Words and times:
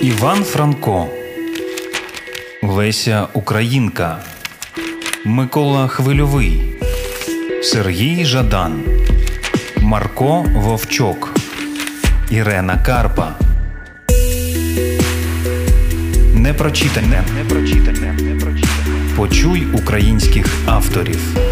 Іван 0.00 0.44
Франко, 0.44 1.06
Леся 2.62 3.26
Українка, 3.32 4.18
Микола 5.24 5.88
Хвильовий, 5.88 6.62
Сергій 7.62 8.24
Жадан, 8.24 8.82
Марко 9.80 10.44
Вовчок, 10.54 11.34
Ірена 12.30 12.78
Карпа. 12.86 13.34
Непрочитане. 16.34 17.22
Непрочитане. 17.36 18.18
Почуй 19.16 19.66
українських 19.74 20.46
авторів. 20.66 21.49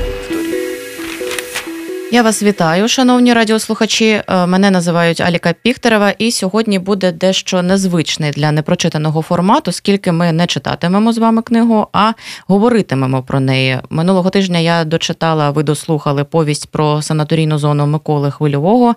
Я 2.13 2.23
вас 2.23 2.43
вітаю, 2.43 2.89
шановні 2.89 3.35
радіослухачі. 3.35 4.23
Е, 4.29 4.47
мене 4.47 4.71
називають 4.71 5.21
Аліка 5.21 5.55
Піхтерева, 5.63 6.11
і 6.11 6.31
сьогодні 6.31 6.79
буде 6.79 7.13
дещо 7.13 7.63
незвичний 7.63 8.31
для 8.31 8.53
непрочитаного 8.53 9.23
формату, 9.23 9.71
оскільки 9.71 10.13
ми 10.13 10.33
не 10.33 10.47
читатимемо 10.47 11.13
з 11.13 11.19
вами 11.19 11.43
книгу, 11.43 11.87
а 11.93 12.13
говоритимемо 12.47 13.23
про 13.23 13.41
неї. 13.41 13.79
Минулого 13.91 14.30
тижня 14.30 14.59
я 14.59 14.85
дочитала, 14.85 15.51
ви 15.51 15.63
дослухали 15.63 16.25
повість 16.25 16.71
про 16.71 17.02
санаторійну 17.02 17.59
зону 17.59 17.87
Миколи 17.87 18.30
Хвильового. 18.30 18.95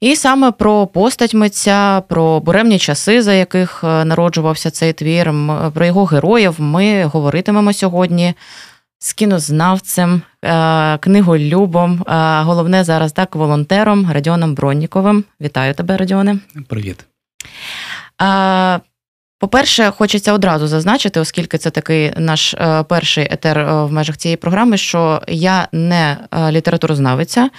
І 0.00 0.16
саме 0.16 0.50
про 0.50 0.86
постать 0.86 1.34
митця, 1.34 2.02
про 2.08 2.40
буремні 2.40 2.78
часи, 2.78 3.22
за 3.22 3.34
яких 3.34 3.84
е, 3.84 4.04
народжувався 4.04 4.70
цей 4.70 4.92
твір, 4.92 5.32
про 5.74 5.86
його 5.86 6.04
героїв 6.04 6.54
ми 6.58 7.04
говоритимемо 7.04 7.72
сьогодні 7.72 8.34
з 8.98 9.12
кінознавцем, 9.12 10.22
е, 10.44 10.98
книголюбом, 10.98 12.02
е, 12.08 12.42
головне 12.42 12.84
зараз 12.84 13.12
так, 13.12 13.36
волонтером 13.36 14.10
Радіоном 14.12 14.54
Бронніковим. 14.54 15.24
Вітаю 15.40 15.74
тебе, 15.74 15.96
Радіоне. 15.96 16.38
Привіт. 16.68 17.04
По-перше, 19.46 19.90
хочеться 19.90 20.32
одразу 20.32 20.66
зазначити, 20.66 21.20
оскільки 21.20 21.58
це 21.58 21.70
такий 21.70 22.12
наш 22.16 22.54
е, 22.54 22.84
перший 22.88 23.28
етер 23.30 23.58
е, 23.58 23.84
в 23.84 23.92
межах 23.92 24.16
цієї 24.16 24.36
програми, 24.36 24.76
що 24.76 25.22
я 25.28 25.68
не 25.72 26.16
е, 26.32 26.52
літературознавиця, 26.52 27.50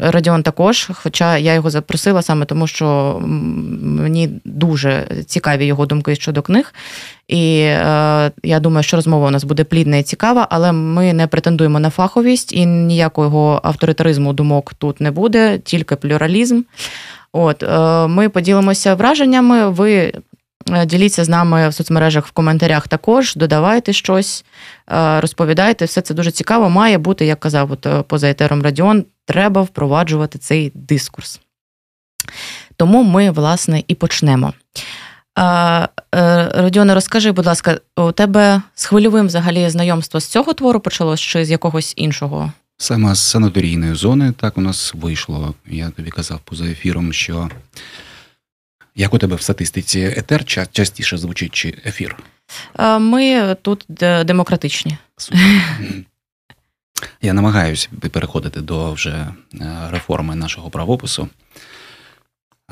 Радіон 0.00 0.42
також, 0.42 0.90
хоча 0.94 1.38
я 1.38 1.54
його 1.54 1.70
запросила 1.70 2.22
саме 2.22 2.44
тому, 2.44 2.66
що 2.66 3.18
мені 3.82 4.40
дуже 4.44 5.06
цікаві 5.26 5.66
його 5.66 5.86
думки 5.86 6.14
щодо 6.14 6.42
книг. 6.42 6.74
І 7.28 7.56
я 8.42 8.60
думаю, 8.60 8.82
що 8.82 8.96
розмова 8.96 9.26
у 9.26 9.30
нас 9.30 9.44
буде 9.44 9.64
плідна 9.64 9.96
і 9.96 10.02
цікава, 10.02 10.46
але 10.50 10.72
ми 10.72 11.12
не 11.12 11.26
претендуємо 11.26 11.80
на 11.80 11.90
фаховість 11.90 12.52
і 12.52 12.66
ніякого 12.66 13.60
авторитаризму 13.62 14.32
думок 14.32 14.74
тут 14.74 15.00
не 15.00 15.10
буде, 15.10 15.58
тільки 15.58 15.96
плюралізм. 15.96 16.62
От 17.32 17.62
е, 17.62 18.06
ми 18.06 18.28
поділимося 18.28 18.94
враженнями. 18.94 19.68
Ви 19.68 20.12
е, 20.70 20.86
діліться 20.86 21.24
з 21.24 21.28
нами 21.28 21.68
в 21.68 21.74
соцмережах 21.74 22.26
в 22.26 22.30
коментарях 22.30 22.88
також, 22.88 23.34
додавайте 23.36 23.92
щось, 23.92 24.44
е, 24.92 25.20
розповідайте. 25.20 25.84
Все 25.84 26.00
це 26.00 26.14
дуже 26.14 26.30
цікаво. 26.30 26.70
Має 26.70 26.98
бути, 26.98 27.26
як 27.26 27.40
казав 27.40 27.72
от 27.72 28.08
поза 28.08 28.30
етером 28.30 28.62
Радіон, 28.62 29.04
треба 29.26 29.62
впроваджувати 29.62 30.38
цей 30.38 30.72
дискурс. 30.74 31.40
Тому 32.76 33.02
ми, 33.02 33.30
власне, 33.30 33.82
і 33.88 33.94
почнемо. 33.94 34.52
Родіоне, 36.54 36.94
розкажи, 36.94 37.32
будь 37.32 37.46
ласка, 37.46 37.80
у 37.96 38.12
тебе 38.12 38.62
з 38.74 38.84
хвильовим 38.84 39.26
взагалі 39.26 39.68
знайомство 39.68 40.20
з 40.20 40.26
цього 40.26 40.52
твору 40.52 40.80
почалось 40.80 41.20
чи 41.20 41.44
з 41.44 41.50
якогось 41.50 41.94
іншого? 41.96 42.52
Саме 42.82 43.14
з 43.14 43.20
санаторійної 43.20 43.94
зони 43.94 44.32
так 44.32 44.58
у 44.58 44.60
нас 44.60 44.94
вийшло. 44.94 45.54
Я 45.66 45.90
тобі 45.90 46.10
казав 46.10 46.40
поза 46.44 46.64
ефіром, 46.64 47.12
що 47.12 47.50
як 48.96 49.14
у 49.14 49.18
тебе 49.18 49.36
в 49.36 49.42
статистиці 49.42 50.00
етер 50.16 50.44
частіше 50.72 51.18
звучить 51.18 51.54
чи 51.54 51.78
ефір? 51.86 52.16
Ми 53.00 53.56
тут 53.62 53.84
демократичні. 54.24 54.98
Я 57.22 57.32
намагаюся 57.32 57.88
переходити 58.12 58.60
до 58.60 58.92
вже 58.92 59.10
е, 59.10 59.32
реформи 59.90 60.34
нашого 60.34 60.70
правопису. 60.70 61.28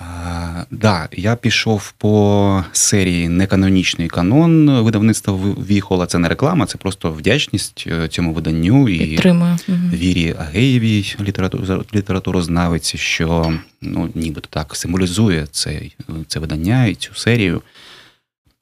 Так, 0.00 0.66
да, 0.70 1.08
я 1.12 1.36
пішов 1.36 1.92
по 1.92 2.64
серії 2.72 3.28
Неканонічний 3.28 4.08
канон 4.08 4.80
видавництва 4.80 5.34
Віхола. 5.68 6.06
Це 6.06 6.18
не 6.18 6.28
реклама, 6.28 6.66
це 6.66 6.78
просто 6.78 7.12
вдячність 7.12 7.84
е, 7.86 8.08
цьому 8.08 8.32
виданню 8.32 8.88
і 8.88 8.98
Підтримую. 8.98 9.58
Вірі 9.68 10.34
Агеєвій, 10.38 11.16
літературознавиці, 11.94 12.98
що 12.98 13.52
ну, 13.80 14.10
нібито 14.14 14.48
так 14.50 14.76
символізує 14.76 15.46
це, 15.50 15.80
це 16.26 16.40
видання 16.40 16.86
і 16.86 16.94
цю 16.94 17.14
серію. 17.14 17.62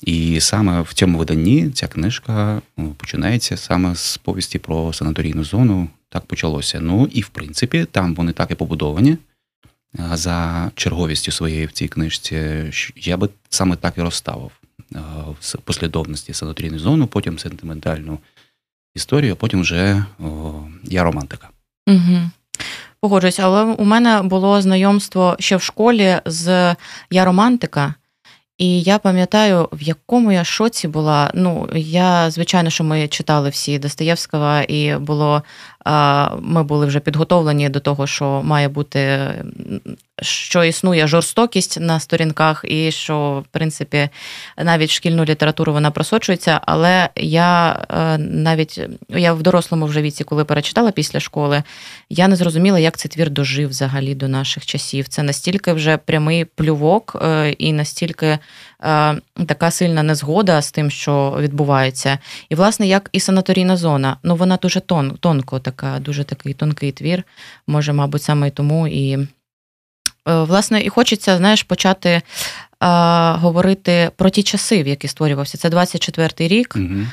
І 0.01 0.41
саме 0.41 0.81
в 0.81 0.93
цьому 0.93 1.19
виданні 1.19 1.71
ця 1.71 1.87
книжка 1.87 2.63
ну, 2.77 2.95
починається 2.97 3.57
саме 3.57 3.95
з 3.95 4.17
повісті 4.17 4.59
про 4.59 4.93
санаторійну 4.93 5.45
зону. 5.45 5.89
Так 6.09 6.27
почалося. 6.27 6.81
Ну 6.81 7.09
і 7.13 7.21
в 7.21 7.29
принципі, 7.29 7.87
там 7.91 8.15
вони 8.15 8.33
так 8.33 8.51
і 8.51 8.55
побудовані 8.55 9.17
за 9.95 10.71
черговістю 10.75 11.33
своєї 11.33 11.67
в 11.67 11.73
цій 11.73 11.89
книжці, 11.89 12.71
я 12.97 13.17
би 13.17 13.29
саме 13.49 13.77
так 13.77 13.95
і 13.99 14.01
розставив 14.01 14.51
в 15.41 15.59
послідовності 15.65 16.33
санаторійну 16.33 16.79
зону, 16.79 17.07
потім 17.07 17.39
сентиментальну 17.39 18.19
історію, 18.95 19.33
а 19.33 19.37
потім 19.37 19.61
вже 19.61 20.05
я 20.85 21.05
романтика. 21.05 21.49
Угу. 21.87 22.31
Погоджуюсь, 23.01 23.41
але 23.41 23.63
у 23.63 23.85
мене 23.85 24.23
було 24.23 24.63
знайомство 24.63 25.37
ще 25.39 25.57
в 25.57 25.63
школі 25.63 26.21
з 26.25 26.77
я 27.11 27.25
романтика. 27.25 27.95
І 28.59 28.83
я 28.83 28.99
пам'ятаю, 28.99 29.69
в 29.73 29.83
якому 29.83 30.33
я 30.33 30.45
шоці 30.45 30.89
була. 30.89 31.31
Ну, 31.35 31.69
я, 31.75 32.31
звичайно, 32.31 32.71
що 32.71 32.85
ми 32.85 33.09
читали 33.09 33.51
всі 33.51 33.79
Достоєвського, 33.79 34.61
і 34.61 34.97
було 34.97 35.43
ми 36.41 36.63
були 36.63 36.87
вже 36.87 37.01
підготовлені 37.01 37.69
до 37.69 37.81
того, 37.81 38.07
що 38.07 38.43
має 38.45 38.69
бути 38.69 39.35
що 40.23 40.65
існує 40.65 41.07
жорстокість 41.07 41.81
на 41.81 42.01
сторінках, 42.01 42.65
і 42.69 42.91
що, 42.91 43.45
в 43.47 43.53
принципі, 43.53 44.09
навіть 44.59 44.91
шкільну 44.91 45.25
літературу 45.25 45.73
вона 45.73 45.91
просочується. 45.91 46.61
Але 46.67 47.09
я 47.17 47.81
е, 47.91 48.19
навіть 48.19 48.81
я 49.09 49.33
в 49.33 49.43
дорослому 49.43 49.87
вже 49.87 50.03
віці, 50.03 50.25
коли 50.25 50.45
перечитала 50.45 50.91
після 50.91 51.21
школи, 51.21 51.63
я 52.11 52.29
не 52.29 52.37
зрозуміла, 52.37 52.79
як 52.79 52.97
цей 52.97 53.09
твір 53.09 53.31
дожив 53.31 53.69
взагалі 53.69 54.15
до 54.15 54.29
наших 54.29 54.67
часів. 54.67 55.09
Це 55.09 55.23
настільки 55.23 55.73
вже 55.73 55.97
прямий 55.97 56.45
плювок, 56.45 57.17
е, 57.23 57.51
і 57.51 57.73
настільки 57.73 58.39
така 59.47 59.71
сильна 59.71 60.03
незгода 60.03 60.63
з 60.63 60.73
тим, 60.73 60.91
що 60.91 61.37
відбувається. 61.41 62.19
І, 62.49 62.55
власне, 62.55 62.87
як 62.87 63.09
і 63.13 63.21
санаторійна 63.21 63.77
зона, 63.77 64.17
ну 64.23 64.37
вона 64.37 64.57
дуже 64.57 64.81
тон, 64.81 65.19
тонко 65.21 65.59
така, 65.59 65.99
дуже 65.99 66.25
такий 66.25 66.55
тонкий 66.55 66.93
твір. 66.93 67.25
Може, 67.67 67.93
мабуть, 67.93 68.23
саме 68.23 68.49
й 68.49 68.51
тому 68.51 68.89
і. 68.89 69.19
Е, 70.29 70.43
власне, 70.43 70.83
і 70.83 70.89
хочеться, 70.89 71.37
знаєш, 71.37 71.63
почати 71.63 72.23
а, 72.81 73.37
говорити 73.41 74.11
про 74.17 74.31
ті 74.31 74.43
часи, 74.43 74.83
в 74.83 74.87
які 74.89 75.09
створювався. 75.09 75.59
Це 75.59 75.69
24-й 75.69 76.49
рік. 76.49 76.75
Угу. 76.77 77.07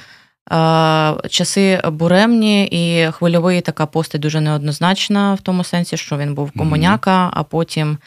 Часи 1.29 1.81
буремні, 1.85 2.65
і 2.65 3.11
хвильовий 3.11 3.61
така 3.61 3.85
постать 3.85 4.21
дуже 4.21 4.41
неоднозначна, 4.41 5.33
в 5.33 5.41
тому 5.41 5.63
сенсі, 5.63 5.97
що 5.97 6.17
він 6.17 6.35
був 6.35 6.51
комуняка, 6.51 7.29
а 7.33 7.43
потім 7.43 7.97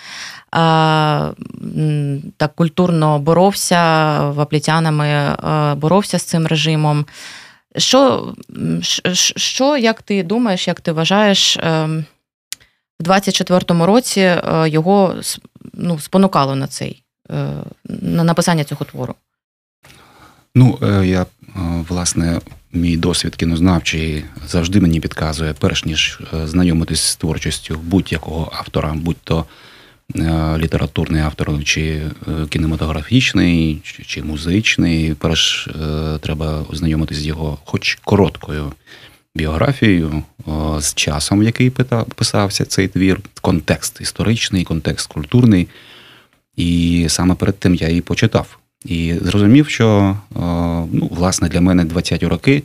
а, 0.51 1.31
так 2.37 2.55
культурно 2.55 3.19
боровся 3.19 4.21
ваплітянами, 4.31 5.37
боровся 5.77 6.19
з 6.19 6.23
цим 6.23 6.47
режимом. 6.47 7.07
Що, 7.77 8.33
що, 9.37 9.77
як 9.77 10.03
ти 10.03 10.23
думаєш, 10.23 10.69
як 10.69 10.81
ти 10.81 10.93
вважаєш? 10.93 11.59
Ем, 11.63 12.05
в 13.01 13.09
24-му 13.09 13.87
році 13.87 14.21
е, 14.21 14.69
його 14.69 15.15
ну, 15.73 15.99
спонукало 15.99 16.55
на 16.55 16.67
цей 16.67 17.03
е, 17.31 17.53
на 17.85 18.25
написання 18.25 18.65
цього 18.65 18.85
твору? 18.85 19.15
Ну, 20.55 20.79
е, 20.83 21.07
я 21.07 21.27
власне, 21.89 22.41
мій 22.73 22.97
досвід 22.97 23.37
кінознавчий 23.37 24.25
завжди 24.49 24.81
мені 24.81 25.01
підказує, 25.01 25.55
перш 25.61 25.85
ніж 25.85 26.21
знайомитись 26.45 27.01
з 27.01 27.17
творчістю 27.17 27.81
будь-якого 27.83 28.53
автора, 28.59 28.95
будь-то 28.97 29.45
літературний 30.59 31.23
автор, 31.23 31.65
чи 31.65 32.03
кінематографічний, 32.49 33.83
чи 34.07 34.23
музичний. 34.23 35.15
Перш 35.15 35.69
треба 36.21 36.65
ознайомитись 36.71 37.19
з 37.19 37.27
його, 37.27 37.59
хоч 37.65 37.99
короткою 38.05 38.73
біографією, 39.35 40.23
з 40.79 40.95
часом, 40.95 41.41
в 41.41 41.45
який 41.45 41.71
писався 42.15 42.65
цей 42.65 42.89
твір, 42.89 43.21
контекст 43.41 44.01
історичний, 44.01 44.65
контекст 44.65 45.07
культурний. 45.07 45.69
І 46.57 47.07
саме 47.09 47.35
перед 47.35 47.59
тим 47.59 47.75
я 47.75 47.89
її 47.89 48.01
почитав. 48.01 48.59
І 48.85 49.15
зрозумів, 49.23 49.69
що 49.69 50.17
ну, 50.93 51.09
власне 51.11 51.49
для 51.49 51.61
мене 51.61 51.85
20-ті 51.85 52.27
роки 52.27 52.63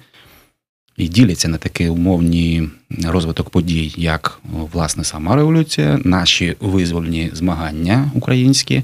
і 0.98 1.08
діляться 1.08 1.48
на 1.48 1.58
такі 1.58 1.88
умовні 1.88 2.70
розвиток 3.04 3.50
подій, 3.50 3.94
як 3.98 4.40
власне 4.74 5.04
сама 5.04 5.36
революція, 5.36 6.00
наші 6.04 6.56
визвольні 6.60 7.30
змагання 7.34 8.12
українські. 8.16 8.84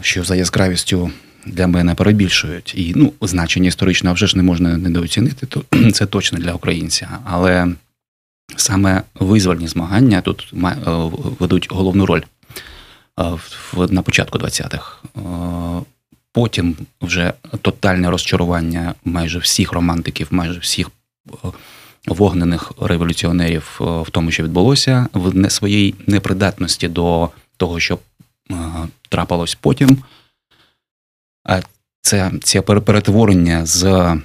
що 0.00 0.24
за 0.24 0.36
яскравістю 0.36 1.10
для 1.46 1.66
мене 1.66 1.94
перебільшують. 1.94 2.74
І 2.76 2.92
ну, 2.96 3.12
значення 3.20 3.68
історичного 3.68 4.14
вже 4.14 4.26
ж 4.26 4.36
не 4.36 4.42
можна 4.42 4.76
недооцінити, 4.76 5.46
то 5.46 5.64
це 5.92 6.06
точно 6.06 6.38
для 6.38 6.52
українця. 6.52 7.08
Але 7.24 7.68
саме 8.56 9.02
визвольні 9.14 9.68
змагання 9.68 10.20
тут 10.20 10.54
ведуть 11.38 11.68
головну 11.70 12.06
роль 12.06 12.22
на 13.88 14.02
початку 14.02 14.38
20-х. 14.38 14.96
Потім 16.32 16.76
вже 17.00 17.32
тотальне 17.62 18.10
розчарування 18.10 18.94
майже 19.04 19.38
всіх 19.38 19.72
романтиків, 19.72 20.28
майже 20.30 20.58
всіх 20.58 20.90
вогнених 22.06 22.72
революціонерів 22.80 23.76
в 23.80 24.10
тому, 24.10 24.30
що 24.30 24.42
відбулося, 24.42 25.06
в 25.14 25.50
своїй 25.50 25.94
непридатності 26.06 26.88
до 26.88 27.30
того, 27.56 27.80
що 27.80 27.98
трапилось 29.08 29.54
потім. 29.54 29.98
Це 32.00 32.32
це 32.42 32.62
перетворення 32.62 33.66
з 33.66 34.16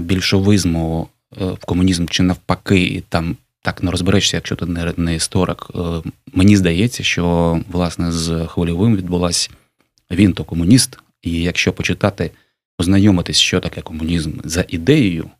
більшовизму 0.00 1.08
в 1.30 1.64
комунізм 1.64 2.06
чи 2.06 2.22
навпаки, 2.22 3.02
там 3.08 3.36
так 3.66 3.82
не 3.82 3.90
розберешся, 3.90 4.36
якщо 4.36 4.56
ти 4.56 4.66
не, 4.66 4.92
не 4.96 5.14
історик. 5.14 5.66
Мені 6.32 6.56
здається, 6.56 7.02
що 7.02 7.60
власне 7.68 8.12
з 8.12 8.46
хвильовим 8.46 8.96
відбулася 8.96 9.50
він 10.10 10.32
то 10.32 10.44
комуніст, 10.44 10.98
і 11.22 11.42
якщо 11.42 11.72
почитати, 11.72 12.30
познайомитись, 12.76 13.38
що 13.38 13.60
таке 13.60 13.80
комунізм 13.80 14.32
за 14.44 14.64
ідеєю, 14.68 15.30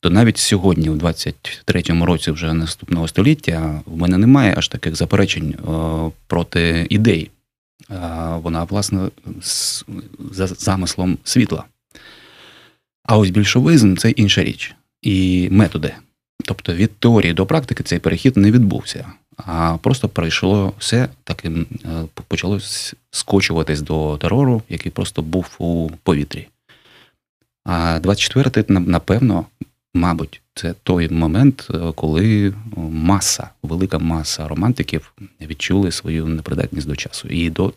то 0.00 0.10
навіть 0.10 0.38
сьогодні, 0.38 0.90
у 0.90 0.94
23-му 0.94 2.06
році 2.06 2.30
вже 2.30 2.52
наступного 2.52 3.08
століття, 3.08 3.80
в 3.86 3.96
мене 3.96 4.18
немає 4.18 4.54
аж 4.56 4.68
таких 4.68 4.96
заперечень 4.96 5.54
проти 6.26 6.86
ідей 6.90 7.30
вона, 8.42 8.64
власне, 8.64 9.08
за 10.32 10.46
замислом 10.46 11.18
світла. 11.24 11.64
А 13.02 13.18
ось 13.18 13.30
більшовизм 13.30 13.96
це 13.96 14.10
інша 14.10 14.44
річ. 14.44 14.74
І 15.02 15.48
методи. 15.50 15.94
Тобто 16.44 16.74
від 16.74 16.98
теорії 16.98 17.32
до 17.32 17.46
практики 17.46 17.82
цей 17.82 17.98
перехід 17.98 18.36
не 18.36 18.50
відбувся, 18.50 19.06
а 19.36 19.76
просто 19.82 20.08
пройшло 20.08 20.72
все 20.78 21.08
таким, 21.24 21.66
е, 21.84 22.04
почало 22.28 22.60
скочуватись 23.10 23.80
до 23.80 24.18
терору, 24.20 24.62
який 24.68 24.92
просто 24.92 25.22
був 25.22 25.54
у 25.58 25.90
повітрі. 26.02 26.48
А 27.64 27.98
24-й, 28.02 28.64
напевно, 28.68 29.46
мабуть, 29.94 30.40
це 30.54 30.74
той 30.82 31.08
момент, 31.08 31.68
е, 31.74 31.92
коли 31.94 32.54
маса, 32.90 33.50
велика 33.62 33.98
маса 33.98 34.48
романтиків 34.48 35.12
відчули 35.40 35.92
свою 35.92 36.26
непридатність 36.26 36.88
до 36.88 36.96
часу 36.96 37.28
і 37.28 37.50
до 37.50 37.72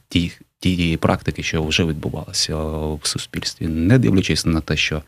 тієї 0.60 0.98
практики, 0.98 1.44
що 1.44 1.64
вже 1.64 1.86
відбувалася 1.86 2.56
в 2.94 3.00
суспільстві, 3.04 3.68
не 3.68 4.00
дивлячись 4.00 4.46
на 4.46 4.62
те, 4.62 4.78
що 4.78 5.02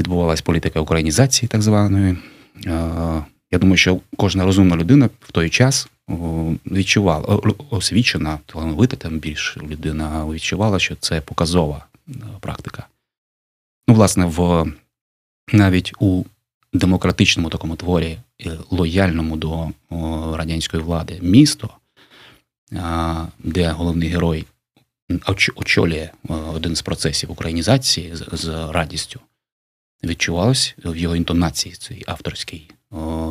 відбувалася 0.00 0.42
політика 0.42 0.80
українізації, 0.80 1.48
так 1.48 1.62
званої. 1.62 2.16
Я 3.52 3.58
думаю, 3.58 3.76
що 3.76 4.00
кожна 4.16 4.44
розумна 4.44 4.76
людина 4.76 5.10
в 5.20 5.32
той 5.32 5.50
час 5.50 5.88
відчувала 6.66 7.40
освічена, 7.70 8.38
талановита 8.46 8.96
там 8.96 9.18
більш 9.18 9.56
людина 9.62 10.26
відчувала, 10.26 10.78
що 10.78 10.96
це 10.96 11.20
показова 11.20 11.86
практика. 12.40 12.86
Ну, 13.88 13.94
власне, 13.94 14.24
в 14.24 14.66
навіть 15.52 15.92
у 15.98 16.24
демократичному 16.72 17.50
такому 17.50 17.76
творі, 17.76 18.18
е, 18.46 18.58
лояльному 18.70 19.36
до 19.36 19.70
радянської 20.36 20.82
влади 20.82 21.18
місто, 21.22 21.70
де 23.38 23.70
головний 23.70 24.08
герой 24.08 24.44
очолює 25.56 26.10
один 26.28 26.76
з 26.76 26.82
процесів 26.82 27.30
українізації 27.30 28.12
з 28.14 28.48
радістю, 28.70 29.20
відчувалось 30.04 30.74
в 30.84 30.96
його 30.96 31.16
інтонації 31.16 31.74
цій 31.74 32.04
авторській 32.06 32.70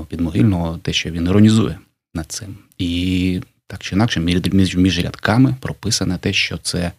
підмогильного, 0.09 0.77
те, 0.77 0.93
що 0.93 1.11
він 1.11 1.27
іронізує 1.27 1.79
над 2.13 2.31
цим. 2.31 2.57
І 2.77 3.41
так 3.67 3.79
чи 3.83 3.95
інакше, 3.95 4.19
між, 4.19 4.75
між 4.75 4.99
рядками 4.99 5.55
прописане 5.59 6.17
те, 6.17 6.33
що 6.33 6.57
це 6.57 6.91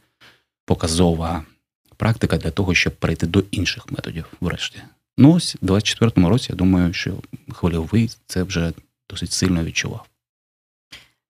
показова 0.66 1.44
практика 1.96 2.36
для 2.36 2.50
того, 2.50 2.74
щоб 2.74 2.96
перейти 2.96 3.26
до 3.26 3.44
інших 3.50 3.92
методів, 3.92 4.24
врешті. 4.40 4.78
Ну 5.18 5.32
ось 5.32 5.56
у 5.60 5.66
24-му 5.66 6.28
році 6.28 6.46
я 6.50 6.56
думаю, 6.56 6.92
що 6.92 7.14
хвильовий 7.52 8.10
це 8.26 8.42
вже 8.42 8.72
досить 9.10 9.32
сильно 9.32 9.64
відчував. 9.64 10.06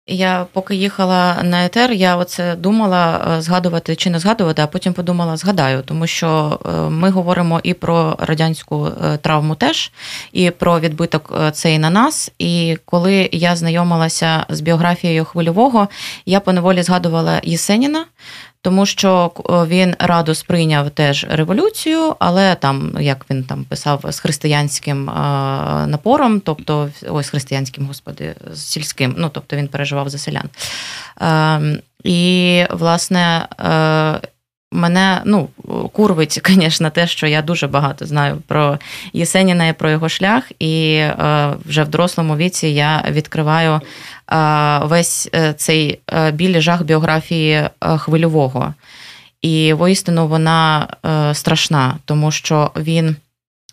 Я 0.06 0.46
поки 0.52 0.74
їхала 0.74 1.42
на 1.42 1.64
етер, 1.64 1.92
я 1.92 2.16
оце 2.16 2.56
думала 2.56 3.34
е, 3.38 3.42
згадувати 3.42 3.96
чи 3.96 4.10
не 4.10 4.18
згадувати, 4.18 4.62
а 4.62 4.66
потім 4.66 4.92
подумала, 4.92 5.36
згадаю, 5.36 5.82
тому 5.82 6.06
що 6.06 6.60
е, 6.66 6.70
ми 6.70 7.10
говоримо 7.10 7.60
і 7.62 7.74
про 7.74 8.16
радянську 8.18 8.86
е, 8.86 9.16
травму 9.16 9.54
теж, 9.54 9.92
і 10.32 10.50
про 10.50 10.80
відбиток 10.80 11.34
цей 11.52 11.78
на 11.78 11.90
нас. 11.90 12.32
І 12.38 12.78
коли 12.84 13.28
я 13.32 13.56
знайомилася 13.56 14.46
з 14.48 14.60
біографією 14.60 15.24
хвильового, 15.24 15.88
я 16.26 16.40
поневолі 16.40 16.82
згадувала 16.82 17.40
Єсеніна 17.42 18.04
тому 18.62 18.86
що 18.86 19.30
він 19.68 19.94
радо 19.98 20.34
сприйняв 20.34 20.90
теж 20.90 21.26
революцію, 21.30 22.16
але 22.18 22.54
там, 22.54 22.96
як 23.00 23.26
він 23.30 23.44
там 23.44 23.64
писав, 23.64 24.04
з 24.08 24.20
християнським 24.20 25.04
напором, 25.86 26.40
тобто 26.40 26.90
ось 27.08 27.28
християнським, 27.28 27.86
господи, 27.86 28.34
з 28.52 28.60
сільським, 28.60 29.14
ну 29.18 29.30
тобто 29.32 29.56
він 29.56 29.68
переживав 29.68 30.08
за 30.08 30.18
селян. 30.18 30.48
Ем, 31.20 31.78
і, 32.04 32.64
власне, 32.70 33.48
е, 33.60 34.28
Мене 34.72 35.22
ну, 35.24 35.48
курвить, 35.92 36.40
звісно, 36.46 36.90
те, 36.90 37.06
що 37.06 37.26
я 37.26 37.42
дуже 37.42 37.66
багато 37.66 38.06
знаю 38.06 38.42
про 38.46 38.78
Єсеніна 39.12 39.68
і 39.68 39.72
про 39.72 39.90
його 39.90 40.08
шлях, 40.08 40.52
і 40.58 40.94
е, 40.94 41.52
вже 41.64 41.82
в 41.82 41.88
дорослому 41.88 42.36
віці 42.36 42.68
я 42.68 43.04
відкриваю 43.10 43.80
весь 44.82 45.28
е, 45.34 45.52
цей 45.52 45.98
е, 46.12 46.30
білий 46.30 46.60
жах 46.60 46.82
біографії 46.82 47.52
е, 47.52 47.70
хвильового. 47.80 48.74
І 49.42 49.72
воістину 49.72 50.28
вона 50.28 50.88
страшна, 51.32 51.94
тому 52.04 52.30
що 52.30 52.70
він, 52.76 53.16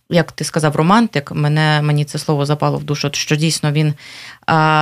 як 0.09 0.31
ти 0.31 0.43
сказав, 0.43 0.75
романтик, 0.75 1.31
мене, 1.31 1.81
мені 1.81 2.05
це 2.05 2.19
слово 2.19 2.45
запало 2.45 2.77
в 2.77 2.83
душу, 2.83 3.09
що 3.13 3.35
дійсно 3.35 3.71
він 3.71 3.93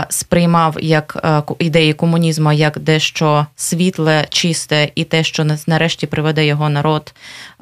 сприймав 0.10 0.78
як 0.80 1.26
ідеї 1.60 1.94
комунізму 1.94 2.52
як 2.52 2.80
дещо 2.80 3.46
світле, 3.56 4.26
чисте, 4.30 4.92
і 4.96 5.04
те, 5.04 5.24
що 5.24 5.46
нарешті 5.68 6.08
приведе 6.08 6.46
його 6.46 6.70
народ, 6.70 7.14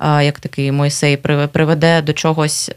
як 0.01 0.39
такий 0.39 0.71
Мойсей, 0.71 1.17
приведе 1.51 2.01
до 2.01 2.13
чогось 2.13 2.71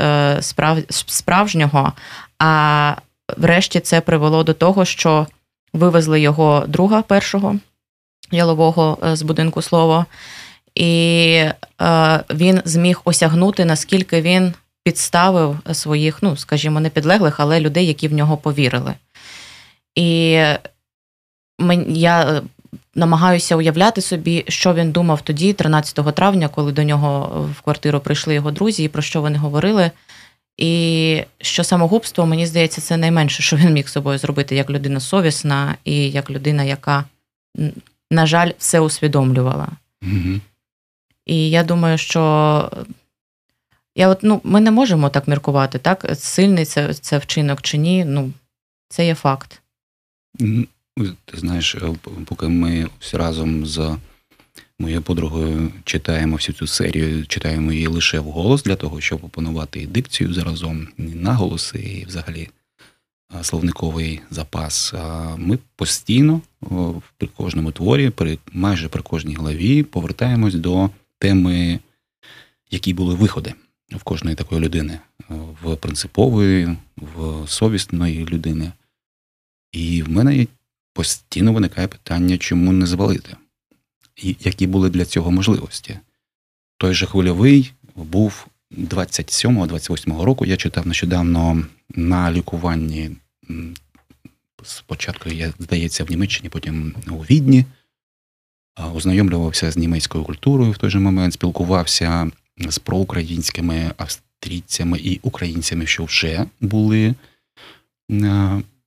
справжнього. 1.08 1.92
А 2.38 2.94
врешті 3.36 3.80
це 3.80 4.00
привело 4.00 4.44
до 4.44 4.54
того, 4.54 4.84
що 4.84 5.26
вивезли 5.72 6.20
його 6.20 6.64
друга 6.68 7.02
першого 7.02 7.56
ялового 8.30 8.98
е, 9.04 9.16
з 9.16 9.22
будинку 9.22 9.62
слово, 9.62 10.06
і 10.74 11.44
е, 11.80 12.24
він 12.30 12.62
зміг 12.64 13.00
осягнути, 13.04 13.64
наскільки 13.64 14.22
він 14.22 14.54
підставив 14.84 15.58
своїх, 15.72 16.22
ну, 16.22 16.36
скажімо, 16.36 16.80
не 16.80 16.90
підлеглих, 16.90 17.40
але 17.40 17.60
людей, 17.60 17.86
які 17.86 18.08
в 18.08 18.12
нього 18.12 18.36
повірили. 18.36 18.94
І 19.94 20.30
я 21.86 22.22
е, 22.22 22.42
намагаюся 22.94 23.56
уявляти 23.56 24.00
собі, 24.00 24.44
що 24.48 24.74
він 24.74 24.92
думав 24.92 25.20
тоді, 25.20 25.52
13 25.52 26.14
травня, 26.14 26.48
коли 26.48 26.72
до 26.72 26.82
нього 26.82 27.46
в 27.58 27.60
квартиру 27.60 28.00
прийшли 28.00 28.34
його 28.34 28.50
друзі, 28.50 28.84
і 28.84 28.88
про 28.88 29.02
що 29.02 29.20
вони 29.20 29.38
говорили. 29.38 29.90
І 30.58 31.24
що 31.40 31.64
самогубство, 31.64 32.26
мені 32.26 32.46
здається, 32.46 32.80
це 32.80 32.96
найменше, 32.96 33.42
що 33.42 33.56
він 33.56 33.72
міг 33.72 33.88
собою 33.88 34.18
зробити 34.18 34.56
як 34.56 34.70
людина 34.70 35.00
совісна 35.00 35.76
і 35.84 36.10
як 36.10 36.30
людина, 36.30 36.64
яка, 36.64 37.04
на 38.10 38.26
жаль, 38.26 38.50
все 38.58 38.80
усвідомлювала. 38.80 39.68
Угу. 40.02 40.40
І 41.26 41.50
я 41.50 41.64
думаю, 41.64 41.98
що 41.98 42.70
я 43.96 44.08
от, 44.08 44.18
ну, 44.22 44.40
ми 44.44 44.60
не 44.60 44.70
можемо 44.70 45.08
так 45.08 45.28
міркувати, 45.28 45.78
так? 45.78 46.06
Сильний 46.14 46.64
це 46.64 46.94
це 46.94 47.18
вчинок 47.18 47.62
чи 47.62 47.78
ні. 47.78 48.04
Ну, 48.04 48.32
це 48.88 49.06
є 49.06 49.14
факт. 49.14 49.60
Ти 51.24 51.38
знаєш, 51.38 51.74
е, 51.74 51.80
поки 52.24 52.48
ми 52.48 52.88
всі 52.98 53.16
разом 53.16 53.66
з 53.66 53.96
Моєю 54.80 55.02
подругою 55.02 55.72
читаємо 55.84 56.36
всю 56.36 56.56
цю 56.56 56.66
серію, 56.66 57.26
читаємо 57.26 57.72
її 57.72 57.86
лише 57.86 58.20
вголос 58.20 58.62
для 58.62 58.76
того, 58.76 59.00
щоб 59.00 59.24
опанувати 59.24 59.80
і 59.80 59.86
дикцію 59.86 60.34
заразом, 60.34 60.88
і 60.98 61.02
наголоси, 61.02 61.78
і 61.78 62.04
взагалі 62.04 62.48
словниковий 63.42 64.20
запас. 64.30 64.94
Ми 65.36 65.58
постійно 65.76 66.40
при 67.16 67.28
кожному 67.36 67.72
творі, 67.72 68.10
при 68.10 68.38
майже 68.52 68.88
при 68.88 69.02
кожній 69.02 69.34
главі, 69.34 69.82
повертаємось 69.82 70.54
до 70.54 70.90
теми, 71.18 71.80
які 72.70 72.94
були 72.94 73.14
виходи 73.14 73.54
в 73.90 74.02
кожної 74.02 74.36
такої 74.36 74.60
людини, 74.60 74.98
в 75.62 75.76
принципової, 75.76 76.76
в 76.96 77.48
совісної 77.48 78.26
людини. 78.26 78.72
І 79.72 80.02
в 80.02 80.10
мене 80.10 80.46
постійно 80.92 81.52
виникає 81.52 81.88
питання, 81.88 82.38
чому 82.38 82.72
не 82.72 82.86
звалити, 82.86 83.36
які 84.22 84.66
були 84.66 84.90
для 84.90 85.04
цього 85.04 85.30
можливості. 85.30 85.98
Той 86.78 86.94
же 86.94 87.06
хвильовий 87.06 87.72
був 87.96 88.46
27-28 88.70 90.22
року. 90.22 90.46
Я 90.46 90.56
читав 90.56 90.86
нещодавно 90.86 91.64
на 91.94 92.32
лікуванні. 92.32 93.10
Спочатку, 94.64 95.28
я 95.28 95.52
здається, 95.58 96.04
в 96.04 96.10
Німеччині, 96.10 96.48
потім 96.48 96.94
у 97.10 97.14
Відні, 97.16 97.64
ознайомлювався 98.94 99.70
з 99.70 99.76
німецькою 99.76 100.24
культурою 100.24 100.72
в 100.72 100.78
той 100.78 100.90
же 100.90 100.98
момент, 100.98 101.32
спілкувався 101.32 102.30
з 102.68 102.78
проукраїнськими 102.78 103.92
австрійцями 103.96 104.98
і 104.98 105.20
українцями, 105.22 105.86
що 105.86 106.04
вже 106.04 106.46
були, 106.60 107.14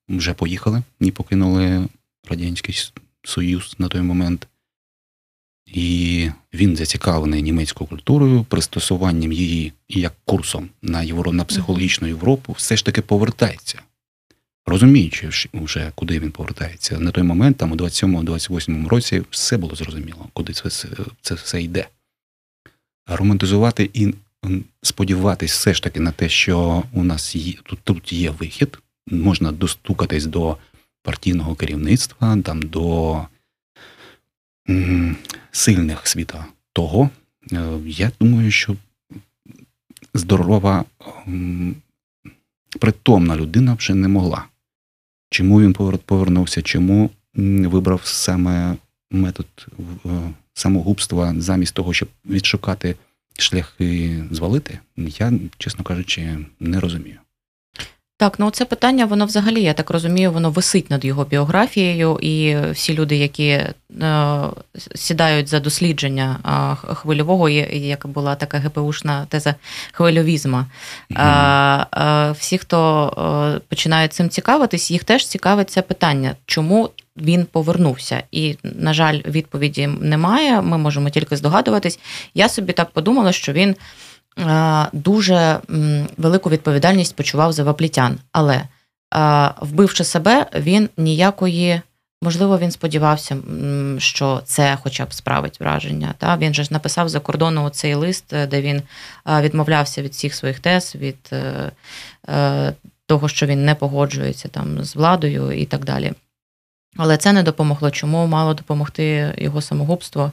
вже 0.09 0.33
поїхали 0.33 0.83
і 0.99 1.11
покинули 1.11 1.87
Радянський 2.29 2.75
Союз 3.23 3.75
на 3.77 3.87
той 3.87 4.01
момент. 4.01 4.47
І 5.73 6.29
він 6.53 6.75
зацікавлений 6.75 7.41
німецькою 7.41 7.87
культурою, 7.87 8.43
пристосуванням 8.43 9.31
її 9.31 9.73
як 9.89 10.13
курсом 10.25 10.69
на 10.81 11.03
євро, 11.03 11.31
на 11.31 11.43
психологічну 11.43 12.07
Європу, 12.07 12.53
все 12.53 12.77
ж 12.77 12.85
таки 12.85 13.01
повертається. 13.01 13.81
Розуміючи, 14.65 15.29
вже 15.53 15.91
куди 15.95 16.19
він 16.19 16.31
повертається. 16.31 16.99
На 16.99 17.11
той 17.11 17.23
момент, 17.23 17.57
там 17.57 17.71
у 17.71 17.75
27-28 17.75 18.87
році, 18.87 19.23
все 19.29 19.57
було 19.57 19.75
зрозуміло, 19.75 20.27
куди 20.33 20.53
це, 20.53 20.69
це 21.21 21.35
все 21.35 21.61
йде. 21.61 21.87
Романтизувати 23.07 23.89
і 23.93 24.13
сподіватись 24.81 25.51
все 25.51 25.73
ж 25.73 25.83
таки 25.83 25.99
на 25.99 26.11
те, 26.11 26.29
що 26.29 26.83
у 26.93 27.03
нас 27.03 27.35
є 27.35 27.53
тут, 27.63 27.79
тут 27.83 28.13
є 28.13 28.29
вихід, 28.29 28.77
можна 29.07 29.51
достукатись 29.51 30.25
до 30.25 30.57
партійного 31.03 31.55
керівництва, 31.55 32.37
там 32.41 32.61
до 32.61 33.17
сильних 35.51 36.07
світа 36.07 36.45
того, 36.73 37.09
е, 37.51 37.79
я 37.85 38.11
думаю, 38.19 38.51
що 38.51 38.75
здорова, 40.13 40.85
притомна 42.79 43.35
людина 43.35 43.73
вже 43.73 43.93
не 43.93 44.07
могла. 44.07 44.45
Чому 45.29 45.61
він 45.61 45.73
повернувся, 46.05 46.61
чому 46.61 47.09
вибрав 47.35 48.01
саме 48.03 48.75
метод 49.11 49.67
е, 50.05 50.09
самогубства 50.53 51.33
замість 51.37 51.73
того, 51.73 51.93
щоб 51.93 52.09
відшукати 52.25 52.95
шляхи 53.37 54.23
звалити, 54.31 54.79
я, 54.97 55.33
чесно 55.57 55.83
кажучи, 55.83 56.37
не 56.59 56.79
розумію. 56.79 57.19
Так, 58.21 58.39
ну 58.39 58.51
це 58.51 58.65
питання, 58.65 59.05
воно 59.05 59.25
взагалі, 59.25 59.61
я 59.61 59.73
так 59.73 59.89
розумію, 59.89 60.31
воно 60.31 60.49
висить 60.49 60.89
над 60.89 61.05
його 61.05 61.23
біографією, 61.25 62.19
і 62.21 62.57
всі 62.71 62.93
люди, 62.93 63.15
які 63.15 63.47
е, 63.47 63.73
сідають 64.95 65.47
за 65.47 65.59
дослідження 65.59 66.39
е, 66.45 66.93
хвильового, 66.95 67.49
як 67.49 68.07
була 68.07 68.35
така 68.35 68.57
ГПУшна 68.57 69.25
теза 69.25 69.55
хвильовізма. 69.91 70.65
Е, 71.11 72.31
всі, 72.31 72.57
хто 72.57 73.07
е, 73.55 73.61
починають 73.67 74.13
цим 74.13 74.29
цікавитись, 74.29 74.91
їх 74.91 75.03
теж 75.03 75.27
цікавить 75.27 75.69
це 75.69 75.81
питання, 75.81 76.35
чому 76.45 76.89
він 77.17 77.45
повернувся. 77.45 78.23
І, 78.31 78.57
на 78.63 78.93
жаль, 78.93 79.19
відповіді 79.25 79.87
немає. 79.87 80.61
Ми 80.61 80.77
можемо 80.77 81.09
тільки 81.09 81.35
здогадуватись. 81.37 81.99
Я 82.33 82.49
собі 82.49 82.73
так 82.73 82.89
подумала, 82.89 83.31
що 83.31 83.53
він. 83.53 83.75
Е, 84.39 84.87
дуже 84.93 85.59
велику 86.17 86.49
відповідальність 86.49 87.15
почував 87.15 87.53
за 87.53 87.63
ваплітян. 87.63 88.19
Але 88.31 88.55
е, 88.55 88.67
вбивши 89.61 90.03
себе, 90.03 90.45
він 90.55 90.89
ніякої. 90.97 91.81
Можливо, 92.23 92.57
він 92.57 92.71
сподівався, 92.71 93.37
що 93.97 94.41
це 94.45 94.77
хоча 94.83 95.05
б 95.05 95.13
справить 95.13 95.59
враження. 95.59 96.13
Та 96.17 96.37
Він 96.37 96.53
же 96.53 96.63
ж 96.63 96.73
написав 96.73 97.09
за 97.09 97.19
кордону 97.19 97.69
цей 97.69 97.93
лист, 97.93 98.25
де 98.29 98.61
він 98.61 98.81
е, 99.27 99.41
відмовлявся 99.41 100.01
від 100.01 100.11
всіх 100.11 100.35
своїх 100.35 100.59
тез, 100.59 100.95
від 100.95 101.33
того, 103.05 103.29
що 103.29 103.45
він 103.45 103.65
не 103.65 103.75
погоджується 103.75 104.47
там 104.47 104.83
з 104.83 104.95
владою 104.95 105.51
і 105.51 105.65
так 105.65 105.85
далі. 105.85 106.13
Але 106.97 107.17
це 107.17 107.33
не 107.33 107.43
допомогло. 107.43 107.91
Чому 107.91 108.27
мало 108.27 108.53
допомогти 108.53 109.35
його 109.37 109.61
самогубство? 109.61 110.31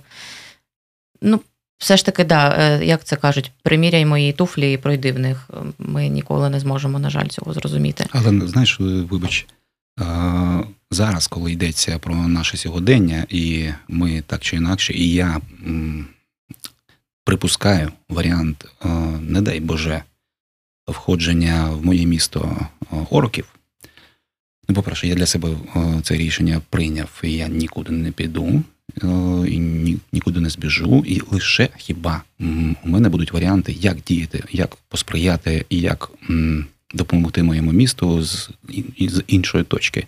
Ну, 1.22 1.40
все 1.78 1.96
ж 1.96 2.04
таки, 2.04 2.24
да, 2.24 2.56
е, 2.58 2.84
як 2.84 3.04
це 3.04 3.16
кажуть, 3.16 3.52
приміряй 3.62 4.06
мої 4.06 4.32
туфлі 4.32 4.72
і 4.72 4.76
пройди 4.76 5.12
в 5.12 5.18
них. 5.18 5.50
Ми 5.78 6.08
ніколи 6.08 6.50
не 6.50 6.60
зможемо, 6.60 6.98
на 6.98 7.10
жаль, 7.10 7.26
цього 7.26 7.52
зрозуміти. 7.52 8.06
Але 8.10 8.46
знаєш, 8.48 8.80
вибач, 8.80 9.46
зараз, 10.90 11.26
коли 11.26 11.52
йдеться 11.52 11.98
про 11.98 12.14
наше 12.14 12.56
сьогодення, 12.56 13.26
і 13.28 13.68
ми 13.88 14.22
так 14.26 14.40
чи 14.40 14.56
інакше, 14.56 14.92
і 14.92 15.12
я 15.12 15.40
припускаю 17.24 17.92
варіант, 18.08 18.66
не 19.20 19.42
дай 19.42 19.60
Боже, 19.60 20.02
входження 20.86 21.70
в 21.70 21.86
моє 21.86 22.06
місто 22.06 22.66
орків. 23.10 23.54
Ну, 24.68 24.74
по-перше, 24.74 25.08
я 25.08 25.14
для 25.14 25.26
себе 25.26 25.48
це 26.02 26.14
рішення 26.14 26.60
прийняв, 26.70 27.20
і 27.22 27.32
я 27.32 27.48
нікуди 27.48 27.92
не 27.92 28.12
піду. 28.12 28.62
Е, 29.02 29.48
і 29.48 29.58
нікуди 30.12 30.40
не 30.40 30.50
збіжу, 30.50 31.04
і 31.06 31.20
лише 31.30 31.68
хіба 31.76 32.22
у 32.84 32.88
мене 32.88 33.08
будуть 33.08 33.32
варіанти, 33.32 33.76
як 33.80 34.02
діяти, 34.02 34.44
як 34.50 34.76
посприяти 34.88 35.64
і 35.68 35.80
як 35.80 36.10
допомогти 36.94 37.42
моєму 37.42 37.72
місту 37.72 38.22
з 38.22 38.50
з 38.98 39.22
іншої 39.26 39.64
точки. 39.64 40.06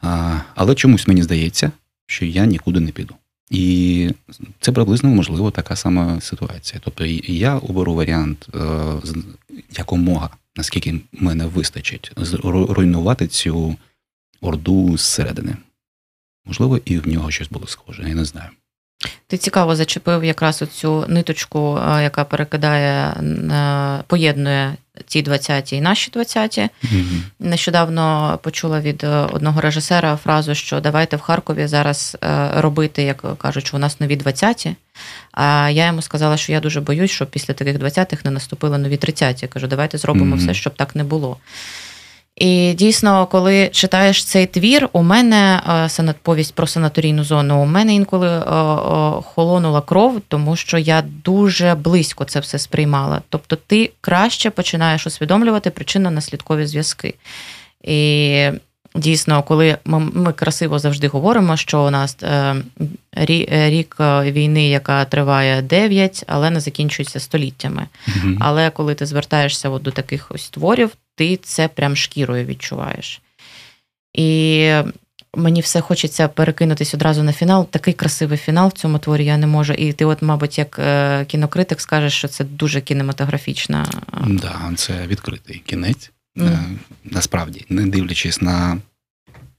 А, 0.00 0.40
Але 0.54 0.74
чомусь 0.74 1.08
мені 1.08 1.22
здається, 1.22 1.72
що 2.06 2.24
я 2.24 2.46
нікуди 2.46 2.80
не 2.80 2.90
піду. 2.90 3.14
І 3.50 4.10
це 4.60 4.72
приблизно 4.72 5.10
можливо 5.10 5.50
така 5.50 5.76
сама 5.76 6.20
ситуація. 6.20 6.80
Тобто 6.84 7.04
я 7.24 7.58
оберу 7.58 7.94
варіант 7.94 8.48
е, 8.54 8.58
якомога, 9.70 10.30
наскільки 10.56 11.00
мене 11.12 11.46
вистачить, 11.46 12.12
руйнувати 12.42 13.26
цю 13.26 13.76
орду 14.40 14.96
зсередини. 14.96 15.56
Можливо, 16.48 16.80
і 16.84 16.98
в 16.98 17.08
нього 17.08 17.30
щось 17.30 17.48
було 17.48 17.66
схоже, 17.66 18.08
я 18.08 18.14
не 18.14 18.24
знаю. 18.24 18.48
Ти 19.26 19.36
цікаво 19.36 19.76
зачепив 19.76 20.24
якраз 20.24 20.62
оцю 20.62 21.04
ниточку, 21.08 21.78
е, 21.78 22.02
яка 22.02 22.24
перекидає, 22.24 22.92
е, 22.92 24.02
поєднує 24.06 24.74
ті 25.06 25.22
20-ті 25.22 25.76
і 25.76 25.80
наші 25.80 26.10
20-ті. 26.10 26.60
Mm-hmm. 26.60 27.20
Нещодавно 27.40 28.38
почула 28.42 28.80
від 28.80 29.04
е, 29.04 29.08
одного 29.08 29.60
режисера 29.60 30.16
фразу, 30.16 30.54
що 30.54 30.80
давайте 30.80 31.16
в 31.16 31.20
Харкові 31.20 31.66
зараз 31.66 32.16
робити, 32.54 33.02
як 33.02 33.38
кажуть, 33.38 33.66
що 33.66 33.76
у 33.76 33.80
нас 33.80 34.00
нові 34.00 34.16
20-ті. 34.16 34.74
А 35.32 35.70
я 35.72 35.86
йому 35.86 36.02
сказала, 36.02 36.36
що 36.36 36.52
я 36.52 36.60
дуже 36.60 36.80
боюсь, 36.80 37.10
щоб 37.10 37.30
після 37.30 37.54
таких 37.54 37.76
20-х 37.78 38.24
не 38.24 38.30
наступили 38.30 38.78
нові 38.78 38.96
30-ті. 38.96 39.44
Я 39.44 39.48
кажу, 39.48 39.66
давайте 39.66 39.98
зробимо 39.98 40.36
mm-hmm. 40.36 40.38
все, 40.38 40.54
щоб 40.54 40.74
так 40.74 40.96
не 40.96 41.04
було. 41.04 41.36
І 42.38 42.74
дійсно, 42.74 43.26
коли 43.26 43.68
читаєш 43.68 44.24
цей 44.24 44.46
твір, 44.46 44.88
у 44.92 45.02
мене 45.02 45.62
е, 45.98 46.14
повість 46.22 46.54
про 46.54 46.66
санаторійну 46.66 47.24
зону, 47.24 47.62
у 47.62 47.66
мене 47.66 47.94
інколи 47.94 48.28
е, 48.28 48.42
холонула 49.22 49.80
кров, 49.80 50.20
тому 50.28 50.56
що 50.56 50.78
я 50.78 51.02
дуже 51.24 51.74
близько 51.74 52.24
це 52.24 52.40
все 52.40 52.58
сприймала. 52.58 53.22
Тобто, 53.28 53.56
ти 53.66 53.90
краще 54.00 54.50
починаєш 54.50 55.06
усвідомлювати 55.06 55.70
причинно-наслідкові 55.70 56.66
зв'язки. 56.66 57.14
І 57.84 58.50
дійсно, 58.94 59.42
коли 59.42 59.78
ми, 59.84 59.98
ми 59.98 60.32
красиво 60.32 60.78
завжди 60.78 61.08
говоримо, 61.08 61.56
що 61.56 61.82
у 61.82 61.90
нас 61.90 62.16
е, 62.22 62.54
рік 63.12 63.96
війни, 64.22 64.68
яка 64.68 65.04
триває 65.04 65.62
9, 65.62 66.24
але 66.26 66.50
не 66.50 66.60
закінчується 66.60 67.20
століттями. 67.20 67.86
Mm-hmm. 68.08 68.36
Але 68.40 68.70
коли 68.70 68.94
ти 68.94 69.06
звертаєшся 69.06 69.68
от 69.68 69.82
до 69.82 69.90
таких 69.90 70.26
ось 70.30 70.50
творів, 70.50 70.90
ти 71.18 71.36
це 71.36 71.68
прям 71.68 71.96
шкірою 71.96 72.44
відчуваєш. 72.44 73.22
І 74.14 74.72
мені 75.36 75.60
все 75.60 75.80
хочеться 75.80 76.28
перекинутись 76.28 76.94
одразу 76.94 77.22
на 77.22 77.32
фінал. 77.32 77.68
Такий 77.70 77.94
красивий 77.94 78.38
фінал 78.38 78.68
в 78.68 78.72
цьому 78.72 78.98
творі 78.98 79.24
я 79.24 79.36
не 79.36 79.46
можу. 79.46 79.72
І 79.72 79.92
ти, 79.92 80.04
от, 80.04 80.22
мабуть, 80.22 80.58
як 80.58 80.78
е, 80.78 81.24
кінокритик, 81.24 81.80
скажеш, 81.80 82.12
що 82.12 82.28
це 82.28 82.44
дуже 82.44 82.80
кінематографічна. 82.80 83.84
Так, 83.84 84.36
да, 84.40 84.72
це 84.76 85.06
відкритий 85.06 85.62
кінець. 85.66 86.10
Mm. 86.36 86.76
Насправді, 87.04 87.64
не 87.68 87.86
дивлячись 87.86 88.42
на. 88.42 88.78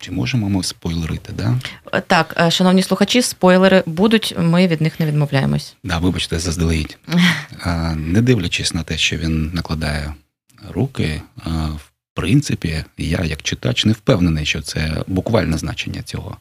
Чи 0.02 0.12
можемо 0.12 0.50
ми 0.50 0.64
спойлерити, 0.64 1.34
да? 1.34 1.60
Так, 2.08 2.36
е, 2.40 2.52
шановні 2.52 2.84
слухачі, 2.84 3.22
спойлери 3.22 3.84
будуть, 3.86 4.36
ми 4.38 4.68
від 4.68 4.82
них 4.82 5.00
не 5.00 5.06
відмовляємось. 5.06 5.76
Да, 5.84 5.98
вибачте, 5.98 6.40
заздалегідь. 6.40 6.98
Не 7.96 8.22
дивлячись 8.22 8.74
на 8.74 8.84
те, 8.84 8.98
що 8.98 9.18
він 9.18 9.52
накладає 9.54 10.14
руки, 10.70 11.22
в 11.76 11.92
принципі, 12.14 12.84
я 12.98 13.24
як 13.24 13.42
читач 13.42 13.86
не 13.86 13.94
впевнений, 13.94 14.46
що 14.46 14.62
це 14.62 15.04
буквальне 15.08 15.58
значення 15.58 16.02
цього. 16.02 16.38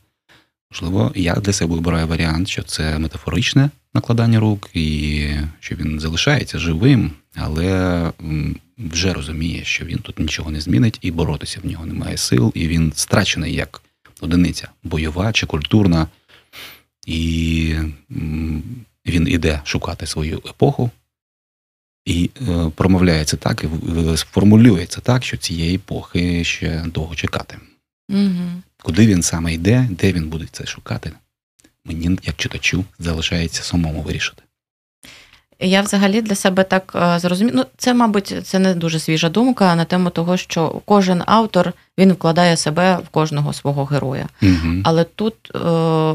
Можливо, 0.73 1.13
я 1.15 1.35
для 1.35 1.53
себе 1.53 1.75
вибираю 1.75 2.07
варіант, 2.07 2.49
що 2.49 2.63
це 2.63 2.99
метафоричне 2.99 3.71
накладання 3.95 4.41
рук, 4.41 4.71
і 4.75 5.31
що 5.61 5.75
він 5.75 6.01
залишається 6.01 6.59
живим, 6.59 7.11
але 7.35 8.13
вже 8.79 9.13
розуміє, 9.13 9.65
що 9.65 9.85
він 9.85 9.99
тут 9.99 10.19
нічого 10.19 10.51
не 10.51 10.61
змінить, 10.61 10.99
і 11.03 11.11
боротися 11.11 11.61
в 11.63 11.67
нього 11.67 11.87
немає 11.87 12.17
сил, 12.17 12.53
і 12.55 12.69
він 12.69 12.93
страчений 12.97 13.55
як 13.55 13.83
одиниця 14.21 14.69
бойова 14.83 15.33
чи 15.33 15.47
культурна, 15.47 16.07
і 17.07 17.75
він 19.07 19.29
іде 19.29 19.61
шукати 19.65 20.07
свою 20.07 20.39
епоху. 20.39 20.91
І 22.09 22.31
е, 22.49 22.71
промовляється 22.75 23.37
так, 23.37 23.65
і 23.65 23.69
формулюється 24.17 25.01
так, 25.01 25.25
що 25.25 25.37
цієї 25.37 25.77
епохи 25.77 26.45
ще 26.45 26.85
довго 26.95 27.15
чекати. 27.15 27.57
Угу. 28.09 28.63
Куди 28.83 29.07
він 29.07 29.23
саме 29.23 29.55
йде, 29.55 29.89
де 29.91 30.13
він 30.13 30.29
буде 30.29 30.47
це 30.53 30.67
шукати, 30.67 31.13
мені, 31.85 32.19
як 32.23 32.37
читачу, 32.37 32.85
залишається 32.99 33.63
самому 33.63 34.03
вирішити. 34.03 34.43
Я 35.61 35.83
взагалі 35.83 36.23
для 36.23 36.35
себе 36.35 36.65
так 36.65 36.93
е, 36.95 37.19
зрозумів. 37.19 37.55
Ну, 37.57 37.65
це, 37.77 37.95
мабуть, 37.95 38.35
це 38.45 38.59
не 38.59 38.75
дуже 38.75 38.99
свіжа 38.99 39.29
думка 39.29 39.75
на 39.75 39.85
тему 39.85 40.11
того, 40.11 40.37
що 40.37 40.83
кожен 40.85 41.23
автор 41.27 41.73
він 41.99 42.13
вкладає 42.13 42.57
себе 42.57 42.97
в 42.97 43.09
кожного 43.09 43.53
свого 43.53 43.85
героя. 43.85 44.29
Угу. 44.43 44.75
Але 44.85 45.05
тут 45.05 45.35
е, 45.55 45.59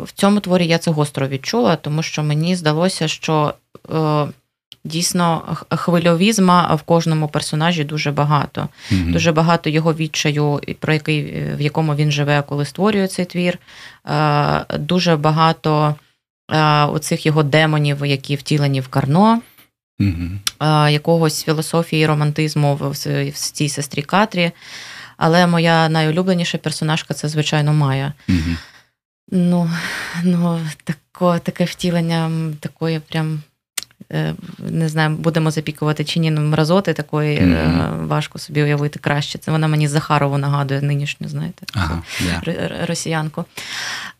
в 0.04 0.12
цьому 0.14 0.40
творі 0.40 0.68
я 0.68 0.78
це 0.78 0.92
гостро 0.92 1.28
відчула, 1.28 1.76
тому 1.76 2.04
що 2.04 2.24
мені 2.24 2.56
здалося, 2.56 3.08
що 3.08 3.54
дійсно 4.86 5.58
хвильовізма 5.70 6.76
в 6.76 6.82
кожному 6.82 7.28
персонажі 7.28 7.84
дуже 7.84 8.12
багато. 8.12 8.70
Угу. 8.92 9.12
Дуже 9.12 9.32
багато 9.32 9.70
його 9.70 9.94
відчаю, 9.94 10.62
про 10.80 10.94
який 10.94 11.44
в 11.56 11.62
якому 11.62 11.96
він 11.96 12.12
живе, 12.12 12.44
коли 12.48 12.66
створює 12.66 13.08
цей 13.08 13.26
твір. 13.26 13.58
Дуже 14.80 15.16
багато 15.16 15.96
оцих 16.90 17.26
його 17.26 17.44
демонів, 17.44 18.06
які 18.06 18.36
втілені 18.36 18.82
в 18.82 18.88
Карно, 18.88 19.42
угу. 20.00 20.70
якогось 20.90 21.44
філософії, 21.44 22.06
романтизму 22.06 22.76
в, 22.76 22.90
в 23.30 23.34
цій 23.34 23.70
сестрі 23.70 24.02
Катрі. 24.02 24.52
Але 25.18 25.48
моя 25.48 25.90
найулюбленіша 25.90 26.58
персонажка 26.58 27.14
це, 27.14 27.30
звичайно, 27.30 27.74
Майя. 27.74 28.14
Угу. 28.30 28.58
Ну, 29.32 29.70
ну 30.24 30.60
тако, 30.84 31.40
таке 31.40 31.66
втілення 31.66 32.32
такої 32.60 33.00
прям 33.00 33.42
Е, 33.44 33.53
не 34.60 34.90
знаю, 34.90 35.10
будемо 35.10 35.52
запікувати 35.52 36.04
чи 36.04 36.20
ні 36.20 36.32
ну, 36.32 36.42
мразоти 36.42 36.94
такої 36.94 37.40
mm-hmm. 37.40 38.08
важко 38.08 38.40
собі 38.40 38.64
уявити 38.64 39.00
краще. 39.00 39.38
Це 39.38 39.52
вона 39.52 39.68
мені 39.68 39.88
Захарову 39.88 40.38
нагадує 40.38 40.82
нинішню, 40.82 41.28
знаєте, 41.28 41.66
ага, 41.74 42.02
yeah. 42.22 42.86
росіянку. 42.86 43.46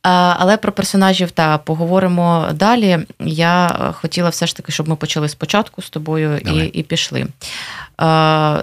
Але 0.02 0.58
про 0.58 0.72
персонажів 0.72 1.32
та 1.32 1.58
поговоримо 1.58 2.48
далі. 2.54 3.00
Я 3.20 3.68
хотіла 4.02 4.30
все 4.30 4.48
ж 4.48 4.56
таки, 4.56 4.72
щоб 4.72 4.90
ми 4.90 4.96
почали 4.96 5.30
спочатку 5.30 5.82
з 5.82 5.90
тобою 5.90 6.38
і, 6.38 6.66
і 6.66 6.84
пішли. 6.84 7.28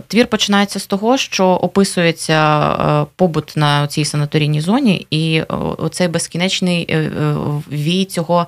Твір 0.08 0.26
починається 0.26 0.80
з 0.80 0.86
того, 0.86 1.16
що 1.16 1.46
описується 1.46 2.66
побут 3.16 3.52
на 3.56 3.86
цій 3.86 4.04
санаторійній 4.04 4.60
зоні, 4.60 5.06
і 5.10 5.42
оцей 5.78 6.08
безкінечний 6.08 6.86
е, 6.88 6.98
е, 6.98 7.34
вій 7.70 8.04
цього 8.04 8.46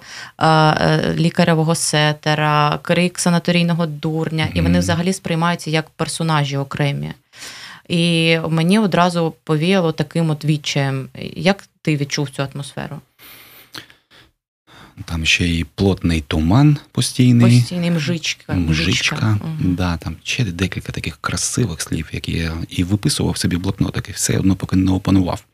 лікаревого 1.14 1.74
сетера, 1.74 2.61
крик 2.82 3.18
санаторійного 3.18 3.86
дурня, 3.86 4.48
і 4.54 4.60
вони 4.60 4.78
взагалі 4.78 5.12
сприймаються 5.12 5.70
як 5.70 5.90
персонажі 5.90 6.56
окремі. 6.56 7.12
І 7.88 8.38
мені 8.48 8.78
одразу 8.78 9.34
повіяло 9.44 9.92
таким 9.92 10.30
от 10.30 10.44
відчаєм. 10.44 11.08
Як 11.36 11.64
ти 11.82 11.96
відчув 11.96 12.30
цю 12.30 12.42
атмосферу? 12.42 13.00
Там 15.04 15.24
ще 15.26 15.48
і 15.48 15.64
плотний 15.64 16.20
туман 16.20 16.76
постійний. 16.92 17.60
Постійний 17.60 17.90
мжичка. 17.90 18.54
Мжичка. 18.54 19.38
Угу. 19.40 19.52
Да, 19.60 19.96
там 19.96 20.16
ще 20.22 20.44
декілька 20.44 20.92
таких 20.92 21.18
красивих 21.20 21.80
слів, 21.82 22.08
які 22.12 22.32
я 22.32 22.52
і 22.68 22.84
виписував 22.84 23.36
собі 23.36 23.56
блокнотик, 23.56 24.08
і 24.08 24.12
все 24.12 24.38
одно 24.38 24.56
поки 24.56 24.76
не 24.76 24.92
опанував. 24.92 25.44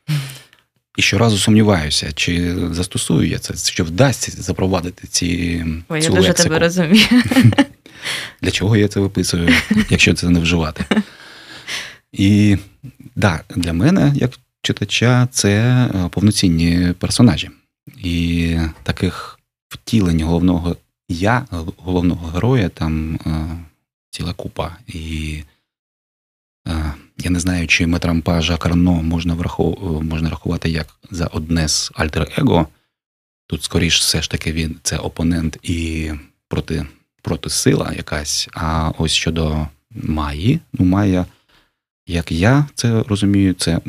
І 0.97 1.02
щоразу 1.02 1.38
сумніваюся, 1.38 2.12
чи 2.12 2.57
застосую 2.73 3.28
я 3.28 3.38
це, 3.38 3.73
чи 3.73 3.83
вдасться 3.83 4.33
запровадити 4.33 5.07
ці. 5.07 5.64
Ой, 5.88 6.02
цю 6.02 6.09
я 6.09 6.16
дуже 6.16 6.28
лексику. 6.28 6.49
тебе 6.49 6.59
розумію. 6.59 7.07
Для 8.42 8.51
чого 8.51 8.77
я 8.77 8.88
це 8.88 9.01
виписую, 9.01 9.48
якщо 9.90 10.14
це 10.14 10.29
не 10.29 10.40
вживати? 10.40 10.85
І 12.12 12.57
да, 13.16 13.40
для 13.57 13.72
мене, 13.72 14.12
як 14.16 14.31
читача, 14.62 15.29
це 15.31 15.51
е, 15.94 16.09
повноцінні 16.09 16.92
персонажі. 16.98 17.51
І 17.96 18.57
таких 18.83 19.38
втілень 19.68 20.22
головного 20.22 20.77
я, 21.09 21.46
головного 21.77 22.27
героя, 22.27 22.68
там 22.68 23.14
е, 23.14 23.46
ціла 24.11 24.33
купа. 24.33 24.77
І 24.87 25.42
е, 26.68 26.94
я 27.18 27.31
не 27.31 27.40
знаю, 27.40 27.66
чи 27.66 27.87
Метрампажа 27.87 28.57
Карно 28.57 29.02
можна 29.02 29.35
врахов... 29.35 30.04
можна 30.04 30.31
рахувати 30.31 30.70
як 30.70 30.87
за 31.11 31.26
одне 31.26 31.68
з 31.68 31.92
альтер-его. 31.94 32.66
Тут, 33.46 33.62
скоріш, 33.62 34.00
все 34.00 34.22
ж 34.22 34.31
таки, 34.31 34.52
він 34.52 34.76
це 34.83 34.96
опонент 34.96 35.59
і 35.62 36.11
проти, 36.48 36.87
протисила 37.22 37.92
якась. 37.96 38.48
А 38.54 38.92
ось 38.98 39.12
щодо 39.12 39.66
Маї, 39.90 40.61
ну 40.72 40.85
Майя 40.85 41.26
як 42.09 42.33
я 42.33 42.66
це 42.74 43.02
розумію, 43.02 43.54
це 43.54 43.81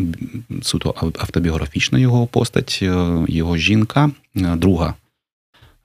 суто 0.62 1.14
автобіографічна 1.20 2.00
його 2.00 2.28
постать, 2.28 2.80
е, 2.82 3.26
його 3.28 3.58
жінка, 3.58 4.12
е, 4.36 4.56
друга 4.56 4.94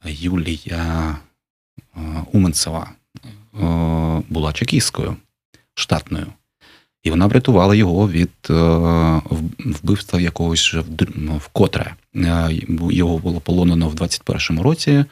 Юлія 0.04 1.16
е, 1.96 2.00
Уменцева 2.32 2.90
була 4.28 4.52
чекісткою 4.52 5.16
штатною. 5.74 6.26
І 7.04 7.10
вона 7.10 7.26
врятувала 7.26 7.74
його 7.74 8.08
від 8.08 8.30
вбивства 9.58 10.20
якогось 10.20 10.74
вкотре. 11.38 11.94
Його 12.90 13.18
було 13.18 13.40
полонено 13.40 13.88
в 13.88 13.94
21-му 13.94 14.62
році 14.62 15.04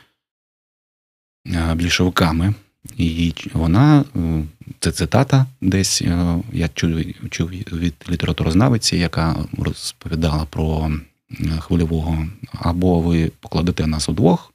більшовиками. 1.74 2.54
І 2.96 3.34
вона, 3.54 4.04
е, 4.16 4.44
це 4.80 4.92
цитата 4.92 5.46
десь, 5.60 6.02
е, 6.02 6.36
я 6.52 6.68
чув, 6.68 6.90
чув 7.30 7.48
від 7.50 7.94
літературознавиці, 8.10 8.96
яка 8.96 9.36
розповідала 9.58 10.44
про 10.44 10.92
е, 11.30 11.48
хвильового, 11.60 12.26
або 12.52 13.00
ви 13.00 13.30
покладете 13.40 13.86
нас 13.86 14.08
удвох, 14.08 14.52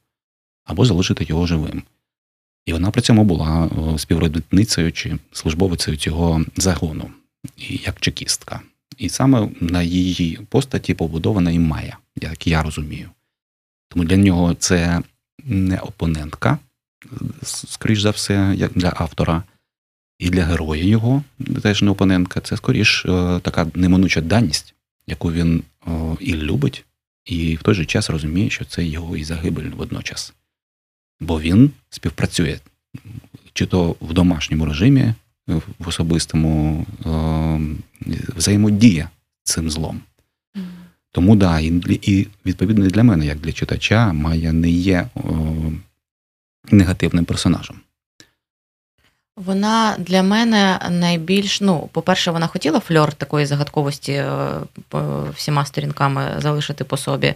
або 0.66 0.86
залишите 0.86 1.24
його 1.24 1.48
живим. 1.48 1.84
І 2.66 2.74
вона 2.74 2.92
при 2.92 3.02
цьому 3.02 3.24
була 3.24 3.70
співробітницею 3.98 4.92
чи 4.92 5.18
службовицею 5.32 5.98
цього 5.98 6.46
загону, 6.56 7.10
як 7.58 8.00
чекістка. 8.00 8.62
І 8.98 9.10
саме 9.10 9.50
на 9.62 9.82
її 9.82 10.40
постаті 10.50 10.94
побудована 10.94 11.52
і 11.52 11.60
Майя, 11.60 11.98
як 12.16 12.48
я 12.48 12.64
розумію. 12.64 13.10
Тому 13.90 14.04
для 14.04 14.18
нього 14.18 14.54
це 14.54 15.02
не 15.44 15.80
опонентка, 15.80 16.58
скоріш 17.44 18.02
за 18.02 18.10
все, 18.10 18.54
як 18.58 18.72
для 18.74 18.94
автора, 18.96 19.44
і 20.20 20.30
для 20.30 20.44
героя 20.44 20.84
його, 20.84 21.24
теж 21.62 21.82
не 21.82 21.92
опонентка, 21.92 22.42
це 22.42 22.58
скоріш 22.58 23.06
е, 23.06 23.40
така 23.44 23.68
неминуча 23.74 24.22
даність, 24.22 24.74
яку 25.08 25.32
він 25.32 25.64
і 26.20 26.34
любить, 26.34 26.86
і 27.26 27.56
в 27.56 27.62
той 27.62 27.76
же 27.76 27.86
час 27.86 28.10
розуміє, 28.10 28.50
що 28.50 28.66
це 28.66 28.86
його 28.86 29.18
і 29.18 29.24
загибель 29.24 29.70
водночас. 29.70 30.34
Бо 31.20 31.42
він 31.42 31.72
співпрацює 31.90 32.60
чи 33.54 33.66
то 33.66 33.96
в 34.02 34.14
домашньому 34.14 34.66
режимі, 34.66 35.14
в 35.48 35.88
особистому 35.88 36.86
взаємодія 38.36 39.10
цим 39.44 39.70
злом. 39.70 40.02
Тому 41.12 41.36
да, 41.36 41.60
і, 41.60 41.74
і 42.02 42.28
відповідно 42.46 42.88
для 42.88 43.04
мене, 43.04 43.26
як 43.26 43.38
для 43.38 43.52
читача, 43.52 44.14
Майя 44.14 44.54
не 44.54 44.70
є 44.70 45.08
негативним 46.72 47.26
персонажем. 47.26 47.80
Вона 49.46 49.96
для 49.98 50.24
мене 50.24 50.80
найбільш, 50.90 51.62
ну, 51.62 51.90
по-перше, 51.92 52.32
вона 52.32 52.48
хотіла 52.48 52.80
фльор 52.80 53.14
такої 53.14 53.46
загадковості 53.46 54.12
е, 54.14 54.26
всіма 55.36 55.66
сторінками 55.66 56.22
залишити 56.38 56.84
по 56.84 56.98
собі. 56.98 57.34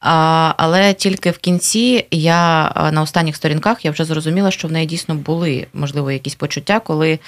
А, 0.00 0.54
Але 0.56 0.94
тільки 0.94 1.30
в 1.30 1.38
кінці 1.38 2.06
я 2.10 2.72
на 2.92 3.02
останніх 3.02 3.36
сторінках 3.36 3.84
я 3.84 3.90
вже 3.90 4.04
зрозуміла, 4.04 4.50
що 4.50 4.68
в 4.68 4.72
неї 4.72 4.86
дійсно 4.86 5.14
були, 5.14 5.66
можливо, 5.74 6.10
якісь 6.10 6.34
почуття, 6.34 6.80
коли 6.80 7.18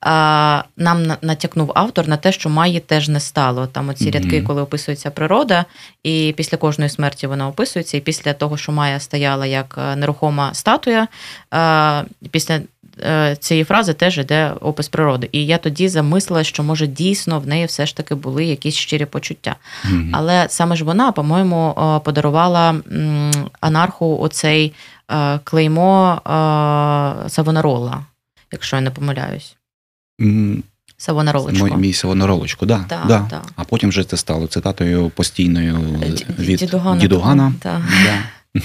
а, 0.00 0.64
нам 0.76 1.12
натякнув 1.22 1.72
автор 1.74 2.08
на 2.08 2.16
те, 2.16 2.32
що 2.32 2.48
Майї 2.48 2.80
теж 2.80 3.08
не 3.08 3.20
стало. 3.20 3.66
Там 3.66 3.88
оці 3.88 4.04
mm-hmm. 4.04 4.14
рядки, 4.14 4.42
коли 4.42 4.62
описується 4.62 5.10
природа, 5.10 5.64
і 6.02 6.34
після 6.36 6.56
кожної 6.56 6.90
смерті 6.90 7.26
вона 7.26 7.48
описується, 7.48 7.96
і 7.96 8.00
після 8.00 8.32
того, 8.32 8.56
що 8.56 8.72
Майя 8.72 9.00
стояла 9.00 9.46
як 9.46 9.78
е, 9.78 9.96
нерухома 9.96 10.54
статуя, 10.54 11.08
а, 11.50 12.02
після 12.30 12.60
Е, 12.62 12.62
цієї 13.38 13.64
фрази 13.64 13.92
теж 13.92 14.18
йде 14.18 14.52
опис 14.60 14.88
природи. 14.88 15.28
І 15.32 15.46
я 15.46 15.58
тоді 15.58 15.88
замислила, 15.88 16.44
що 16.44 16.62
може 16.62 16.86
дійсно 16.86 17.40
в 17.40 17.46
неї 17.46 17.66
все 17.66 17.86
ж 17.86 17.96
таки 17.96 18.14
були 18.14 18.44
якісь 18.44 18.74
щирі 18.74 19.04
почуття. 19.04 19.56
Mm-hmm. 19.84 20.10
Але 20.12 20.46
саме 20.48 20.76
ж 20.76 20.84
вона, 20.84 21.12
по-моєму, 21.12 21.70
е, 21.70 22.04
подарувала 22.04 22.74
анарху 23.60 24.18
оцей 24.20 24.72
е, 25.10 25.38
клеймо 25.44 26.20
Савонарола, 27.28 28.04
якщо 28.52 28.76
я 28.76 28.82
не 28.82 28.90
помиляюсь. 28.90 29.56
Mm. 30.20 30.62
Савонаролочку. 30.96 31.66
Мій, 31.66 31.76
мій 31.76 31.92
Савонаролочку, 31.92 32.66
да, 32.66 32.84
Да, 32.88 33.04
да. 33.08 33.26
да. 33.30 33.42
А 33.56 33.64
потім 33.64 33.88
вже 33.88 34.04
це 34.04 34.16
стало 34.16 34.46
цитатою 34.46 35.10
постійною 35.10 35.80
від 36.38 36.58
Дідугана. 36.58 37.00
Дідугана. 37.00 37.52
Да. 37.62 37.80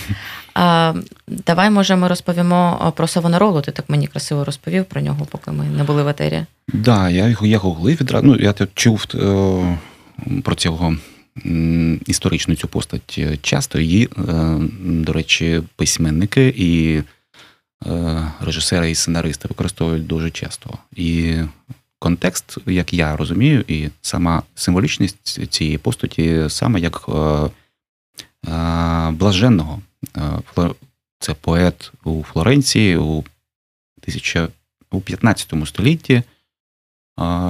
Давай, 1.28 1.70
може, 1.70 1.96
ми 1.96 2.08
розповімо 2.08 2.94
про 2.96 3.08
Савонаролу. 3.08 3.62
Ти 3.62 3.72
так 3.72 3.90
мені 3.90 4.08
красиво 4.08 4.46
розповів 4.46 4.86
про 4.86 5.02
нього, 5.02 5.28
поки 5.32 5.52
ми 5.52 5.66
не 5.66 5.84
були 5.84 6.04
в 6.04 6.08
етері. 6.08 6.46
Да, 6.74 7.10
я 7.10 7.28
його 7.28 7.46
я 7.46 7.58
гуглив 7.58 7.98
відразу. 8.02 8.28
Ну, 8.28 8.36
я 8.36 8.54
чув 8.74 9.06
е, 9.16 9.78
про 10.44 10.56
цього 10.56 10.96
історичну 12.06 12.56
цю 12.56 12.68
постать 12.68 13.16
е, 13.18 13.38
часто. 13.42 13.80
Її, 13.80 14.06
е, 14.06 14.58
до 14.82 15.14
речі, 15.14 15.62
письменники 15.76 16.54
і 16.58 17.02
режисери 18.40 18.92
і 18.92 18.96
сценаристи 18.96 19.48
використовують 19.48 20.08
дуже 20.08 20.30
часто. 20.30 20.70
І 20.96 21.36
контекст, 22.00 22.58
як 22.66 22.94
я 22.94 23.18
розумію, 23.18 23.64
і 23.68 23.90
сама 24.02 24.44
символічність 24.56 25.50
цієї 25.50 25.78
постаті 25.78 26.46
саме 26.50 26.80
як 26.80 27.10
блаженного. 29.12 29.82
Е, 30.18 30.70
Це 31.20 31.34
поет 31.34 31.92
у 32.04 32.24
Флоренції 32.24 32.98
у, 32.98 33.24
тисяча, 34.02 34.50
15 35.06 35.54
столітті 35.66 36.24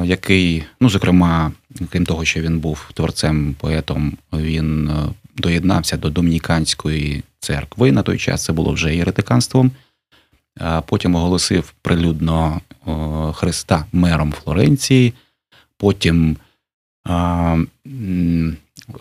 який, 0.04 0.64
ну, 0.80 0.90
зокрема, 0.90 1.52
крім 1.90 2.06
того, 2.06 2.26
що 2.26 2.42
він 2.42 2.60
був 2.60 2.90
творцем, 2.94 3.56
поетом, 3.60 4.18
він 4.34 4.90
е, 4.90 5.08
доєднався 5.36 5.98
до 5.98 6.10
Домініканської 6.10 7.24
церкви. 7.40 7.92
На 7.92 8.04
той 8.04 8.18
час 8.18 8.44
це 8.44 8.54
було 8.54 8.72
вже 8.72 8.96
єретиканством. 8.96 9.72
Потім 10.86 11.16
оголосив 11.16 11.74
прилюдно 11.82 12.62
Христа 13.34 13.86
мером 13.94 14.32
Флоренції. 14.32 15.14
Потім 15.78 16.38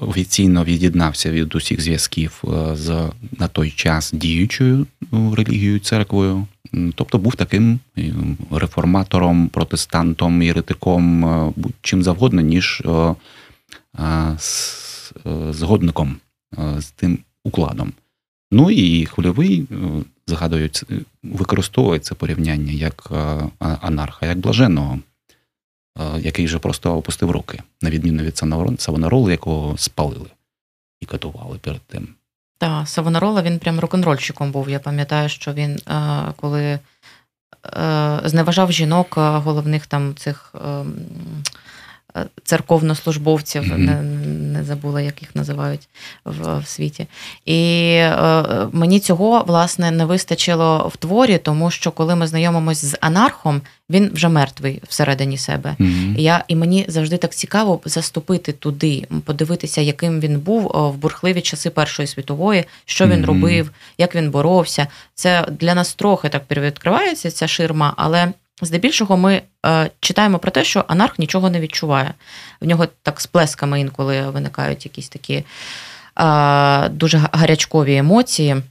офіційно 0.00 0.64
від'єднався 0.64 1.30
від 1.30 1.54
усіх 1.54 1.80
зв'язків 1.80 2.42
е, 2.44 2.76
з 2.76 3.10
на 3.38 3.48
той 3.48 3.70
час 3.70 4.12
діючою 4.12 4.86
ну, 5.12 5.34
релігією 5.34 5.78
церквою. 5.78 6.46
Тобто 6.94 7.18
був 7.18 7.34
таким 7.34 7.78
реформатором, 8.50 9.48
протестантом, 9.48 10.42
єретиком, 10.42 11.24
е, 11.24 11.52
будь-чим 11.56 12.02
завгодно, 12.02 12.40
ніж 12.40 12.82
е, 12.86 13.14
згодником 15.50 16.16
з 16.78 16.90
тим 16.90 17.18
укладом. 17.44 17.92
Ну 18.50 18.70
і 18.70 19.06
хвильовий, 19.06 19.66
згадують, 20.26 20.82
використовує 21.22 22.00
це 22.00 22.14
порівняння 22.14 22.72
як 22.72 23.10
анарха, 23.58 24.26
як 24.26 24.38
блаженного, 24.38 24.98
який 26.18 26.48
же 26.48 26.58
просто 26.58 26.96
опустив 26.96 27.30
руки, 27.30 27.62
на 27.82 27.90
відміну 27.90 28.22
від 28.22 28.38
Савонарола, 28.78 29.30
якого 29.30 29.78
спалили 29.78 30.30
і 31.00 31.06
катували 31.06 31.58
перед 31.58 31.80
тим. 31.80 32.08
Так, 32.58 32.88
Савонарола 32.88 33.42
він 33.42 33.58
прям 33.58 33.80
рок-н-рольщиком 33.80 34.50
був. 34.50 34.70
Я 34.70 34.78
пам'ятаю, 34.78 35.28
що 35.28 35.52
він 35.52 35.80
е, 35.88 36.32
коли 36.36 36.62
е, 36.62 38.20
зневажав 38.24 38.72
жінок, 38.72 39.14
е, 39.18 39.20
головних 39.20 39.86
там 39.86 40.14
цих 40.14 40.54
е, 40.54 40.68
е, 40.68 40.84
церковнослужбовців, 42.44 43.62
Мгм. 43.62 43.84
не, 43.84 44.02
не 44.52 44.64
забула, 44.64 45.00
як 45.00 45.22
їх 45.22 45.36
називають 45.36 45.88
в, 46.24 46.58
в 46.58 46.66
світі. 46.66 47.06
І 47.44 47.92
е, 47.96 48.44
мені 48.72 49.00
цього 49.00 49.44
власне 49.46 49.90
не 49.90 50.04
вистачило 50.04 50.90
в 50.94 50.96
творі, 50.96 51.38
тому 51.38 51.70
що 51.70 51.90
коли 51.90 52.16
ми 52.16 52.26
знайомимось 52.26 52.84
з 52.84 52.96
анархом, 53.00 53.60
він 53.90 54.10
вже 54.14 54.28
мертвий 54.28 54.82
всередині 54.88 55.38
себе. 55.38 55.76
І 56.16 56.22
Я, 56.22 56.44
і 56.48 56.56
мені 56.56 56.84
завжди 56.88 57.16
так 57.16 57.34
цікаво 57.34 57.80
заступити 57.84 58.52
туди, 58.52 59.06
подивитися, 59.24 59.80
яким 59.80 60.20
він 60.20 60.38
був 60.38 60.62
в 60.94 60.96
бурхливі 60.96 61.40
часи 61.40 61.70
Першої 61.70 62.06
світової, 62.06 62.64
що 62.84 63.06
він 63.06 63.18
Мгм. 63.18 63.24
робив, 63.26 63.70
як 63.98 64.14
він 64.14 64.30
боровся. 64.30 64.86
Це 65.14 65.46
для 65.60 65.74
нас 65.74 65.94
трохи 65.94 66.28
так 66.28 66.42
відкривається 66.50 67.30
ця 67.30 67.48
ширма, 67.48 67.94
але 67.96 68.32
здебільшого 68.62 69.16
ми 69.16 69.42
е, 69.66 69.90
читаємо 70.00 70.38
про 70.38 70.50
те, 70.50 70.64
що 70.64 70.84
анарх 70.88 71.18
нічого 71.18 71.50
не 71.50 71.60
відчуває. 71.60 72.14
В 72.60 72.66
нього 72.66 72.86
так 73.02 73.20
з 73.20 73.26
плесками 73.26 73.80
інколи 73.80 74.30
виникають 74.30 74.84
якісь 74.84 75.08
такі 75.08 75.34
е, 75.34 75.44
дуже 76.88 77.18
гарячкові 77.32 77.96
емоції. 77.96 78.62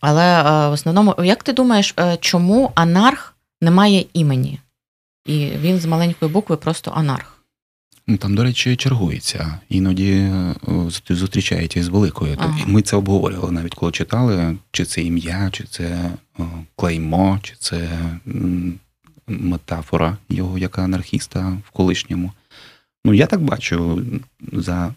Але 0.00 0.40
е, 0.40 0.68
в 0.68 0.72
основному, 0.72 1.14
як 1.24 1.42
ти 1.42 1.52
думаєш, 1.52 1.94
е, 1.98 2.16
чому 2.20 2.72
анарх 2.74 3.34
не 3.60 3.70
має 3.70 4.04
імені? 4.12 4.60
І 5.26 5.46
він 5.46 5.78
з 5.80 5.86
маленької 5.86 6.32
букви 6.32 6.56
просто 6.56 6.90
анарх. 6.94 7.37
Ну, 8.10 8.16
Там, 8.16 8.34
до 8.34 8.44
речі, 8.44 8.76
чергується. 8.76 9.60
Іноді 9.68 10.12
е, 10.12 10.54
зустрічається 11.08 11.80
із 11.80 11.88
великою. 11.88 12.36
Ага. 12.38 12.58
Ми 12.66 12.82
це 12.82 12.96
обговорювали 12.96 13.52
навіть 13.52 13.74
коли 13.74 13.92
читали, 13.92 14.56
чи 14.70 14.84
це 14.84 15.02
ім'я, 15.02 15.48
чи 15.52 15.64
це 15.64 16.10
клеймо, 16.76 17.38
чи 17.42 17.54
це 17.58 17.88
метафора 19.26 20.16
його 20.28 20.58
як 20.58 20.78
анархіста 20.78 21.58
в 21.66 21.70
колишньому. 21.70 22.32
Ну, 23.04 23.14
я 23.14 23.26
так 23.26 23.40
бачу 23.40 24.02
за 24.52 24.94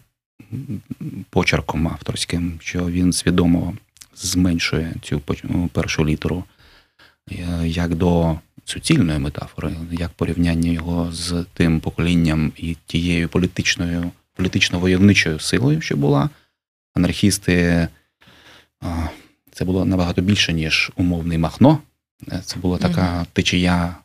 почерком 1.30 1.88
авторським, 1.88 2.58
що 2.60 2.86
він 2.86 3.12
свідомо 3.12 3.74
зменшує 4.16 4.94
цю 5.02 5.20
першу 5.72 6.06
літеру 6.06 6.44
е, 7.30 7.68
як 7.68 7.94
до 7.94 8.38
суцільної 8.64 9.18
метафори, 9.18 9.72
як 9.90 10.10
порівняння 10.10 10.72
його 10.72 11.12
з 11.12 11.44
тим 11.54 11.80
поколінням 11.80 12.52
і 12.56 12.76
тією 12.86 13.28
політичною, 13.28 14.10
політично-войовничою 14.36 15.40
силою, 15.40 15.80
що 15.80 15.96
була. 15.96 16.30
Анархісти 16.94 17.88
це 19.52 19.64
було 19.64 19.84
набагато 19.84 20.22
більше, 20.22 20.52
ніж 20.52 20.90
умовний 20.96 21.38
Махно. 21.38 21.78
Е, 22.32 22.42
Це 22.44 22.56
була 22.56 22.78
така 22.78 23.26
течія 23.32 23.96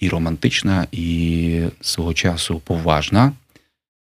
і 0.00 0.08
романтична, 0.08 0.86
і 0.92 1.62
свого 1.80 2.14
часу 2.14 2.60
поважна. 2.64 3.32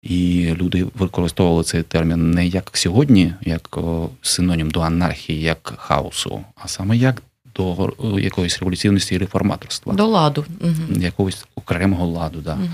І 0.02 0.50
люди 0.54 0.86
використовували 0.94 1.64
цей 1.64 1.82
термін 1.82 2.30
не 2.30 2.46
як 2.46 2.70
сьогодні, 2.72 3.34
як 3.40 3.78
синонім 4.22 4.70
до 4.70 4.80
анархії, 4.80 5.40
як 5.40 5.74
хаосу, 5.78 6.44
а 6.54 6.68
саме 6.68 6.96
як 6.96 7.22
до 7.56 7.94
якоїсь 8.20 8.58
революційності 8.58 9.14
і 9.14 9.18
реформаторства, 9.18 9.94
До 9.94 10.06
ладу. 10.06 10.44
Угу. 10.60 11.00
якогось 11.00 11.46
окремого 11.54 12.06
ладу 12.06 12.40
да, 12.40 12.54
Угу. 12.54 12.68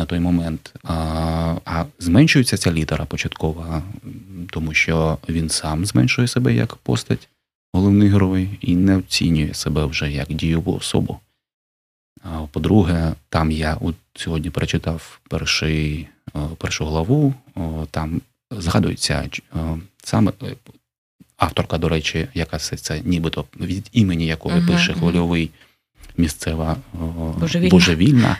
на 0.00 0.06
той 0.06 0.20
момент. 0.20 0.74
А, 0.84 0.94
а 1.64 1.84
зменшується 1.98 2.56
ця 2.56 2.72
літера 2.72 3.04
початкова, 3.04 3.82
тому 4.50 4.74
що 4.74 5.18
він 5.28 5.48
сам 5.48 5.86
зменшує 5.86 6.28
себе 6.28 6.54
як 6.54 6.76
постать, 6.76 7.28
головний 7.72 8.08
герой, 8.08 8.48
і 8.60 8.76
не 8.76 8.96
оцінює 8.96 9.54
себе 9.54 9.84
вже 9.84 10.12
як 10.12 10.28
дієву 10.28 10.74
особу. 10.74 11.18
А, 12.22 12.40
по-друге, 12.52 13.12
там 13.28 13.50
я 13.50 13.76
от 13.80 13.94
сьогодні 14.14 14.50
перечитав 14.50 15.20
перший, 15.28 16.08
першу 16.58 16.84
главу, 16.86 17.34
там 17.90 18.20
згадується 18.50 19.28
саме 20.04 20.32
е, 20.42 20.54
авторка, 21.36 21.78
до 21.78 21.88
речі, 21.88 22.28
яка 22.34 22.58
це, 22.58 23.00
нібито 23.04 23.44
від 23.60 23.88
імені 23.92 24.26
якої 24.26 24.56
Мгм, 24.56 24.66
пише 24.66 24.94
хвильовий 24.94 25.50
місцева 26.16 26.76
Божевільна. 27.38 27.70
божевільна, 27.70 28.38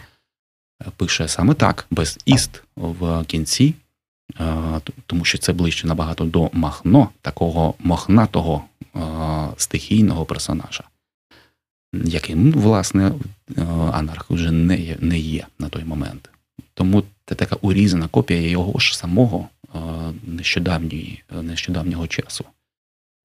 е, 0.82 0.86
пише 0.96 1.28
саме 1.28 1.54
так, 1.54 1.86
без 1.90 2.18
іст 2.24 2.62
в 2.76 3.24
кінці, 3.24 3.74
е, 4.40 4.80
тому 5.06 5.24
що 5.24 5.38
це 5.38 5.52
ближче 5.52 5.86
набагато 5.86 6.24
до 6.24 6.50
Махно, 6.52 7.08
такого 7.20 7.74
мохнатого 7.78 8.64
е, 8.80 9.00
стихійного 9.56 10.24
персонажа, 10.24 10.84
яким, 11.92 12.52
власне, 12.52 13.12
анарх 13.92 14.30
вже 14.30 14.50
не 14.50 14.80
є, 14.80 14.96
не 15.00 15.18
є 15.18 15.46
на 15.58 15.68
той 15.68 15.84
момент. 15.84 16.30
Тому 16.74 17.02
це 17.26 17.34
така 17.34 17.56
урізана 17.60 18.08
копія 18.08 18.40
його 18.40 18.78
ж 18.78 18.98
самого 18.98 19.48
нещодавньої, 20.26 21.22
нещодавнього 21.42 22.06
часу. 22.06 22.44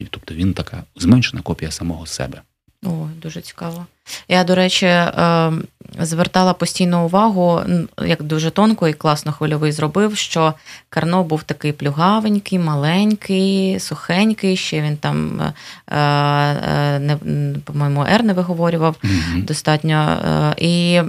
Тобто 0.10 0.34
він 0.34 0.54
така 0.54 0.84
зменшена 0.96 1.42
копія 1.42 1.72
самого 1.72 2.06
себе. 2.06 2.42
О, 2.86 3.08
дуже 3.22 3.42
цікаво. 3.42 3.86
Я, 4.28 4.44
до 4.44 4.56
речі, 4.56 4.86
е, 4.86 5.52
звертала 6.00 6.54
постійно 6.54 7.06
увагу, 7.06 7.62
як 8.06 8.24
дуже 8.24 8.52
тонко 8.52 8.88
і 8.88 8.94
класно 8.94 9.32
хвильовий 9.32 9.72
зробив, 9.72 10.18
що 10.18 10.54
Карно 10.90 11.24
був 11.24 11.44
такий 11.44 11.72
плюгавенький, 11.72 12.60
маленький, 12.60 13.80
сухенький, 13.80 14.58
ще 14.58 14.82
він 14.82 14.98
там, 14.98 15.42
е, 15.42 15.98
е, 15.98 17.18
по-моєму, 17.66 18.06
Р 18.06 18.24
не 18.24 18.34
виговорював 18.34 18.96
Мгм. 19.04 19.44
достатньо. 19.46 20.18
І 20.58 21.02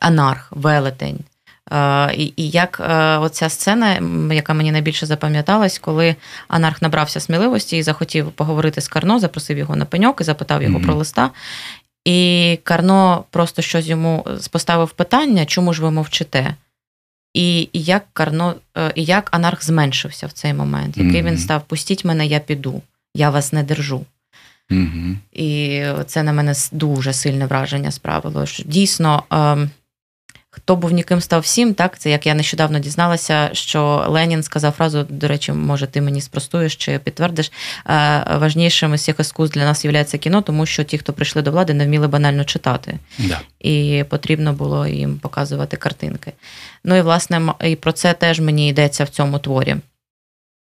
анарх, 0.00 0.48
велетень. 0.50 1.18
Е, 1.72 2.14
І, 2.14 2.32
і 2.36 2.50
як 2.50 2.80
е, 2.80 3.16
оця 3.16 3.48
сцена, 3.48 4.00
яка 4.34 4.54
мені 4.54 4.72
найбільше 4.72 5.06
запам'яталась, 5.06 5.78
коли 5.78 6.16
Анарх 6.48 6.82
набрався 6.82 7.20
сміливості 7.20 7.76
і 7.76 7.82
захотів 7.82 8.32
поговорити 8.32 8.80
з 8.80 8.88
Карно, 8.88 9.18
запросив 9.18 9.58
його 9.58 9.76
на 9.76 9.84
пеньок 9.84 10.20
і 10.20 10.24
запитав 10.24 10.62
його 10.62 10.78
Мгм. 10.78 10.86
про 10.86 10.94
листа. 10.94 11.30
І 12.04 12.58
Карно 12.62 13.24
просто 13.30 13.62
щось 13.62 13.86
йому 13.86 14.26
поставив 14.50 14.90
питання, 14.90 15.46
чому 15.46 15.72
ж 15.72 15.82
ви 15.82 15.90
мовчите? 15.90 16.54
І 17.34 17.68
як 17.72 18.04
Карно, 18.12 18.54
е, 18.76 18.92
і 18.94 19.04
як 19.04 19.28
анарх 19.30 19.64
зменшився 19.64 20.26
в 20.26 20.32
цей 20.32 20.54
момент, 20.54 20.96
який 20.96 21.22
mm-hmm. 21.22 21.26
він 21.26 21.38
став: 21.38 21.62
Пустіть 21.62 22.04
мене, 22.04 22.26
я 22.26 22.38
піду, 22.38 22.82
я 23.14 23.30
вас 23.30 23.52
не 23.52 23.62
держу. 23.62 24.06
Mm-hmm. 24.70 25.16
І 25.32 25.82
це 26.06 26.22
на 26.22 26.32
мене 26.32 26.54
дуже 26.72 27.12
сильне 27.12 27.46
враження 27.46 27.90
справило. 27.90 28.46
що 28.46 28.62
Дійсно, 28.62 29.22
ем, 29.30 29.70
хто 30.68 30.76
був 30.76 30.92
ніким 30.92 31.20
став 31.20 31.40
всім, 31.40 31.74
так 31.74 31.98
це 31.98 32.10
як 32.10 32.26
я 32.26 32.34
нещодавно 32.34 32.78
дізналася, 32.78 33.50
що 33.52 34.06
Ленін 34.08 34.42
сказав 34.42 34.72
фразу, 34.72 35.06
до 35.08 35.28
речі, 35.28 35.52
може, 35.52 35.86
ти 35.86 36.00
мені 36.00 36.20
спростуєш 36.20 36.76
чи 36.76 36.98
підтвердиш. 36.98 37.52
Е, 37.86 38.24
важнішим 38.40 38.94
із 38.94 39.00
всіх 39.00 39.20
ескуз 39.20 39.50
для 39.50 39.64
нас 39.64 39.84
є 39.84 40.04
кіно, 40.04 40.42
тому 40.42 40.66
що 40.66 40.84
ті, 40.84 40.98
хто 40.98 41.12
прийшли 41.12 41.42
до 41.42 41.50
влади, 41.50 41.74
не 41.74 41.86
вміли 41.86 42.08
банально 42.08 42.44
читати. 42.44 42.98
Да. 43.18 43.40
І 43.60 44.04
потрібно 44.08 44.52
було 44.52 44.86
їм 44.86 45.18
показувати 45.18 45.76
картинки. 45.76 46.32
Ну 46.84 46.96
і 46.96 47.00
власне 47.00 47.54
і 47.64 47.76
про 47.76 47.92
це 47.92 48.12
теж 48.12 48.40
мені 48.40 48.68
йдеться 48.68 49.04
в 49.04 49.08
цьому 49.08 49.38
творі. 49.38 49.76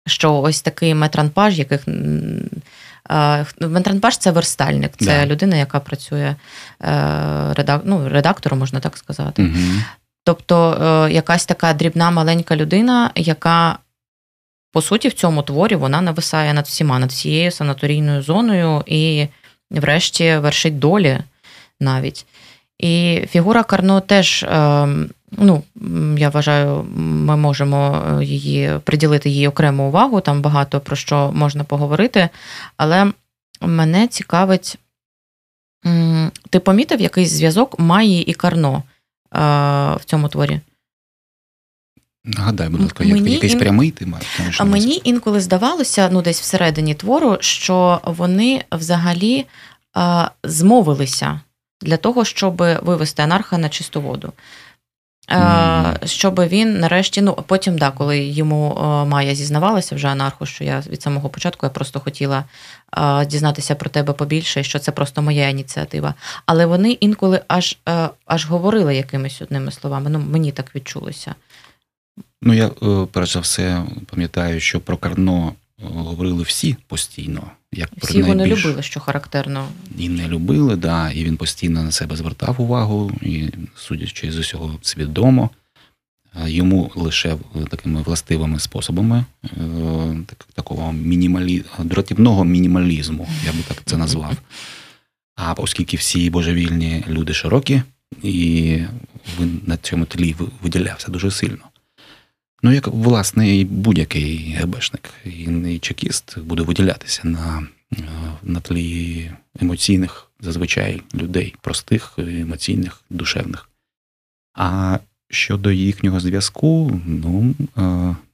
Що 0.08 0.36
ось 0.36 0.62
такий 0.62 0.96
метранпаж, 0.96 1.60
яких 1.60 1.82
Вентранпаш 3.60 4.18
це 4.18 4.32
верстальник, 4.32 4.92
це 4.98 5.06
да. 5.06 5.26
людина, 5.26 5.56
яка 5.56 5.80
працює 5.80 6.36
е, 6.84 7.54
редак... 7.54 7.82
ну, 7.86 8.10
редактором, 8.10 8.60
можна 8.60 8.80
так 8.80 8.98
сказати. 8.98 9.44
Угу. 9.44 9.82
Тобто 10.24 10.72
е, 11.08 11.14
якась 11.14 11.46
така 11.46 11.74
дрібна 11.74 12.12
маленька 12.12 12.56
людина, 12.56 13.12
яка, 13.16 13.80
по 14.72 14.82
суті, 14.82 15.08
в 15.08 15.14
цьому 15.14 15.44
творі 15.44 15.76
вона 15.76 16.02
нависає 16.02 16.54
над 16.54 16.66
всіма, 16.66 17.00
над 17.00 17.10
всією 17.10 17.52
санаторійною 17.52 18.22
зоною 18.22 18.84
і, 18.86 19.28
врешті, 19.72 20.38
вершить 20.38 20.80
долі 20.80 21.20
навіть. 21.80 22.26
І 22.80 23.24
фігура 23.30 23.64
Карно 23.64 24.02
теж, 24.02 24.46
ем, 24.50 25.10
ну, 25.32 25.64
я 26.18 26.30
вважаю, 26.30 26.84
ми 26.96 27.38
можемо 27.38 28.04
е, 28.20 28.26
її 28.26 28.80
приділити 28.84 29.30
їй 29.30 29.48
окрему 29.48 29.88
увагу, 29.88 30.22
там 30.22 30.42
багато 30.42 30.80
про 30.80 30.96
що 30.96 31.32
можна 31.36 31.64
поговорити. 31.64 32.30
Але 32.78 33.12
мене 33.62 34.08
цікавить, 34.08 34.78
ти 36.50 36.60
помітив 36.60 37.02
якийсь 37.02 37.30
зв'язок 37.30 37.80
Маї 37.80 38.24
і 38.24 38.34
Карно 38.34 38.76
е, 38.78 38.84
в 39.96 40.02
цьому 40.06 40.28
творі? 40.28 40.60
Нагадай, 42.24 42.70
будь 42.70 42.82
ласка, 42.82 43.04
мені 43.04 43.32
якийсь 43.34 43.54
ін... 43.54 43.60
прямий 43.60 43.92
ти 43.92 44.06
маєш? 44.06 44.62
А 44.62 44.64
мені 44.64 45.02
інколи 45.04 45.42
здавалося, 45.42 46.10
ну 46.12 46.22
десь 46.22 46.42
всередині 46.42 46.96
твору, 46.96 47.38
що 47.40 48.02
вони 48.06 48.64
взагалі 48.72 49.46
а, 49.94 50.24
е, 50.24 50.50
змовилися 50.50 51.40
для 51.82 51.98
того, 51.98 52.26
щоб 52.26 52.58
вивести 52.82 53.24
анарха 53.24 53.58
на 53.58 53.70
чисту 53.70 54.02
воду. 54.02 54.34
Mm-hmm. 55.30 56.08
Щоб 56.08 56.40
він 56.40 56.80
нарешті, 56.80 57.22
ну 57.22 57.34
потім, 57.48 57.78
да, 57.78 57.92
коли 57.92 58.20
йому 58.20 58.76
Майя 59.08 59.36
зізнавалася 59.36 59.96
вже 59.96 60.08
анарху, 60.08 60.46
що 60.46 60.64
я 60.64 60.80
від 60.80 61.02
самого 61.02 61.30
початку 61.30 61.66
я 61.66 61.70
просто 61.70 62.00
хотіла 62.00 62.44
дізнатися 63.28 63.76
про 63.76 63.90
тебе 63.90 64.14
побільше, 64.14 64.64
що 64.64 64.80
це 64.80 64.92
просто 64.92 65.22
моя 65.22 65.50
ініціатива. 65.50 66.14
Але 66.46 66.66
вони 66.66 66.92
інколи 66.92 67.42
аж 67.48 67.78
аж 68.26 68.46
говорили 68.46 68.96
якимись 68.96 69.42
одними 69.42 69.72
словами. 69.72 70.10
Ну, 70.10 70.20
мені 70.20 70.52
так 70.52 70.76
відчулося. 70.76 71.36
Ну, 72.42 72.54
я 72.54 72.68
е, 72.68 73.08
перш 73.12 73.34
за 73.34 73.40
все 73.40 73.84
пам'ятаю, 74.12 74.60
що 74.60 74.80
про 74.80 74.98
Карно 74.98 75.54
говорили 75.82 76.44
всі 76.44 76.76
постійно. 76.88 77.52
Як 77.74 77.90
Всі 77.98 78.18
його 78.18 78.36
не 78.36 78.48
любили, 78.48 78.84
що 78.84 79.00
характерно. 79.00 79.68
І 79.98 80.10
не 80.10 80.28
любили, 80.28 80.76
да, 80.76 81.12
і 81.12 81.24
він 81.24 81.38
постійно 81.38 81.84
на 81.84 81.92
себе 81.92 82.16
звертав 82.16 82.62
увагу, 82.62 83.12
і, 83.22 83.50
судячи 83.76 84.32
з 84.32 84.38
усього, 84.38 84.80
свідомо. 84.82 85.50
Йому 86.46 86.92
лише 86.96 87.38
такими 87.70 88.02
властивими 88.02 88.60
способами 88.60 89.26
е, 89.44 89.50
так, 90.26 90.48
такого 90.54 90.94
мінімалі... 90.94 91.64
дратівного 91.80 92.44
мінімалізму, 92.44 93.28
я 93.46 93.52
би 93.52 93.58
так 93.68 93.82
це 93.86 93.98
назвав. 93.98 94.38
А 95.36 95.54
оскільки 95.54 95.98
всі 95.98 96.30
божевільні 96.30 97.04
люди 97.08 97.34
широкі, 97.34 97.82
і 98.24 98.78
він 99.40 99.62
на 99.66 99.78
цьому 99.78 100.06
тлі 100.06 100.36
виділявся 100.62 101.12
дуже 101.12 101.32
сильно. 101.32 101.64
Ну, 102.62 102.72
як 102.72 102.88
власне 102.88 103.64
будь-який 103.64 104.54
ГБшник 104.54 105.10
і 105.26 105.80
чекіст 105.80 106.40
буде 106.40 106.64
виділятися 106.64 107.22
на 107.28 107.68
е, 107.94 107.98
на 108.44 108.60
тлі 108.60 109.32
емоційних 109.62 110.28
зазвичай 110.40 111.02
людей, 111.16 111.56
простих, 111.62 112.14
емоційних, 112.18 113.02
душевних. 113.10 113.70
А 114.54 115.00
щодо 115.30 115.72
їхнього 115.72 116.20
зв'язку, 116.20 117.02
ну, 117.06 117.56
е, 117.78 117.82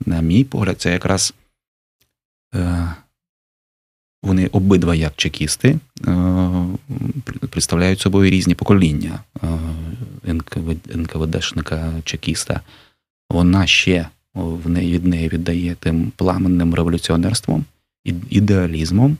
на 0.05 0.21
мій 0.21 0.43
погляд, 0.43 0.81
це 0.81 0.91
якраз 0.91 1.33
е, 2.55 2.95
вони 4.23 4.47
обидва 4.47 4.95
як 4.95 5.13
чекісти 5.15 5.79
представляють 7.49 7.99
собою 7.99 8.29
різні 8.29 8.55
покоління 8.55 9.19
НКВДшника 10.95 11.93
чекіста. 12.03 12.61
Вона 13.29 13.67
ще 13.67 14.07
в 14.33 14.69
неї 14.69 14.93
від 14.93 15.05
неї 15.05 15.29
віддає 15.29 15.75
тим 15.79 16.11
пламенним 16.15 16.73
революціонерством, 16.73 17.65
ідеалізмом, 18.29 19.17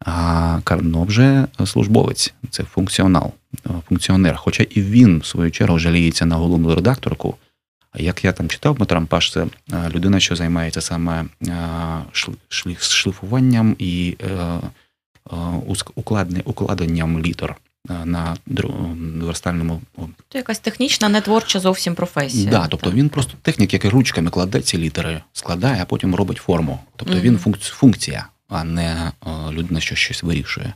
а 0.00 0.60
Карно 0.64 1.02
вже 1.02 1.46
службовець, 1.66 2.34
це 2.50 2.62
функціонал, 2.62 3.32
функціонер. 3.88 4.36
Хоча 4.36 4.62
і 4.70 4.82
він, 4.82 5.18
в 5.18 5.26
свою 5.26 5.50
чергу, 5.50 5.78
жаліється 5.78 6.26
на 6.26 6.36
головну 6.36 6.74
редакторку. 6.74 7.36
Як 7.96 8.24
я 8.24 8.32
там 8.32 8.48
читав, 8.48 8.76
Дмитро 8.76 8.98
Ампаш, 8.98 9.32
це 9.32 9.46
людина, 9.90 10.20
що 10.20 10.36
займається 10.36 10.80
саме 10.80 11.24
шліфуванням 12.78 13.76
і 13.78 14.16
е, 14.20 14.60
укладенням 16.44 17.20
літер 17.20 17.56
на 17.88 18.36
верстальному. 19.20 19.80
Це 20.28 20.38
якась 20.38 20.58
технічна, 20.58 21.08
не 21.08 21.20
творча 21.20 21.60
зовсім 21.60 21.94
професія. 21.94 22.50
Да, 22.50 22.66
тобто 22.68 22.86
так. 22.86 22.94
він 22.94 23.08
просто 23.08 23.32
технік, 23.42 23.72
який 23.72 23.90
ручками 23.90 24.30
кладе 24.30 24.60
ці 24.60 24.78
літери, 24.78 25.22
складає, 25.32 25.82
а 25.82 25.84
потім 25.84 26.14
робить 26.14 26.38
форму. 26.38 26.80
Тобто 26.96 27.14
mm-hmm. 27.14 27.20
він 27.20 27.56
функція, 27.60 28.26
а 28.48 28.64
не 28.64 29.12
людина, 29.50 29.80
що 29.80 29.94
щось 29.94 30.22
вирішує. 30.22 30.72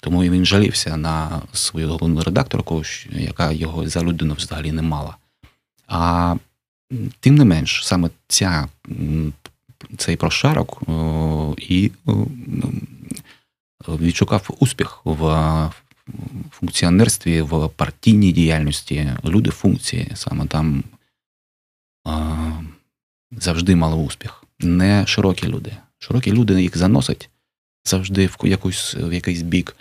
Тому 0.00 0.22
він 0.22 0.46
жалівся 0.46 0.96
на 0.96 1.42
свою 1.52 1.88
головну 1.88 2.22
редакторку, 2.22 2.82
яка 3.10 3.52
його 3.52 3.88
за 3.88 4.02
людину 4.02 4.34
взагалі 4.34 4.72
не 4.72 4.82
мала. 4.82 5.16
А 5.88 6.36
тим 7.20 7.34
не 7.34 7.44
менш, 7.44 7.86
саме 7.86 8.10
ця, 8.28 8.68
цей 9.96 10.16
прошарок 10.16 10.82
і 11.58 11.90
відшукав 13.88 14.50
успіх 14.58 15.00
в 15.04 15.70
функціонерстві, 16.50 17.42
в 17.42 17.68
партійній 17.68 18.32
діяльності, 18.32 19.10
люди 19.24 19.50
функції 19.50 20.12
саме 20.14 20.46
там 20.46 20.84
завжди 23.30 23.76
мали 23.76 23.96
успіх. 23.96 24.44
Не 24.58 25.06
широкі 25.06 25.48
люди. 25.48 25.76
Широкі 25.98 26.32
люди 26.32 26.62
їх 26.62 26.76
заносять 26.76 27.30
завжди 27.84 28.26
в 28.26 28.36
якусь, 28.44 28.94
в 28.94 29.12
якийсь 29.12 29.42
бік, 29.42 29.76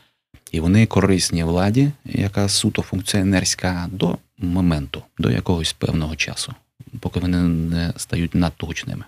і 0.52 0.60
вони 0.60 0.86
корисні 0.86 1.44
владі, 1.44 1.92
яка 2.06 2.50
суто 2.50 2.82
функціонерська, 2.82 3.88
до 3.92 4.18
моменту, 4.38 5.04
до 5.18 5.32
якогось 5.32 5.74
певного 5.74 6.16
часу, 6.16 6.54
поки 7.00 7.20
вони 7.20 7.38
не 7.38 7.94
стають 7.98 8.36
надто 8.36 8.66
гучними. 8.66 9.06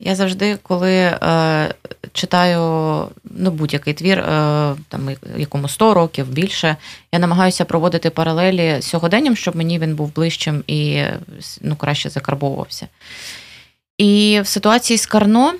Я 0.00 0.14
завжди, 0.14 0.58
коли 0.62 0.92
е, 0.92 1.74
читаю 2.12 2.60
ну, 3.24 3.50
будь-який 3.50 3.94
твір, 3.94 4.18
е, 4.18 4.74
там 4.88 5.10
якому 5.36 5.68
100 5.68 5.94
років 5.94 6.28
більше, 6.28 6.76
я 7.12 7.18
намагаюся 7.18 7.64
проводити 7.64 8.10
паралелі 8.10 8.76
з 8.80 8.84
сьогоденням, 8.84 9.36
щоб 9.36 9.56
мені 9.56 9.78
він 9.78 9.96
був 9.96 10.14
ближчим 10.14 10.64
і 10.66 11.02
ну, 11.60 11.76
краще 11.76 12.10
закарбовувався. 12.10 12.88
І 13.98 14.40
в 14.44 14.46
ситуації 14.46 14.98
з 14.98 15.06
Карно, 15.06 15.54
е, 15.54 15.58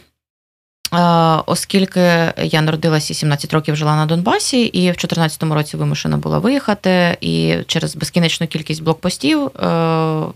оскільки 1.46 2.33
я 2.42 2.62
народилася 2.62 3.12
і 3.12 3.16
17 3.16 3.53
років 3.55 3.77
жила 3.77 3.96
на 3.96 4.07
Донбасі, 4.07 4.62
і 4.62 4.81
в 4.81 4.94
2014 4.96 5.42
році 5.42 5.77
вимушена 5.77 6.16
була 6.16 6.38
виїхати, 6.38 7.16
і 7.20 7.57
через 7.66 7.96
безкінечну 7.96 8.46
кількість 8.46 8.83
блокпостів 8.83 9.46
е, 9.46 9.51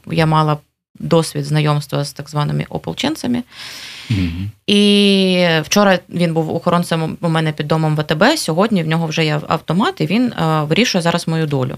я 0.07 0.27
мала 0.27 0.57
досвід 1.03 1.45
знайомства 1.45 2.05
з 2.05 2.13
так 2.13 2.31
званими 2.31 2.67
ополченцями. 2.69 3.43
Mm-hmm. 4.11 4.47
І 4.67 5.63
вчора 5.63 5.99
він 6.09 6.35
був 6.35 6.55
охоронцем 6.55 7.17
у 7.21 7.29
мене 7.29 7.53
під 7.53 7.69
домом 7.69 7.97
ВТБ. 7.97 8.39
Сьогодні 8.39 8.83
в 8.83 8.89
нього 8.89 9.07
вже 9.07 9.25
є 9.25 9.41
автомат, 9.49 10.01
і 10.01 10.07
він 10.07 10.33
е, 10.33 10.63
вирішує 10.63 11.03
зараз 11.03 11.29
мою 11.29 11.47
долю. 11.47 11.77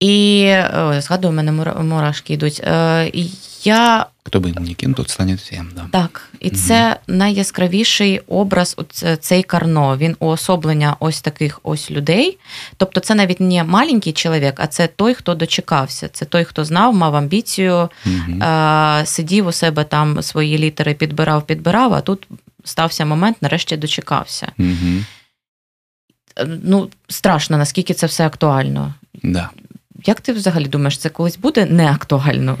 І 0.00 0.52
о, 0.76 1.00
згадую, 1.00 1.32
у 1.32 1.36
мене 1.36 1.52
мурашки 1.82 2.34
йдуть. 2.34 2.62
Я 3.64 4.06
Хто 4.26 4.40
би 4.40 4.52
не 4.52 4.74
кін, 4.74 4.94
тот 4.94 5.10
стане 5.10 5.34
всім. 5.34 5.70
Да. 5.76 5.86
Так, 5.90 6.28
і 6.40 6.48
угу. 6.48 6.56
це 6.56 6.96
найяскравіший 7.06 8.18
образ. 8.18 8.76
цей 9.20 9.42
Карно. 9.42 9.96
Він 9.96 10.16
уособлення 10.18 10.96
ось 11.00 11.20
таких 11.20 11.60
ось 11.62 11.90
людей. 11.90 12.38
Тобто, 12.76 13.00
це 13.00 13.14
навіть 13.14 13.40
не 13.40 13.64
маленький 13.64 14.12
чоловік, 14.12 14.54
а 14.56 14.66
це 14.66 14.86
той, 14.86 15.14
хто 15.14 15.34
дочекався. 15.34 16.08
Це 16.08 16.24
той, 16.24 16.44
хто 16.44 16.64
знав, 16.64 16.94
мав 16.94 17.16
амбіцію, 17.16 17.88
угу. 18.06 18.42
сидів 19.04 19.46
у 19.46 19.52
себе 19.52 19.84
там 19.84 20.22
свої 20.22 20.58
літери, 20.58 20.94
підбирав, 20.94 21.46
підбирав. 21.46 21.94
А 21.94 22.00
тут 22.00 22.28
стався 22.64 23.04
момент, 23.04 23.36
нарешті 23.40 23.76
дочекався. 23.76 24.52
Угу. 24.58 25.04
Ну, 26.62 26.90
страшно, 27.08 27.56
наскільки 27.56 27.94
це 27.94 28.06
все 28.06 28.26
актуально. 28.26 28.94
Да. 29.22 29.50
Як 30.06 30.20
ти 30.20 30.32
взагалі 30.32 30.66
думаєш, 30.66 30.98
це 30.98 31.08
колись 31.08 31.36
буде 31.36 31.66
неактуально? 31.66 32.58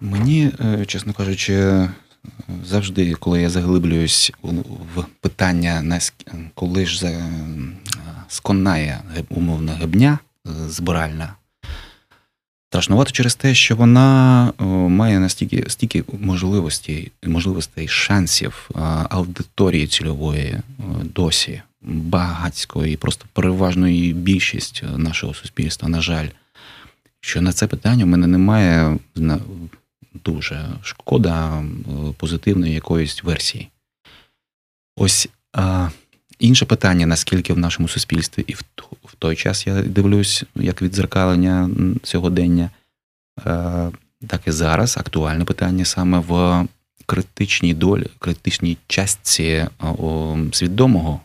Мені, 0.00 0.50
е, 0.60 0.86
чесно 0.86 1.12
кажучи, 1.12 1.88
завжди, 2.64 3.14
коли 3.14 3.42
я 3.42 3.50
заглиблююсь 3.50 4.32
в 4.94 5.04
питання, 5.20 6.00
коли 6.54 6.86
ж 6.86 7.20
сконає 8.28 9.00
умовна 9.28 9.72
гибня 9.72 10.18
е, 10.46 10.50
збиральна, 10.68 11.34
страшнувато 12.68 13.10
через 13.10 13.34
те, 13.34 13.54
що 13.54 13.76
вона 13.76 14.52
має 14.88 15.20
настільки 15.20 15.70
стільки 15.70 16.04
можливостей, 16.20 17.12
можливостей, 17.26 17.88
шансів 17.88 18.70
аудиторії 19.10 19.86
цільової 19.86 20.60
досі, 21.14 21.62
багатської, 21.82 22.96
просто 22.96 23.26
переважної 23.32 24.12
більшість 24.12 24.82
нашого 24.96 25.34
суспільства, 25.34 25.88
на 25.88 26.00
жаль, 26.00 26.28
що 27.20 27.40
на 27.42 27.52
це 27.52 27.66
питання 27.66 28.04
в 28.04 28.08
мене 28.08 28.26
немає 28.26 28.98
дуже 30.24 30.68
шкода 30.82 31.64
позитивної 32.16 32.74
якоїсь 32.74 33.24
версії. 33.24 33.68
Ось 34.96 35.28
а, 35.52 35.88
інше 36.38 36.64
питання, 36.66 37.06
наскільки 37.06 37.52
в 37.52 37.58
нашому 37.58 37.88
суспільстві, 37.88 38.44
і 38.46 38.54
в, 38.54 38.62
в 39.04 39.14
той 39.14 39.36
час 39.36 39.66
я 39.66 39.82
дивлюсь, 39.82 40.44
як 40.54 40.82
відзеркалення 40.82 41.70
сьогодення, 42.02 42.70
а, 43.44 43.90
так 44.26 44.40
і 44.46 44.50
зараз 44.50 44.96
актуальне 44.96 45.44
питання 45.44 45.84
саме 45.84 46.18
в 46.18 46.64
критичній 47.06 47.74
долі, 47.74 48.06
критичній 48.18 48.78
частці 48.86 49.66
о, 49.80 50.36
свідомого 50.52 51.20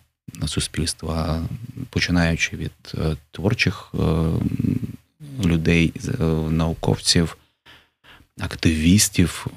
суспільства, 0.47 1.41
починаючи 1.89 2.57
від 2.57 2.71
е, 2.93 3.15
творчих 3.31 3.93
е, 3.93 3.97
людей, 5.45 5.93
е, 5.95 6.23
науковців 6.49 7.37
активістів 8.41 9.47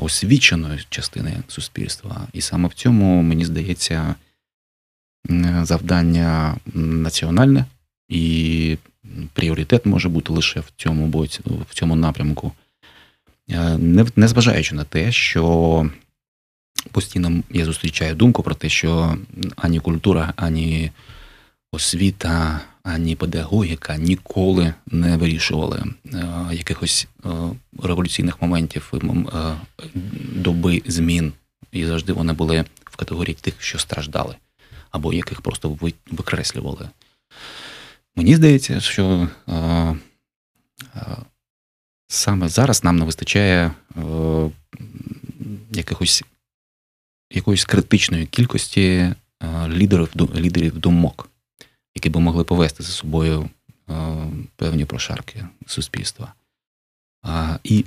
освіченої 0.00 0.86
частини 0.88 1.42
суспільства. 1.48 2.28
І 2.32 2.40
саме 2.40 2.68
в 2.68 2.74
цьому, 2.74 3.22
мені 3.22 3.44
здається, 3.44 4.14
завдання 5.62 6.56
національне 6.74 7.64
і 8.08 8.76
пріоритет 9.32 9.86
може 9.86 10.08
бути 10.08 10.32
лише 10.32 10.60
в 10.60 10.72
цьому 10.76 11.06
боці, 11.06 11.40
в 11.70 11.74
цьому 11.74 11.96
напрямку, 11.96 12.52
е, 13.50 13.78
незважаючи 14.16 14.74
на 14.74 14.84
те, 14.84 15.12
що 15.12 15.90
постійно 16.90 17.42
я 17.50 17.64
зустрічаю 17.64 18.14
думку 18.14 18.42
про 18.42 18.54
те, 18.54 18.68
що 18.68 19.18
ані 19.56 19.80
культура, 19.80 20.32
ані 20.36 20.90
освіта, 21.72 22.60
ані 22.84 23.16
педагогіка 23.16 23.96
ніколи 23.96 24.74
не 24.86 25.16
вирішували 25.16 25.84
е, 26.14 26.26
якихось 26.52 27.08
е, 27.24 27.28
революційних 27.82 28.42
моментів 28.42 28.92
е, 28.94 29.56
доби 30.34 30.82
змін, 30.86 31.32
і 31.72 31.86
завжди 31.86 32.12
вони 32.12 32.32
були 32.32 32.64
в 32.84 32.96
категорії 32.96 33.34
тих, 33.40 33.62
що 33.62 33.78
страждали, 33.78 34.34
або 34.90 35.12
яких 35.12 35.40
просто 35.40 35.78
викреслювали. 36.10 36.88
Мені 38.16 38.36
здається, 38.36 38.80
що 38.80 39.28
саме 42.08 42.48
зараз 42.48 42.84
нам 42.84 42.96
не 42.96 43.04
вистачає 43.04 43.74
якихось 45.70 46.24
якоїсь 47.30 47.64
критичної 47.64 48.26
кількості 48.26 49.14
лідерів 49.68 50.08
лідерів 50.34 50.78
думок 50.78 51.30
які 51.94 52.08
би 52.08 52.20
могли 52.20 52.44
повести 52.44 52.82
за 52.82 52.92
собою 52.92 53.50
е, 53.90 53.94
певні 54.56 54.84
прошарки 54.84 55.46
суспільства. 55.66 56.32
І 57.64 57.84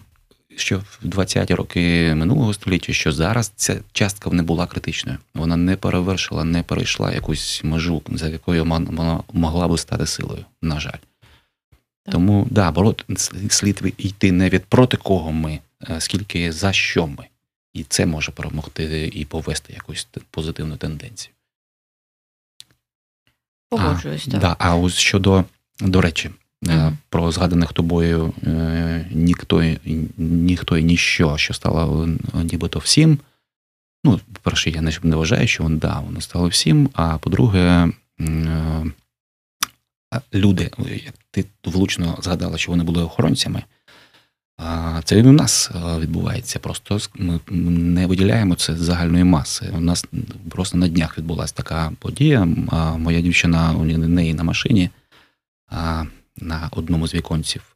що 0.56 0.80
в 0.80 1.00
20-ті 1.04 1.56
роки 1.56 2.14
минулого 2.16 2.54
століття, 2.54 2.94
що 2.94 3.12
зараз 3.12 3.52
ця 3.56 3.80
частка 3.92 4.30
не 4.30 4.44
була 4.44 4.68
критичною. 4.68 5.18
Вона 5.34 5.56
не 5.56 5.76
перевершила, 5.76 6.44
не 6.44 6.64
перейшла 6.64 7.14
якусь 7.14 7.64
межу, 7.64 8.02
за 8.10 8.28
якою 8.28 8.66
вона 8.66 9.24
могла 9.34 9.68
би 9.68 9.78
стати 9.78 10.06
силою, 10.06 10.46
на 10.62 10.80
жаль. 10.80 10.92
Так. 10.92 12.14
Тому 12.14 12.48
да, 12.52 12.72
борот 12.72 13.06
слід 13.50 13.94
йти 13.98 14.32
не 14.32 14.50
від 14.50 14.66
проти 14.66 14.98
кого 14.98 15.32
ми, 15.32 15.60
а 15.80 16.00
скільки 16.00 16.52
за 16.52 16.74
що 16.74 17.08
ми. 17.08 17.26
І 17.74 17.84
це 17.84 18.06
може 18.06 18.32
перемогти 18.32 19.12
і 19.14 19.26
повести 19.26 19.74
якусь 19.74 20.08
позитивну 20.32 20.78
тенденцію. 20.78 21.34
Погоджуюсь, 23.70 24.26
так. 24.26 24.40
Да, 24.40 24.56
а 24.60 24.76
ось 24.76 24.98
щодо, 24.98 25.44
до 25.80 26.02
речі, 26.02 26.30
mm-hmm. 26.64 26.94
про 27.10 27.32
згаданих 27.32 27.74
тобою 27.74 28.34
е, 28.44 29.08
ніхто 29.12 29.76
ніхто 30.18 30.78
і 30.78 30.84
ніщо, 30.84 31.38
що 31.38 31.54
стало 31.54 32.10
нібито 32.34 32.80
всім. 32.80 33.20
Ну, 34.04 34.20
по-перше, 34.34 34.70
я 34.70 34.82
не 34.82 35.16
вважаю, 35.16 35.48
що 35.48 35.64
воно 35.64 35.78
да, 35.78 36.00
воно 36.00 36.22
стало 36.22 36.48
всім. 36.48 36.90
А 36.94 37.18
по-друге, 37.18 37.92
люди, 40.34 40.72
ти 41.32 41.46
влучно 41.64 42.18
згадала, 42.22 42.58
що 42.58 42.72
вони 42.72 42.84
були 42.84 43.04
охоронцями. 43.04 43.64
Це 45.04 45.20
і 45.20 45.24
у 45.24 45.32
нас 45.32 45.72
відбувається. 46.00 46.60
Просто 46.60 47.00
ми 47.16 47.40
не 47.50 48.08
виділяємо 48.08 48.56
це 48.56 48.76
з 48.76 48.80
загальної 48.80 49.24
маси. 49.24 49.74
У 49.78 49.80
нас 49.80 50.06
просто 50.50 50.78
на 50.78 50.88
днях 50.88 51.18
відбулася 51.18 51.54
така 51.54 51.92
подія. 52.00 52.46
Моя 52.98 53.22
дівчина 53.22 53.74
у 53.74 53.84
неї 53.84 54.34
на 54.34 54.44
машині 54.44 54.90
на 56.38 56.70
одному 56.72 57.08
з 57.08 57.14
віконців 57.14 57.76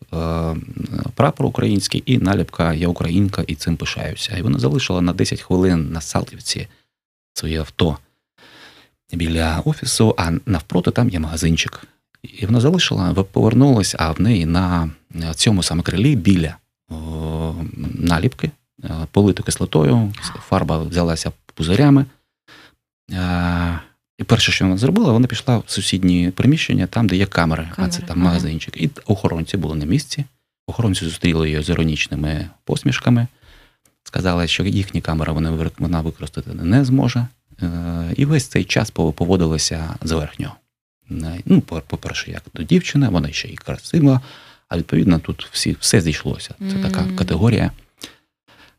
прапор 1.16 1.46
український 1.46 2.04
і 2.06 2.18
наліпка 2.18 2.74
Я 2.74 2.88
Українка 2.88 3.44
і 3.48 3.56
цим 3.56 3.78
пишаюся. 3.78 4.38
І 4.38 4.42
вона 4.42 4.60
залишила 4.60 5.02
на 5.02 5.14
10 5.14 5.42
хвилин 5.42 5.92
на 5.92 6.02
Салтівці 6.02 6.68
своє 7.34 7.60
авто 7.60 7.98
біля 9.14 9.60
офісу, 9.66 10.16
а 10.18 10.32
навпроти 10.46 10.92
там 10.92 11.10
є 11.10 11.20
магазинчик. 11.20 11.84
І 12.24 12.46
вона 12.46 12.60
залишила, 12.60 13.14
повернулася, 13.14 13.98
а 14.00 14.12
в 14.12 14.22
неї 14.22 14.46
на 14.46 14.90
цьому 15.36 15.64
саме 15.64 15.84
крилі 15.84 16.16
біля 16.16 16.58
наліпки, 17.94 18.52
полити 19.12 19.44
кислотою, 19.44 20.14
фарба 20.50 20.78
взялася 20.78 21.32
пузирями. 21.56 22.06
І 24.18 24.24
перше, 24.24 24.52
що 24.52 24.66
вона 24.66 24.78
зробила, 24.78 25.12
вона 25.12 25.28
пішла 25.28 25.58
в 25.58 25.64
сусідні 25.68 26.32
приміщення, 26.32 26.88
там, 26.88 27.08
де 27.08 27.16
є 27.16 27.26
камери, 27.26 27.70
камери. 27.76 27.88
а 27.88 27.90
це 27.90 28.02
там 28.02 28.20
магазинчик. 28.20 28.82
І 28.82 28.90
охоронці 29.06 29.58
були 29.58 29.76
на 29.76 29.86
місці. 29.86 30.26
Охоронці 30.68 31.06
зустріли 31.06 31.50
її 31.50 31.64
з 31.64 31.70
іронічними 31.70 32.50
посмішками, 32.64 33.28
сказали, 34.04 34.48
що 34.48 34.64
їхні 34.64 35.02
камери 35.02 35.34
вона 35.80 36.02
використати 36.02 36.54
не 36.54 36.86
зможе. 36.86 37.28
Е, 37.62 38.14
і 38.18 38.26
весь 38.26 38.48
цей 38.48 38.64
час 38.64 38.92
поводилася 38.92 39.96
зверхньо. 40.02 40.56
Ну, 41.46 41.62
по-перше, 41.62 42.32
як 42.32 42.44
до 42.54 42.64
дівчини, 42.64 43.10
вона 43.10 43.32
ще 43.32 43.48
й 43.48 43.56
красива, 43.56 44.22
а 44.72 44.78
відповідно, 44.78 45.20
тут 45.20 45.48
всі, 45.52 45.76
все 45.80 46.02
зійшлося. 46.02 46.56
Це 46.60 46.66
mm. 46.66 46.82
така 46.82 47.06
категорія. 47.18 47.72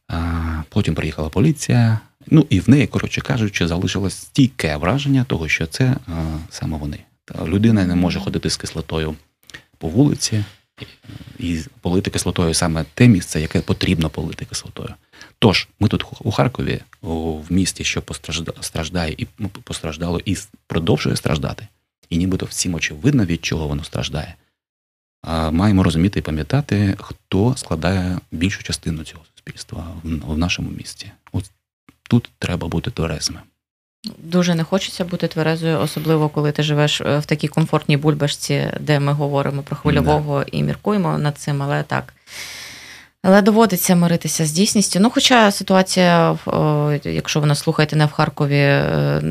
А, 0.08 0.62
Потім 0.68 0.94
приїхала 0.94 1.28
поліція. 1.28 1.98
Ну 2.26 2.46
і 2.50 2.60
в 2.60 2.70
неї, 2.70 2.86
коротше 2.86 3.20
кажучи, 3.20 3.68
залишилось 3.68 4.14
стійке 4.14 4.76
враження 4.76 5.24
того, 5.24 5.48
що 5.48 5.66
це 5.66 5.96
а, 6.06 6.38
саме 6.50 6.78
вони. 6.78 6.98
Та 7.24 7.44
людина 7.44 7.86
не 7.86 7.94
може 7.94 8.20
ходити 8.20 8.50
з 8.50 8.56
кислотою 8.56 9.14
по 9.78 9.88
вулиці, 9.88 10.44
і 11.38 11.60
полити 11.80 12.10
кислотою 12.10 12.54
саме 12.54 12.84
те 12.94 13.08
місце, 13.08 13.40
яке 13.40 13.60
потрібно 13.60 14.10
полити 14.10 14.44
кислотою. 14.44 14.94
Тож, 15.38 15.68
ми 15.80 15.88
тут 15.88 16.04
у 16.20 16.30
Харкові, 16.30 16.80
в 17.02 17.52
місті, 17.52 17.84
що 17.84 18.02
постраждає 18.02 19.14
і 19.18 19.26
ну, 19.38 19.48
постраждало, 19.48 20.20
і 20.24 20.36
продовжує 20.66 21.16
страждати, 21.16 21.68
і 22.10 22.16
нібито 22.16 22.46
всім 22.46 22.74
очевидно, 22.74 23.24
від 23.24 23.44
чого 23.44 23.68
воно 23.68 23.84
страждає 23.84 24.34
маємо 25.50 25.82
розуміти 25.82 26.18
і 26.18 26.22
пам'ятати, 26.22 26.94
хто 26.98 27.56
складає 27.56 28.18
більшу 28.32 28.62
частину 28.62 29.04
цього 29.04 29.24
суспільства 29.34 29.86
в 30.04 30.38
нашому 30.38 30.70
місті. 30.70 31.10
От 31.32 31.50
тут 32.02 32.30
треба 32.38 32.68
бути 32.68 32.90
тверезими. 32.90 33.40
Дуже 34.18 34.54
не 34.54 34.64
хочеться 34.64 35.04
бути 35.04 35.28
тверезою, 35.28 35.80
особливо 35.80 36.28
коли 36.28 36.52
ти 36.52 36.62
живеш 36.62 37.00
е, 37.00 37.18
в 37.18 37.24
такій 37.24 37.48
комфортній 37.48 37.96
бульбашці, 37.96 38.68
де 38.80 39.00
ми 39.00 39.12
говоримо 39.12 39.62
про 39.62 39.76
хвильового 39.76 40.38
да. 40.38 40.46
і 40.52 40.62
міркуємо 40.62 41.18
над 41.18 41.38
цим, 41.38 41.62
але 41.62 41.82
так. 41.82 42.14
Але 43.24 43.42
доводиться 43.42 43.96
миритися 43.96 44.46
з 44.46 44.52
дійсністю. 44.52 45.00
Ну, 45.00 45.10
хоча 45.10 45.50
ситуація, 45.50 46.38
якщо 47.04 47.40
ви 47.40 47.46
нас 47.46 47.58
слухаєте 47.58 47.96
не 47.96 48.06
в 48.06 48.12
Харкові, 48.12 48.58
е, 48.58 49.22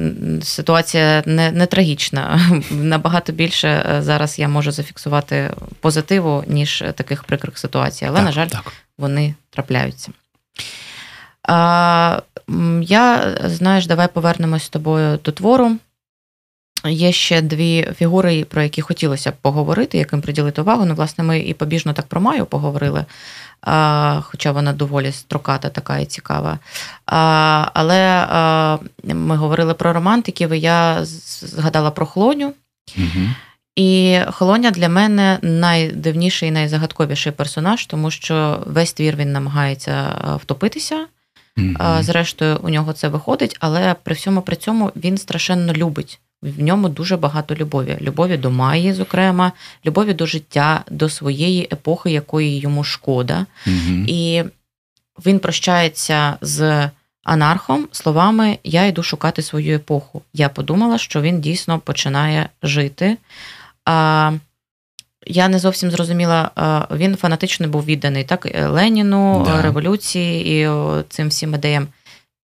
ситуація 0.44 1.24
не 1.26 1.52
не 1.52 1.66
трагічна. 1.66 2.40
Набагато 2.72 3.32
більше 3.32 3.68
е, 3.68 4.02
зараз 4.02 4.40
я 4.40 4.48
можу 4.48 4.72
зафіксувати 4.72 5.52
позитиву, 5.80 6.44
ніж 6.48 6.84
таких 6.96 7.24
прикрих 7.24 7.58
ситуацій. 7.58 8.06
Але, 8.06 8.16
так, 8.16 8.26
на 8.26 8.32
жаль, 8.32 8.48
так. 8.48 8.74
вони 8.98 9.36
трапляються. 9.50 10.12
А, 11.44 12.22
Я, 12.82 13.38
знаєш, 13.46 13.88
давай 13.88 14.08
повернемось 14.08 14.64
з 14.64 14.70
тобою 14.70 15.20
до 15.24 15.32
твору. 15.32 15.78
Є 16.86 17.12
ще 17.12 17.42
дві 17.42 17.88
фігури, 17.98 18.44
про 18.44 18.62
які 18.62 18.82
хотілося 18.82 19.32
б 19.32 19.34
поговорити, 19.42 19.98
яким 19.98 20.22
приділити 20.22 20.62
увагу. 20.62 20.86
Ну, 20.86 20.96
власне, 20.96 21.24
ми 21.24 21.40
і 21.40 21.54
побіжно 21.54 21.94
так 21.94 22.06
про 22.06 22.22
Маю 22.22 22.46
поговорили, 22.46 23.06
а, 23.62 24.22
хоча 24.24 24.52
вона 24.52 24.74
доволі 24.74 25.12
строката, 25.12 25.70
така 25.70 25.98
і 26.00 26.06
цікава. 26.06 26.60
А, 27.06 27.68
Але 27.74 28.26
а, 28.30 28.78
ми 29.04 29.36
говорили 29.36 29.74
про 29.74 29.94
романтиків, 29.94 30.50
і 30.50 30.60
я 30.60 31.06
згадала 31.06 31.92
про 31.92 32.06
Хлоню. 32.06 32.54
Угу. 32.98 33.28
І 33.76 34.20
Холоня 34.32 34.72
для 34.72 34.90
мене 34.90 35.40
найдивніший 35.42 36.50
і 36.50 36.52
найзагадковіший 36.52 37.32
персонаж, 37.32 37.86
тому 37.86 38.12
що 38.12 38.64
весь 38.66 38.94
твір 38.94 39.16
він 39.16 39.32
намагається 39.32 40.16
втопитися. 40.42 41.06
Mm-hmm. 41.58 42.04
Зрештою, 42.04 42.60
у 42.64 42.70
нього 42.70 42.94
це 42.94 43.08
виходить, 43.08 43.58
але 43.60 43.96
при 44.04 44.16
всьому 44.16 44.42
при 44.42 44.56
цьому 44.56 44.92
він 44.96 45.18
страшенно 45.18 45.74
любить. 45.74 46.20
В 46.42 46.62
ньому 46.62 46.90
дуже 46.90 47.18
багато 47.18 47.56
любові. 47.56 47.98
Любові 48.02 48.38
до 48.38 48.52
Майї, 48.52 48.94
зокрема, 48.94 49.52
любові 49.86 50.14
до 50.14 50.26
життя, 50.26 50.84
до 50.92 51.10
своєї 51.10 51.64
епохи, 51.72 52.12
якої 52.12 52.60
йому 52.60 52.84
шкода. 52.84 53.46
Mm-hmm. 53.68 54.06
І 54.08 54.44
він 55.26 55.40
прощається 55.40 56.38
з 56.42 56.90
анархом 57.24 57.88
словами 57.92 58.58
Я 58.64 58.86
йду 58.86 59.04
шукати 59.04 59.42
свою 59.42 59.76
епоху. 59.76 60.22
Я 60.34 60.50
подумала, 60.50 60.98
що 60.98 61.22
він 61.22 61.42
дійсно 61.42 61.80
починає 61.80 62.50
жити. 62.64 63.18
А, 63.86 64.32
Я 65.28 65.48
не 65.48 65.60
зовсім 65.60 65.92
зрозуміла, 65.92 66.52
він 66.92 67.16
фанатично 67.16 67.68
був 67.68 67.86
відданий 67.86 68.24
так 68.24 68.48
Леніну, 68.70 69.44
да. 69.46 69.62
революції 69.62 70.62
і 70.62 70.70
цим 71.10 71.28
всім 71.28 71.54
ідеям. 71.56 71.88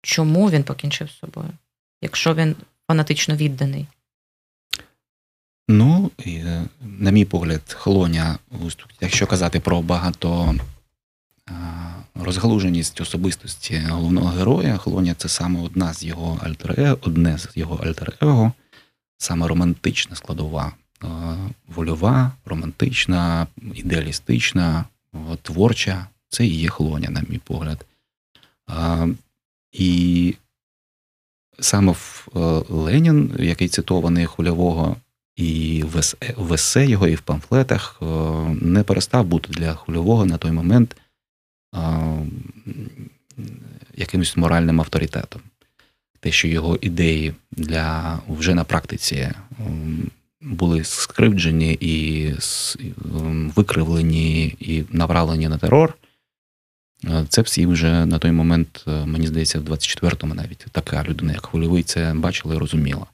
Чому 0.03 0.51
він 0.51 0.63
покінчив 0.63 1.11
з 1.11 1.19
собою, 1.19 1.49
якщо 2.03 2.35
він 2.35 2.57
фанатично 2.91 3.37
відданий? 3.37 3.87
Ну, 5.69 6.11
е, 6.27 6.63
на 6.81 7.11
мій 7.11 7.25
погляд, 7.25 7.77
Холоня, 7.79 8.39
якщо 9.01 9.27
казати 9.27 9.61
про 9.61 9.83
багато 9.83 10.55
розгалуженість 12.15 13.01
особистості 13.01 13.79
головного 13.79 14.29
героя, 14.29 14.77
Холоня 14.77 15.15
це 15.15 15.29
саме 15.29 15.61
одна 15.61 15.95
з 15.95 16.05
його 16.05 16.41
альтер 16.43 16.99
одне 17.01 17.39
з 17.39 17.49
його 17.55 17.77
альтер-его, 17.77 18.53
саме 19.19 19.49
романтична 19.49 20.17
складова 20.17 20.73
Е, 21.05 21.09
вольова, 21.69 22.33
романтична, 22.45 23.47
ідеалістична, 23.75 24.85
творча. 25.43 26.07
Це 26.29 26.47
і 26.47 26.55
є 26.55 26.69
Холоня, 26.69 27.11
на 27.11 27.23
мій 27.29 27.39
погляд. 27.39 27.87
І 29.73 30.35
саме 31.61 31.93
в 31.93 32.29
е, 32.37 32.39
Ленін, 32.69 33.37
який 33.39 33.69
цитований 33.69 34.27
хвильового, 34.27 34.97
і 35.37 35.85
в 36.37 36.53
есе 36.53 36.87
його, 36.87 37.09
і 37.09 37.15
в 37.15 37.21
памфлетах, 37.21 37.99
е, 38.03 38.05
не 38.61 38.83
перестав 38.83 39.25
бути 39.25 39.49
для 39.53 39.75
хвильового 39.75 40.27
на 40.27 40.39
той 40.39 40.53
момент 40.53 40.97
якимось 43.97 44.37
моральним 44.37 44.81
авторитетом. 44.81 45.43
Те, 46.21 46.31
що 46.31 46.49
його 46.49 46.79
ідеї 46.81 47.35
для 47.53 48.19
вже 48.29 48.55
на 48.55 48.65
практиці 48.65 49.29
були 50.41 50.85
скривджені 50.85 51.79
і 51.81 52.27
ем, 53.15 53.53
викривлені 53.57 54.57
і 54.61 54.85
направлені 54.91 55.49
на 55.49 55.59
терор. 55.59 55.95
Е, 57.05 57.25
це 57.29 57.43
всі 57.43 57.67
вже 57.67 58.07
на 58.07 58.19
той 58.19 58.33
момент, 58.33 58.85
е, 58.89 59.07
мені 59.07 59.27
здається, 59.27 59.61
в 59.61 59.63
24-му 59.63 60.35
навіть 60.35 60.67
така 60.73 61.05
людина, 61.05 61.33
як 61.33 61.47
хвильовий, 61.47 61.83
це 61.83 62.15
бачила 62.15 62.55
і 62.55 62.59
розуміла. 62.59 63.07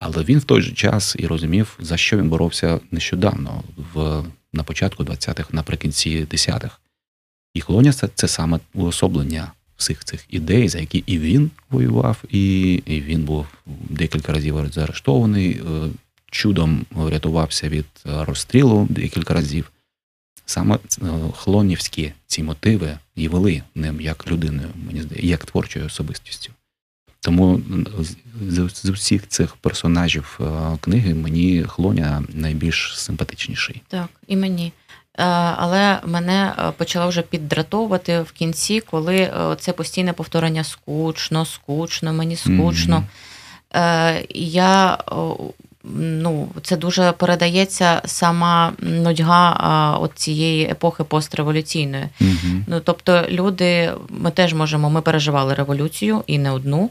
Але 0.00 0.24
він 0.24 0.38
в 0.38 0.44
той 0.44 0.62
же 0.62 0.72
час 0.72 1.16
і 1.18 1.26
розумів, 1.26 1.78
за 1.80 1.96
що 1.96 2.16
він 2.18 2.28
боровся 2.28 2.80
нещодавно, 2.90 3.62
в, 3.94 4.24
на 4.52 4.62
початку 4.62 5.04
20-х, 5.04 5.52
наприкінці 5.52 6.24
10-х. 6.24 6.78
І 7.54 7.60
Холоня 7.60 7.92
це, 7.92 8.08
це 8.14 8.28
саме 8.28 8.60
уособлення 8.74 9.52
всіх 9.76 10.04
цих 10.04 10.24
ідей, 10.28 10.68
за 10.68 10.78
які 10.78 11.04
і 11.06 11.18
він 11.18 11.50
воював, 11.70 12.22
і, 12.30 12.72
і 12.72 13.00
він 13.00 13.24
був 13.24 13.46
декілька 13.66 14.32
разів 14.32 14.72
заарештований, 14.72 15.50
е, 15.50 15.88
чудом 16.30 16.86
врятувався 16.90 17.68
від 17.68 17.86
розстрілу 18.04 18.86
декілька 18.90 19.34
разів. 19.34 19.72
Саме 20.50 20.74
е, 20.76 21.06
хлонівські 21.36 22.12
ці 22.26 22.42
мотиви 22.42 22.98
і 23.14 23.28
вели 23.28 23.62
ним 23.74 24.00
як 24.00 24.30
людиною, 24.30 24.68
мені 24.86 25.02
здається, 25.02 25.26
як 25.26 25.44
творчою 25.44 25.86
особистістю. 25.86 26.52
Тому 27.20 27.60
з 28.82 28.90
усіх 28.90 29.28
цих 29.28 29.56
персонажів 29.56 30.40
е, 30.40 30.44
книги 30.80 31.14
мені 31.14 31.64
Хлоня 31.68 32.22
найбільш 32.28 32.94
симпатичніший. 32.96 33.82
Так, 33.88 34.08
і 34.26 34.36
мені. 34.36 34.72
Але 35.56 36.00
мене 36.06 36.54
почало 36.76 37.08
вже 37.08 37.22
піддратовувати 37.22 38.20
в 38.20 38.32
кінці, 38.32 38.80
коли 38.80 39.32
це 39.60 39.72
постійне 39.72 40.12
повторення 40.12 40.64
скучно, 40.64 41.44
скучно, 41.44 42.12
мені 42.12 42.36
скучно. 42.36 43.04
Mm-hmm. 43.72 44.26
Я 44.34 44.98
ну, 45.84 46.48
це 46.62 46.76
дуже 46.76 47.12
передається 47.12 48.02
сама 48.04 48.72
нудьга 48.78 49.56
а, 49.60 49.98
от 49.98 50.10
цієї 50.14 50.64
епохи 50.64 51.04
постреволюційної. 51.04 52.04
Угу. 52.20 52.64
Ну, 52.66 52.80
Тобто, 52.80 53.24
люди, 53.28 53.92
ми 54.08 54.30
теж 54.30 54.54
можемо, 54.54 54.90
ми 54.90 55.00
переживали 55.00 55.54
революцію 55.54 56.24
і 56.26 56.38
не 56.38 56.50
одну. 56.50 56.90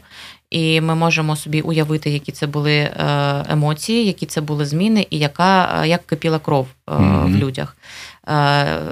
І 0.50 0.80
ми 0.80 0.94
можемо 0.94 1.36
собі 1.36 1.60
уявити, 1.60 2.10
які 2.10 2.32
це 2.32 2.46
були 2.46 2.76
е, 2.76 2.94
емоції, 3.48 4.06
які 4.06 4.26
це 4.26 4.40
були 4.40 4.64
зміни, 4.64 5.06
і 5.10 5.18
яка 5.18 5.84
як 5.84 6.06
кипіла 6.06 6.38
кров 6.38 6.66
mm-hmm. 6.86 7.32
в 7.32 7.36
людях 7.36 7.76
е, 8.26 8.30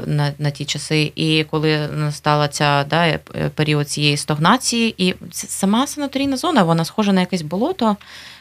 на 0.06 0.32
на 0.38 0.50
ті 0.50 0.64
часи. 0.64 1.12
І 1.16 1.44
коли 1.50 1.88
настала 1.88 2.48
ця 2.48 2.84
да, 2.84 3.18
період 3.54 3.90
цієї 3.90 4.16
стогнації, 4.16 4.94
і 5.08 5.14
сама 5.30 5.86
санаторійна 5.86 6.36
зона, 6.36 6.62
вона 6.62 6.84
схожа 6.84 7.12
на 7.12 7.20
якесь 7.20 7.42
болото 7.42 7.96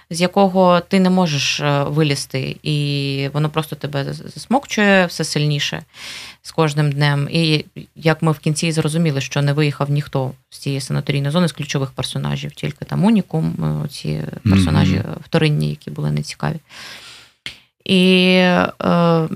з 0.10 0.22
якого 0.22 0.80
ти 0.80 1.00
не 1.00 1.10
можеш 1.10 1.60
е, 1.60 1.84
вилізти, 1.84 2.58
і 2.64 3.30
воно 3.34 3.50
просто 3.50 3.76
тебе 3.76 4.14
засмокчує 4.14 5.06
все 5.06 5.24
сильніше 5.24 5.84
з 6.42 6.52
кожним 6.52 6.92
днем. 6.92 7.28
І 7.32 7.66
як 7.96 8.22
ми 8.22 8.32
в 8.32 8.40
кінці 8.40 8.72
зрозуміли, 8.72 9.22
що 9.22 9.42
не 9.42 9.54
виїхав 9.54 9.90
ніхто 9.90 10.32
з 10.50 10.58
цієї 10.58 10.82
санаторійної 10.82 11.32
зони 11.32 11.48
з 11.48 11.52
ключових 11.52 11.92
персонажів, 11.92 12.52
тільки 12.52 12.86
там 12.86 13.06
унікум, 13.06 13.56
е, 13.86 13.88
ці 13.88 14.22
персонажі 14.44 14.96
mm-hmm. 14.96 15.18
вторинні, 15.24 15.70
які 15.70 15.92
були 15.92 16.12
нецікаві. 16.12 16.60
І 17.88 18.34
е, 18.36 19.28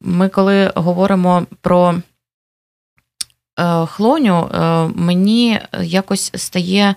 ми, 0.00 0.28
коли 0.28 0.72
говоримо 0.74 1.46
про 1.60 1.94
е, 3.58 3.86
хлоню, 3.86 4.50
е, 4.54 4.88
мені 4.94 5.60
якось 5.82 6.32
стає 6.34 6.94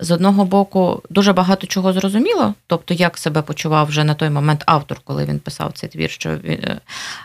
з 0.00 0.10
одного 0.10 0.44
боку 0.44 1.02
дуже 1.10 1.32
багато 1.32 1.66
чого 1.66 1.92
зрозуміло, 1.92 2.54
тобто 2.66 2.94
як 2.94 3.18
себе 3.18 3.42
почував 3.42 3.86
вже 3.86 4.04
на 4.04 4.14
той 4.14 4.30
момент 4.30 4.62
автор, 4.66 5.00
коли 5.04 5.24
він 5.24 5.38
писав 5.38 5.72
цей 5.72 5.88
твір. 5.88 6.10
Що 6.10 6.36
він, 6.36 6.60
е, 6.64 6.80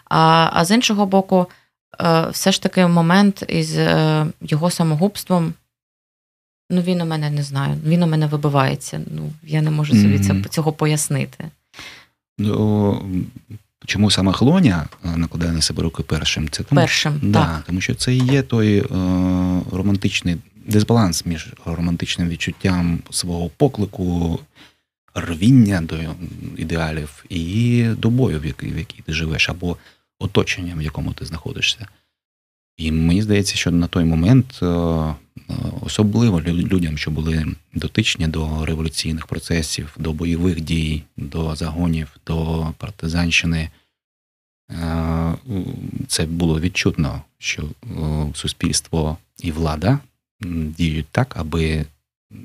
А 0.06 0.50
а 0.54 0.66
з 0.66 0.72
іншого 0.72 1.06
боку, 1.06 1.48
е, 2.02 2.30
все 2.30 2.52
ж 2.52 2.62
таки 2.62 2.88
момент 2.88 3.46
із 3.48 3.78
е, 3.78 4.26
його 4.42 4.72
самогубством. 4.72 5.54
Ну, 6.70 6.82
він 6.82 7.02
у 7.02 7.06
мене 7.06 7.30
не 7.30 7.44
знаю, 7.44 7.78
він 7.86 8.04
у 8.04 8.08
мене 8.08 8.28
вибивається. 8.28 9.02
Ну, 9.12 9.32
я 9.44 9.62
не 9.62 9.72
можу 9.72 9.94
собі 9.94 10.18
mm-hmm. 10.18 10.50
цього 10.50 10.74
пояснити. 10.74 11.46
Ну, 12.38 13.02
Чому 13.86 14.12
саме 14.12 14.34
Хлоня 14.34 14.86
накладає 15.16 15.52
на 15.52 15.62
себе 15.62 15.84
руки 15.84 16.04
першим? 16.04 16.50
Це 16.50 16.64
тому, 16.64 16.82
Першим, 16.82 17.20
да, 17.22 17.46
так. 17.46 17.64
Тому 17.66 17.82
що 17.82 17.96
це 17.96 18.16
і 18.16 18.20
є 18.20 18.42
той 18.42 18.78
е, 18.78 18.86
романтичний 19.72 20.38
дисбаланс 20.68 21.26
між 21.26 21.54
романтичним 21.66 22.30
відчуттям 22.30 23.00
свого 23.10 23.50
поклику, 23.50 24.40
рвіння 25.16 25.82
до 25.82 25.96
ідеалів 26.58 27.26
і 27.30 27.84
до 27.98 28.10
бою, 28.10 28.40
в 28.40 28.46
якій, 28.46 28.72
в 28.72 28.78
якій 28.78 29.02
ти 29.02 29.14
живеш, 29.14 29.50
або 29.50 29.78
оточенням, 30.20 30.80
в 30.80 30.82
якому 30.82 31.14
ти 31.14 31.26
знаходишся. 31.26 31.88
І 32.78 32.92
мені 32.92 33.22
здається, 33.22 33.56
що 33.56 33.72
на 33.72 33.88
той 33.88 34.04
момент 34.04 34.60
особливо 35.82 36.42
людям, 36.42 36.98
що 36.98 37.12
були 37.12 37.46
дотичні 37.74 38.28
до 38.28 38.66
революційних 38.66 39.28
процесів, 39.28 39.96
до 40.00 40.14
бойових 40.14 40.62
дій, 40.62 41.04
до 41.18 41.56
загонів, 41.56 42.18
до 42.28 42.68
партизанщини, 42.78 43.70
це 46.08 46.26
було 46.26 46.60
відчутно, 46.60 47.22
що 47.38 47.64
суспільство 48.34 49.18
і 49.40 49.52
влада 49.52 50.00
діють 50.78 51.08
так, 51.12 51.38
аби 51.38 51.86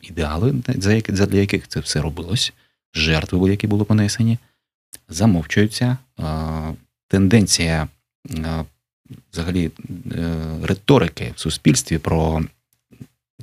ідеали, 0.03 0.53
для 0.53 1.38
яких 1.38 1.68
це 1.68 1.80
все 1.80 2.01
робилось, 2.01 2.53
жертви, 2.95 3.51
які 3.51 3.66
були 3.66 3.84
понесені, 3.84 4.38
замовчуються. 5.09 5.97
Тенденція 7.09 7.88
взагалі 9.32 9.70
е, 10.12 10.36
риторики 10.62 11.32
в 11.36 11.40
суспільстві 11.40 11.99
про 11.99 12.43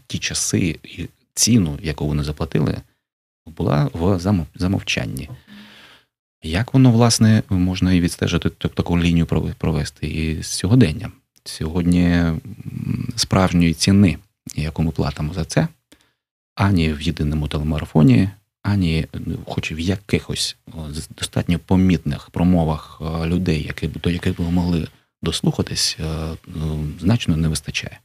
ті 0.07 0.17
часи 0.17 0.79
і 0.83 1.07
ціну, 1.33 1.79
яку 1.81 2.07
вони 2.07 2.23
заплатили, 2.23 2.77
була 3.45 3.89
в 3.93 4.19
замовчанні. 4.55 5.29
Як 6.43 6.73
воно, 6.73 6.91
власне, 6.91 7.43
можна 7.49 7.93
і 7.93 8.01
відстежити 8.01 8.49
таку 8.49 8.99
лінію 8.99 9.25
провести 9.57 10.07
і 10.07 10.43
з 10.43 10.47
сьогодення? 10.47 11.11
Сьогодні 11.43 12.23
справжньої 13.15 13.73
ціни, 13.73 14.17
яку 14.55 14.83
ми 14.83 14.91
платимо 14.91 15.33
за 15.33 15.45
це, 15.45 15.67
ані 16.55 16.93
в 16.93 17.01
єдиному 17.01 17.47
телемарафоні, 17.47 18.29
ані 18.63 19.07
хоч 19.45 19.71
в 19.71 19.79
якихось 19.79 20.55
достатньо 21.17 21.59
помітних 21.59 22.29
промовах 22.29 23.01
людей, 23.25 23.63
які, 23.63 23.87
до 23.87 24.09
яких 24.09 24.39
ви 24.39 24.51
могли 24.51 24.87
дослухатись, 25.21 25.97
ну, 26.47 26.87
значно 26.99 27.37
не 27.37 27.47
вистачає. 27.47 27.99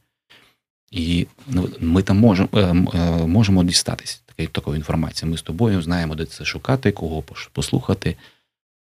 І 0.91 1.27
ну, 1.47 1.69
ми 1.79 2.03
там 2.03 2.17
можемо 2.17 2.49
е, 2.53 2.59
е, 2.59 3.27
можемо 3.27 3.63
дістатись 3.63 4.21
такої, 4.25 4.47
такої 4.47 4.77
інформації. 4.77 5.31
Ми 5.31 5.37
з 5.37 5.41
тобою 5.41 5.81
знаємо, 5.81 6.15
де 6.15 6.25
це 6.25 6.45
шукати, 6.45 6.91
кого 6.91 7.21
послухати, 7.51 8.17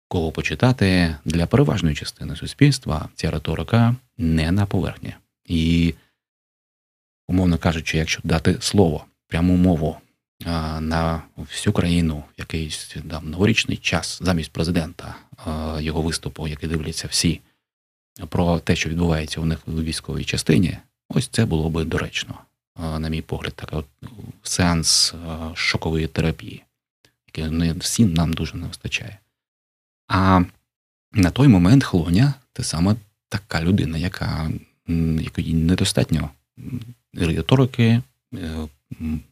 кого 0.07 0.31
почитати. 0.31 1.15
Для 1.25 1.45
переважної 1.45 1.95
частини 1.95 2.35
суспільства 2.35 3.09
ця 3.15 3.31
риторика 3.31 3.95
не 4.17 4.51
на 4.51 4.65
поверхні. 4.65 5.13
І, 5.45 5.93
умовно 7.28 7.57
кажучи, 7.57 7.97
якщо 7.97 8.21
дати 8.23 8.57
слово, 8.59 9.05
пряму 9.28 9.55
мову 9.55 9.97
на 10.80 11.21
всю 11.38 11.73
країну 11.73 12.15
в 12.17 12.39
якийсь 12.39 12.95
там 13.09 13.30
новорічний 13.30 13.78
час 13.78 14.19
замість 14.21 14.51
президента 14.51 15.15
його 15.80 16.01
виступу, 16.01 16.47
який 16.47 16.69
дивляться 16.69 17.07
всі, 17.07 17.41
про 18.30 18.59
те, 18.59 18.76
що 18.76 18.89
відбувається 18.89 19.41
у 19.41 19.45
них 19.45 19.67
у 19.67 19.71
військовій 19.71 20.23
частині. 20.23 20.78
Ось 21.09 21.28
це 21.28 21.45
було 21.45 21.69
би 21.69 21.84
доречно, 21.84 22.39
на 22.80 23.09
мій 23.09 23.21
погляд, 23.21 23.53
такий 23.53 23.80
от 23.80 23.86
сеанс 24.43 25.13
шокової 25.53 26.07
терапії, 26.07 26.63
який 27.28 27.51
не 27.51 27.73
всім 27.73 28.13
нам 28.13 28.34
дуже 28.34 28.57
не 28.57 28.67
вистачає. 28.67 29.19
А 30.07 30.41
на 31.11 31.32
той 31.32 31.47
момент 31.47 31.84
хлоня 31.84 32.34
це 32.53 32.63
саме 32.63 32.95
така 33.30 33.61
людина, 33.61 33.97
яка 33.97 34.51
якої 35.19 35.53
недостатньо 35.53 36.30
риторики, 37.16 38.01
е, 38.34 38.68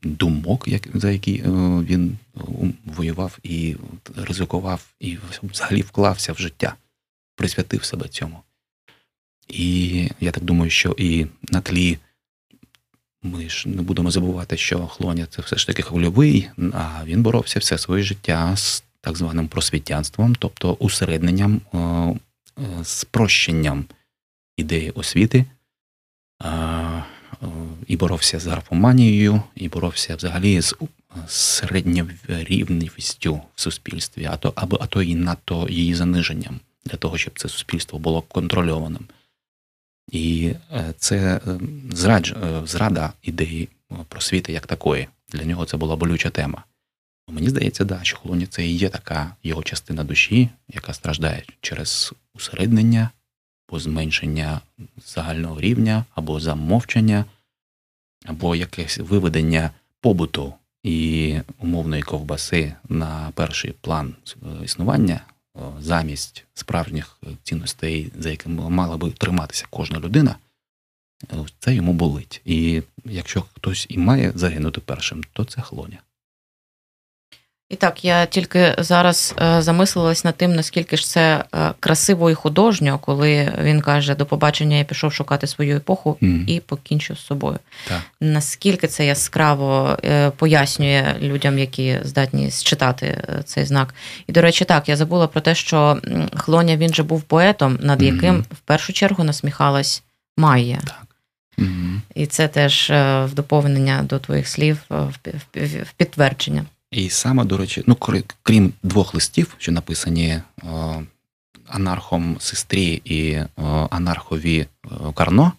думок, 0.03 0.67
за 0.93 1.11
які 1.11 1.35
е, 1.35 1.49
він 1.81 2.17
воював 2.85 3.39
і 3.43 3.75
ризикував, 4.15 4.87
і 4.99 5.17
взагалі 5.43 5.81
вклався 5.81 6.33
в 6.33 6.37
життя, 6.37 6.75
присвятив 7.35 7.83
себе 7.83 8.07
цьому. 8.07 8.39
І 9.47 10.09
я 10.19 10.31
так 10.31 10.43
думаю, 10.43 10.71
що 10.71 10.95
і 10.97 11.27
на 11.51 11.61
тлі 11.61 11.97
ми 13.23 13.49
ж 13.49 13.69
не 13.69 13.81
будемо 13.81 14.11
забувати, 14.11 14.57
що 14.57 14.87
Хлоня 14.87 15.25
це 15.25 15.41
все 15.41 15.55
ж 15.57 15.67
таки 15.67 15.81
хвильовий, 15.81 16.49
а 16.73 17.01
він 17.05 17.23
боровся 17.23 17.59
все 17.59 17.77
своє 17.77 18.03
життя 18.03 18.55
з 18.55 18.83
так 19.01 19.17
званим 19.17 19.47
просвітянством, 19.47 20.35
тобто 20.35 20.73
усередненням, 20.73 21.61
е, 21.73 21.77
е, 21.77 22.19
спрощенням 22.83 23.85
ідеї 24.57 24.91
освіти, 24.91 25.45
е, 26.43 27.03
і 27.87 27.97
боровся 27.97 28.39
з 28.39 28.45
графоманією, 28.45 29.41
і 29.55 29.69
боровся 29.69 30.15
взагалі 30.15 30.61
з 30.61 30.75
середньорівністю 31.27 33.41
в 33.55 33.61
суспільстві, 33.61 34.29
а 34.31 34.37
то 34.37 34.53
або 34.55 34.77
а 34.81 34.87
то 34.87 35.01
і 35.01 35.15
надто 35.15 35.67
її 35.69 35.95
заниженням 35.95 36.59
для 36.85 36.97
того, 36.97 37.17
щоб 37.17 37.39
це 37.39 37.49
суспільство 37.49 37.99
було 37.99 38.21
контрольованим. 38.21 39.05
І 40.11 40.53
е, 40.71 40.93
це 40.97 41.41
е, 41.47 41.59
зрадж, 41.91 42.31
е, 42.31 42.61
зрада 42.65 43.13
ідеї 43.21 43.69
просвіти 44.07 44.51
як 44.51 44.67
такої. 44.67 45.07
Для 45.29 45.43
нього 45.43 45.65
це 45.65 45.77
була 45.77 45.95
болюча 45.95 46.29
тема. 46.29 46.63
Мені 47.29 47.49
здається, 47.49 47.85
да, 47.85 47.99
що 48.03 48.17
Холоні 48.17 48.45
це 48.45 48.67
і 48.67 48.75
є 48.75 48.89
така 48.89 49.35
його 49.43 49.63
частина 49.63 50.03
душі, 50.03 50.49
яка 50.67 50.93
страждає 50.93 51.43
через 51.61 52.13
усереднення, 52.35 53.09
або 53.73 53.79
зменшення 53.79 54.61
загального 55.05 55.61
рівня, 55.61 56.05
або 56.15 56.39
замовчання, 56.39 57.25
або 58.25 58.55
якесь 58.55 58.97
виведення 58.97 59.71
побуту 60.01 60.53
і 60.83 61.35
умовної 61.59 62.01
ковбаси 62.01 62.73
на 62.89 63.31
перший 63.35 63.71
план 63.71 64.15
існування 64.63 65.21
замість 65.79 66.45
справжніх 66.53 67.17
цінностей, 67.43 68.11
за 68.19 68.29
якими 68.29 68.69
мала 68.69 68.97
би 68.97 69.11
триматися 69.11 69.65
кожна 69.69 69.99
людина, 69.99 70.35
це 71.59 71.75
йому 71.75 71.93
болить. 71.93 72.41
І 72.45 72.81
якщо 73.05 73.41
хтось 73.41 73.85
і 73.89 73.97
має 73.97 74.31
загинути 74.35 74.81
першим, 74.81 75.23
то 75.33 75.45
це 75.45 75.61
хлоня. 75.61 75.99
І 77.73 77.75
так, 77.75 78.05
я 78.05 78.25
тільки 78.25 78.75
зараз 78.77 79.35
е, 79.41 79.61
замислилась 79.61 80.23
над 80.23 80.35
тим, 80.35 80.55
наскільки 80.55 80.97
ж 80.97 81.05
це 81.05 81.43
е, 81.55 81.71
красиво 81.79 82.31
і 82.31 82.33
художньо, 82.33 82.99
коли 82.99 83.53
він 83.61 83.81
каже: 83.81 84.15
до 84.15 84.25
побачення 84.25 84.77
я 84.77 84.83
пішов 84.83 85.13
шукати 85.13 85.47
свою 85.47 85.77
епоху 85.77 86.17
mm. 86.21 86.45
і 86.47 86.59
покінчив 86.59 87.17
з 87.17 87.25
собою. 87.25 87.59
Так. 87.87 88.01
Наскільки 88.21 88.87
це 88.87 89.05
яскраво 89.05 89.97
е, 90.05 90.29
пояснює 90.29 91.15
людям, 91.21 91.59
які 91.59 91.97
здатні 92.03 92.51
считати 92.51 93.21
цей 93.45 93.65
знак. 93.65 93.95
І, 94.27 94.31
до 94.31 94.41
речі, 94.41 94.65
так, 94.65 94.89
я 94.89 94.95
забула 94.95 95.27
про 95.27 95.41
те, 95.41 95.55
що 95.55 95.97
Хлоня 96.35 96.77
він 96.77 96.93
же 96.93 97.03
був 97.03 97.21
поетом, 97.21 97.79
над 97.81 98.01
яким 98.01 98.41
в 98.51 98.59
першу 98.65 98.93
чергу 98.93 99.23
насміхалась 99.23 100.03
Майя. 100.37 100.79
Так. 100.87 101.05
Mm-hmm. 101.57 101.99
І 102.15 102.25
це 102.25 102.47
теж 102.47 102.89
в 102.89 103.29
доповнення 103.33 104.03
до 104.03 104.19
твоїх 104.19 104.47
слів, 104.47 104.77
в 104.89 105.93
підтвердження. 105.97 106.65
І 106.93 107.09
саме, 107.09 107.45
до 107.45 107.57
речі, 107.57 107.83
ну 107.87 107.97
крім 108.43 108.73
двох 108.83 109.13
листів, 109.13 109.55
що 109.57 109.71
написані 109.71 110.41
о, 110.63 111.01
анархом 111.67 112.37
сестрі 112.39 113.01
і 113.05 113.39
о, 113.55 113.87
анархові 113.91 114.67
Карно, 115.13 115.51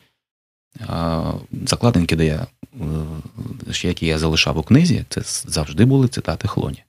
о, 0.89 1.35
закладинки, 1.66 2.16
де 2.16 2.26
я, 2.26 2.47
які 3.72 4.07
я 4.07 4.18
залишав 4.18 4.59
у 4.59 4.62
книзі, 4.62 5.05
це 5.09 5.22
завжди 5.51 5.85
були 5.85 6.09
цитати 6.09 6.49
хлоні. 6.49 6.85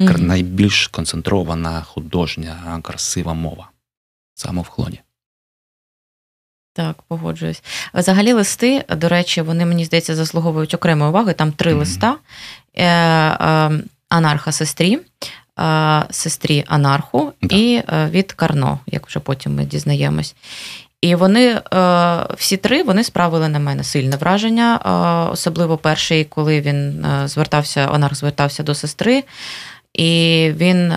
Mm-hmm. 0.00 0.20
Найбільш 0.20 0.86
концентрована 0.86 1.82
художня, 1.82 2.80
красива 2.82 3.34
мова 3.34 3.70
саме 4.34 4.62
в 4.62 4.68
хлоні. 4.68 5.00
Так, 6.78 7.02
погоджуюсь. 7.08 7.62
Взагалі, 7.94 8.32
листи, 8.32 8.84
до 8.96 9.08
речі, 9.08 9.42
вони, 9.42 9.66
мені 9.66 9.84
здається, 9.84 10.14
заслуговують 10.14 10.74
окремої 10.74 11.10
уваги. 11.10 11.32
Там 11.32 11.52
три 11.52 11.72
mm-hmm. 11.72 11.78
листа: 11.78 12.16
е, 12.74 12.86
е, 12.86 13.70
анарха 14.08 14.52
сестрі, 14.52 14.98
е, 15.60 16.04
сестрі 16.10 16.64
анарху 16.66 17.32
да. 17.42 17.56
і 17.56 17.82
від 18.10 18.32
Карно, 18.32 18.78
як 18.86 19.06
вже 19.06 19.20
потім 19.20 19.54
ми 19.54 19.64
дізнаємось. 19.64 20.34
І 21.00 21.14
вони 21.14 21.60
всі 22.36 22.56
три 22.56 22.82
вони 22.82 23.04
справили 23.04 23.48
на 23.48 23.58
мене 23.58 23.84
сильне 23.84 24.16
враження, 24.16 24.76
особливо 25.32 25.76
перший, 25.76 26.24
коли 26.24 26.60
він 26.60 27.06
звертався, 27.24 27.88
анарх 27.92 28.14
звертався 28.14 28.62
до 28.62 28.74
сестри, 28.74 29.24
і 29.94 30.52
він 30.56 30.92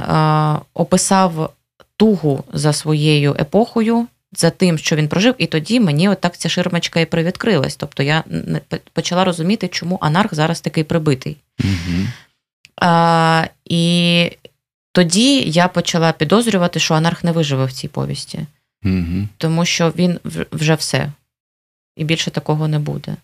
описав 0.73 1.53
тугу 1.97 2.43
за 2.53 2.73
своєю 2.73 3.35
епохою 3.39 4.07
за 4.33 4.49
тим, 4.49 4.77
що 4.77 4.95
він 4.95 5.07
прожив, 5.07 5.35
і 5.37 5.47
тоді 5.47 5.79
мені 5.79 6.09
отак 6.09 6.37
ця 6.37 6.49
ширмочка 6.49 6.99
і 6.99 7.05
привідкрилась. 7.05 7.75
Тобто 7.75 8.03
я 8.03 8.23
почала 8.93 9.23
розуміти, 9.23 9.67
чому 9.67 9.97
анарх 10.01 10.33
зараз 10.33 10.61
такий 10.61 10.83
прибитий. 10.83 11.37
Угу. 11.59 12.07
А, 12.81 13.47
І 13.65 14.31
тоді 14.91 15.41
я 15.41 15.67
почала 15.67 16.11
підозрювати, 16.11 16.79
що 16.79 16.93
анарх 16.93 17.23
не 17.23 17.31
виживе 17.31 17.65
в 17.65 17.71
цій 17.71 17.87
повісті, 17.87 18.39
угу. 18.85 19.27
тому 19.37 19.65
що 19.65 19.89
він 19.89 20.19
вже 20.51 20.75
все, 20.75 21.11
і 21.95 22.03
більше 22.03 22.31
такого 22.31 22.67
не 22.67 22.79
буде. 22.79 23.15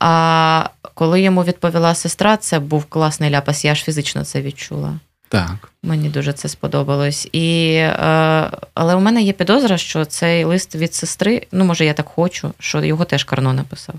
А 0.00 0.68
коли 0.94 1.20
йому 1.20 1.44
відповіла 1.44 1.94
сестра, 1.94 2.36
це 2.36 2.58
був 2.58 2.84
класний 2.84 3.30
ляпас, 3.30 3.64
я 3.64 3.74
ж 3.74 3.84
фізично 3.84 4.24
це 4.24 4.42
відчула. 4.42 4.98
Так. 5.28 5.72
Мені 5.82 6.08
дуже 6.08 6.32
це 6.32 6.48
сподобалось. 6.48 7.28
І, 7.32 7.74
е, 7.74 7.94
Але 8.74 8.94
у 8.94 9.00
мене 9.00 9.22
є 9.22 9.32
підозра, 9.32 9.78
що 9.78 10.04
цей 10.04 10.44
лист 10.44 10.74
від 10.74 10.94
сестри, 10.94 11.46
ну, 11.52 11.64
може, 11.64 11.84
я 11.84 11.94
так 11.94 12.08
хочу, 12.08 12.52
що 12.58 12.84
його 12.84 13.04
теж 13.04 13.24
Карно 13.24 13.52
написав. 13.52 13.94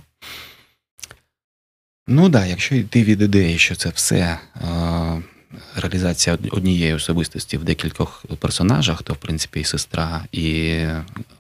Ну 2.08 2.22
так, 2.22 2.32
да, 2.32 2.46
якщо 2.46 2.76
йти 2.76 3.04
від 3.04 3.22
ідеї, 3.22 3.58
що 3.58 3.76
це 3.76 3.90
все 3.90 4.18
е, 4.18 4.40
реалізація 5.76 6.38
однієї 6.52 6.94
особистості 6.94 7.58
в 7.58 7.64
декількох 7.64 8.26
персонажах, 8.40 9.04
то 9.04 9.14
в 9.14 9.18
принципі 9.18 9.60
і 9.60 9.64
сестра, 9.64 10.26
і 10.32 10.78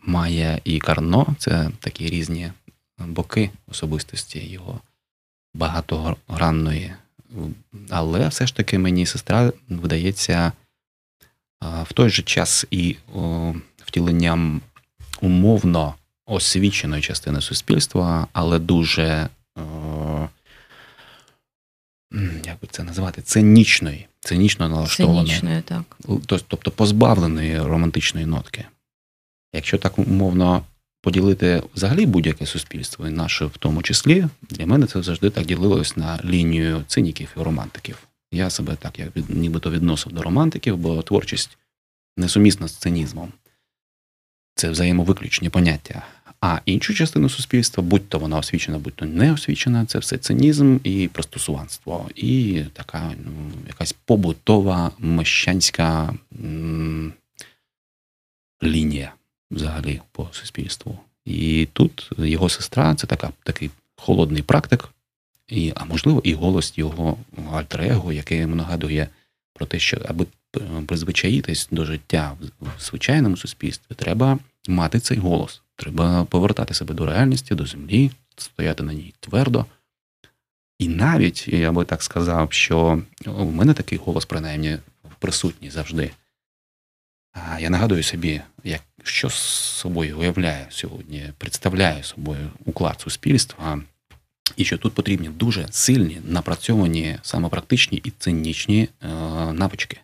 Майя, 0.01 0.59
і 0.63 0.79
Карно 0.79 1.35
це 1.37 1.69
такі 1.79 2.07
різні 2.07 2.51
боки 2.99 3.49
особистості 3.67 4.39
його 4.39 4.81
багатогранної. 5.53 6.93
Але 7.89 8.27
все 8.27 8.47
ж 8.47 8.55
таки 8.55 8.79
мені 8.79 9.05
сестра 9.05 9.51
видається 9.69 10.51
в 11.61 11.93
той 11.93 12.09
же 12.09 12.23
час 12.23 12.65
і 12.71 12.95
втіленням 13.85 14.61
умовно 15.21 15.95
освіченої 16.25 17.01
частини 17.01 17.41
суспільства, 17.41 18.27
але 18.33 18.59
дуже 18.59 19.29
як 22.45 22.59
би 22.61 22.67
це 22.71 22.83
називати, 22.83 23.21
цинічної, 23.21 24.07
цинічно 24.19 24.69
налаштованої. 24.69 25.25
Цинічної, 25.25 25.61
так. 25.61 25.97
Тобто 26.25 26.71
позбавленої 26.71 27.61
романтичної 27.61 28.25
нотки. 28.25 28.65
Якщо 29.53 29.77
так 29.77 29.99
умовно 29.99 30.65
поділити 31.01 31.63
взагалі 31.75 32.05
будь-яке 32.05 32.45
суспільство, 32.45 33.07
і 33.07 33.11
наше 33.11 33.45
в 33.45 33.57
тому 33.57 33.81
числі, 33.81 34.27
для 34.41 34.65
мене 34.65 34.85
це 34.85 35.03
завжди 35.03 35.29
так 35.29 35.45
ділилось 35.45 35.97
на 35.97 36.19
лінію 36.25 36.83
циніків 36.87 37.29
і 37.37 37.39
романтиків. 37.39 38.07
Я 38.31 38.49
себе 38.49 38.75
так 38.79 38.99
як 38.99 39.09
нібито 39.29 39.71
відносив 39.71 40.13
до 40.13 40.21
романтиків, 40.21 40.77
бо 40.77 41.01
творчість 41.01 41.57
несумісна 42.17 42.67
з 42.67 42.75
цинізмом. 42.75 43.31
Це 44.55 44.69
взаємовиключні 44.69 45.49
поняття. 45.49 46.03
А 46.41 46.59
іншу 46.65 46.93
частину 46.93 47.29
суспільства, 47.29 47.83
будь 47.83 48.09
то 48.09 48.19
вона 48.19 48.37
освічена, 48.37 48.79
будь 48.79 48.93
то 48.93 49.05
не 49.05 49.33
освічена, 49.33 49.85
це 49.85 49.99
все 49.99 50.17
цинізм 50.17 50.77
і 50.83 51.07
простосуванство, 51.07 52.09
і 52.15 52.63
така 52.73 53.11
ну, 53.25 53.31
якась 53.67 53.95
побутова 54.05 54.91
мещанська 54.99 56.13
взагалі 59.51 60.01
по 60.11 60.29
суспільству. 60.31 60.99
І 61.25 61.67
тут 61.73 62.09
його 62.17 62.49
сестра 62.49 62.95
це 62.95 63.07
така, 63.07 63.29
такий 63.43 63.69
холодний 63.95 64.41
практик, 64.41 64.89
і, 65.47 65.73
а 65.75 65.85
можливо, 65.85 66.21
і 66.23 66.33
голос 66.33 66.77
його 66.77 67.17
альтер-его, 67.51 68.13
який 68.13 68.37
йому 68.37 68.55
нагадує 68.55 69.07
про 69.53 69.65
те, 69.65 69.79
що 69.79 70.01
аби 70.07 70.25
призвичаїтись 70.85 71.67
до 71.71 71.85
життя 71.85 72.37
в 72.59 72.81
звичайному 72.81 73.37
суспільстві, 73.37 73.95
треба 73.95 74.39
мати 74.67 74.99
цей 74.99 75.17
голос. 75.17 75.61
Треба 75.75 76.25
повертати 76.25 76.73
себе 76.73 76.93
до 76.93 77.05
реальності, 77.05 77.55
до 77.55 77.65
землі, 77.65 78.11
стояти 78.37 78.83
на 78.83 78.93
ній 78.93 79.13
твердо. 79.19 79.65
І 80.79 80.87
навіть, 80.87 81.47
я 81.47 81.71
би 81.71 81.85
так 81.85 82.03
сказав, 82.03 82.53
що 82.53 83.01
у 83.25 83.45
мене 83.45 83.73
такий 83.73 83.97
голос, 83.97 84.25
принаймні, 84.25 84.77
присутній 85.19 85.69
завжди. 85.69 86.11
Я 87.59 87.69
нагадую 87.69 88.03
собі, 88.03 88.41
як, 88.63 88.81
що 89.07 89.29
з 89.29 89.33
собою 89.33 90.19
уявляю 90.19 90.65
сьогодні, 90.69 91.29
представляю 91.37 92.03
собою 92.03 92.51
уклад 92.65 93.01
суспільства, 93.01 93.81
і 94.55 94.65
що 94.65 94.77
тут 94.77 94.93
потрібні 94.93 95.29
дуже 95.29 95.67
сильні, 95.71 96.21
напрацьовані, 96.25 97.17
самопрактичні 97.21 98.01
і 98.03 98.11
цинічні 98.19 98.81
е, 98.81 99.07
навички, 99.53 99.97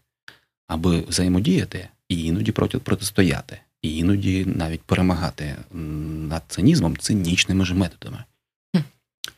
аби 0.68 1.02
взаємодіяти 1.02 1.88
і 2.10 2.24
іноді 2.24 2.52
проти, 2.52 2.78
протистояти 2.78 3.60
і 3.82 3.98
іноді 3.98 4.46
навіть 4.46 4.82
перемагати 4.82 5.56
над 6.30 6.44
цинізмом 6.48 6.98
цинічними 6.98 7.66
ж 7.66 7.74
методами. 7.74 8.24
Mm. 8.76 8.84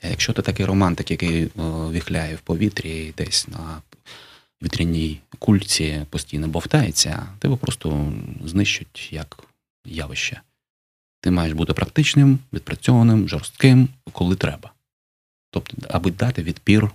Якщо 0.09 0.33
ти 0.33 0.41
такий 0.41 0.65
романтик, 0.65 1.11
який 1.11 1.49
віхляє 1.91 2.35
в 2.35 2.39
повітрі 2.39 3.13
десь 3.17 3.47
на 3.47 3.81
вітряній 4.63 5.19
кульці 5.39 6.05
постійно 6.09 6.47
бовтається, 6.47 7.27
тебе 7.39 7.55
просто 7.55 8.13
знищать 8.45 9.09
як 9.11 9.43
явище. 9.85 10.41
Ти 11.21 11.31
маєш 11.31 11.53
бути 11.53 11.73
практичним, 11.73 12.39
відпрацьованим, 12.53 13.29
жорстким, 13.29 13.89
коли 14.11 14.35
треба. 14.35 14.71
Тобто, 15.51 15.77
аби 15.89 16.11
дати 16.11 16.43
відпір 16.43 16.91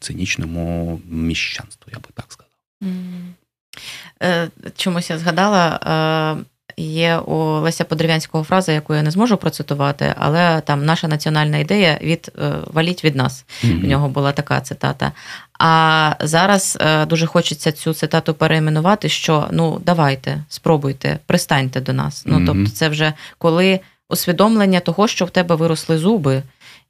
цинічному 0.00 1.00
міщанству, 1.08 1.92
я 1.92 1.98
би 1.98 2.08
так 2.14 2.32
сказав. 2.32 2.52
Mm. 2.82 4.72
Чомусь 4.76 5.10
я 5.10 5.18
згадала 5.18 6.44
є 6.76 7.18
у 7.18 7.60
Леся 7.60 7.84
Подерев'янського 7.84 8.44
фраза, 8.44 8.72
яку 8.72 8.94
я 8.94 9.02
не 9.02 9.10
зможу 9.10 9.36
процитувати, 9.36 10.14
але 10.18 10.60
там 10.60 10.84
наша 10.84 11.08
національна 11.08 11.58
ідея 11.58 11.98
від 12.02 12.32
е, 12.38 12.52
валіть 12.66 13.04
від 13.04 13.16
нас. 13.16 13.44
Mm-hmm. 13.64 13.80
В 13.80 13.84
нього 13.84 14.08
була 14.08 14.32
така 14.32 14.60
цитата. 14.60 15.12
А 15.58 16.12
зараз 16.20 16.78
е, 16.80 17.06
дуже 17.06 17.26
хочеться 17.26 17.72
цю 17.72 17.94
цитату 17.94 18.34
переіменувати, 18.34 19.08
що 19.08 19.48
ну 19.50 19.80
давайте, 19.86 20.44
спробуйте, 20.48 21.18
пристаньте 21.26 21.80
до 21.80 21.92
нас. 21.92 22.22
Ну 22.26 22.38
mm-hmm. 22.38 22.46
тобто, 22.46 22.70
це 22.70 22.88
вже 22.88 23.12
коли 23.38 23.80
усвідомлення 24.08 24.80
того, 24.80 25.08
що 25.08 25.24
в 25.24 25.30
тебе 25.30 25.54
виросли 25.54 25.98
зуби. 25.98 26.42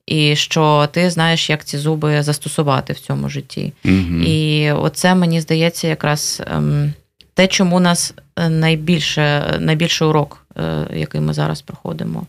І 0.07 0.37
що 0.37 0.89
ти 0.93 1.11
знаєш, 1.11 1.51
як 1.51 1.65
ці 1.65 1.79
зуби 1.79 2.23
застосувати 2.23 2.93
в 2.93 2.99
цьому 2.99 3.29
житті. 3.29 3.73
Mm-hmm. 3.85 4.25
І 4.25 4.73
оце 4.73 5.15
мені 5.15 5.41
здається, 5.41 5.89
якраз 5.89 6.43
ем, 6.47 6.95
те, 7.35 7.47
чому 7.47 7.81
нас 7.81 8.15
найбільше, 8.49 9.57
найбільший 9.61 10.09
урок, 10.09 10.47
е, 10.57 10.87
який 10.93 11.21
ми 11.21 11.35
зараз 11.35 11.63
проходимо 11.63 12.27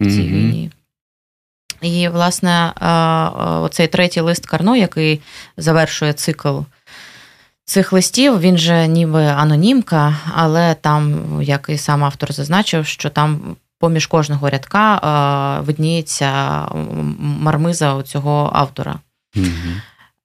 в 0.00 0.04
цій 0.04 0.10
mm-hmm. 0.10 0.28
війні. 0.28 0.70
І, 1.80 2.08
власне, 2.08 2.72
е, 2.80 2.86
оцей 3.58 3.86
третій 3.86 4.20
лист 4.20 4.46
Карно, 4.46 4.76
який 4.76 5.20
завершує 5.56 6.12
цикл 6.12 6.58
цих 7.64 7.92
листів, 7.92 8.40
він 8.40 8.58
же 8.58 8.86
ніби 8.86 9.24
анонімка, 9.24 10.16
але 10.34 10.74
там, 10.74 11.24
як 11.42 11.66
і 11.68 11.78
сам 11.78 12.04
автор 12.04 12.32
зазначив, 12.32 12.86
що 12.86 13.10
там 13.10 13.56
поміж 13.78 14.06
кожного 14.06 14.50
рядка 14.50 15.60
видніється 15.60 16.62
мармиза 17.18 18.02
цього 18.02 18.50
автора. 18.52 18.98
Mm-hmm. 19.36 19.80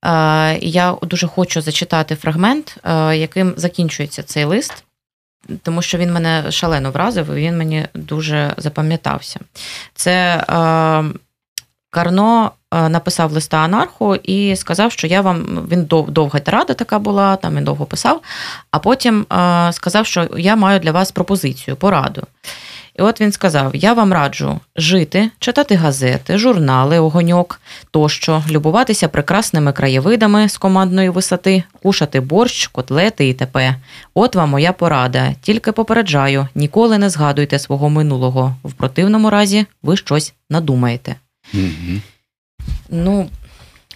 Е, 0.05 0.59
я 0.61 0.95
дуже 1.01 1.27
хочу 1.27 1.61
зачитати 1.61 2.15
фрагмент, 2.15 2.77
е, 2.83 3.17
яким 3.17 3.53
закінчується 3.57 4.23
цей 4.23 4.43
лист, 4.43 4.83
тому 5.63 5.81
що 5.81 5.97
він 5.97 6.13
мене 6.13 6.51
шалено 6.51 6.91
вразив, 6.91 7.33
і 7.33 7.41
він 7.41 7.57
мені 7.57 7.87
дуже 7.93 8.53
запам'ятався. 8.57 9.39
Це 9.93 10.45
е, 10.49 11.03
Карно 11.89 12.51
написав 12.71 13.31
листа 13.31 13.57
анарху 13.57 14.15
і 14.15 14.55
сказав, 14.55 14.91
що 14.91 15.07
я 15.07 15.21
вам 15.21 15.67
він 15.71 15.85
довга 15.85 16.39
тирада 16.39 16.73
така 16.73 16.99
була, 16.99 17.35
там 17.35 17.55
він 17.55 17.63
довго 17.63 17.85
писав, 17.85 18.21
а 18.71 18.79
потім 18.79 19.25
сказав, 19.71 20.05
що 20.05 20.27
я 20.37 20.55
маю 20.55 20.79
для 20.79 20.91
вас 20.91 21.11
пропозицію, 21.11 21.75
пораду. 21.75 22.23
І 22.99 23.01
от 23.01 23.21
він 23.21 23.31
сказав: 23.31 23.75
Я 23.75 23.93
вам 23.93 24.13
раджу 24.13 24.59
жити, 24.75 25.29
читати 25.39 25.75
газети, 25.75 26.37
журнали, 26.37 26.99
огоньок 26.99 27.61
тощо, 27.91 28.43
любуватися 28.49 29.07
прекрасними 29.07 29.73
краєвидами 29.73 30.49
з 30.49 30.57
командної 30.57 31.09
висоти, 31.09 31.63
кушати 31.83 32.19
борщ, 32.19 32.67
котлети 32.67 33.29
і 33.29 33.33
т.п. 33.33 33.75
От 34.13 34.35
вам 34.35 34.49
моя 34.49 34.73
порада. 34.73 35.33
Тільки 35.41 35.71
попереджаю, 35.71 36.47
ніколи 36.55 36.97
не 36.97 37.09
згадуйте 37.09 37.59
свого 37.59 37.89
минулого. 37.89 38.55
В 38.63 38.73
противному 38.73 39.29
разі 39.29 39.65
ви 39.83 39.97
щось 39.97 40.33
надумаєте. 40.49 41.15
Угу. 41.53 42.01
Ну, 42.89 43.29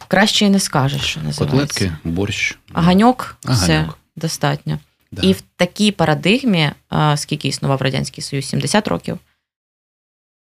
краще 0.08 0.46
і 0.46 0.50
не 0.50 0.60
скажеш, 0.60 1.02
що 1.02 1.22
називається. 1.22 1.46
Котлетки, 1.46 1.92
борщ. 2.04 2.58
Аганьок, 2.74 3.38
все 3.44 3.86
достатньо. 4.16 4.80
Да. 5.12 5.22
І 5.22 5.34
в 5.34 5.42
такій 5.56 5.92
парадигмі, 5.92 6.72
скільки 7.16 7.48
існував 7.48 7.82
Радянський 7.82 8.24
Союз, 8.24 8.46
70 8.46 8.88
років. 8.88 9.20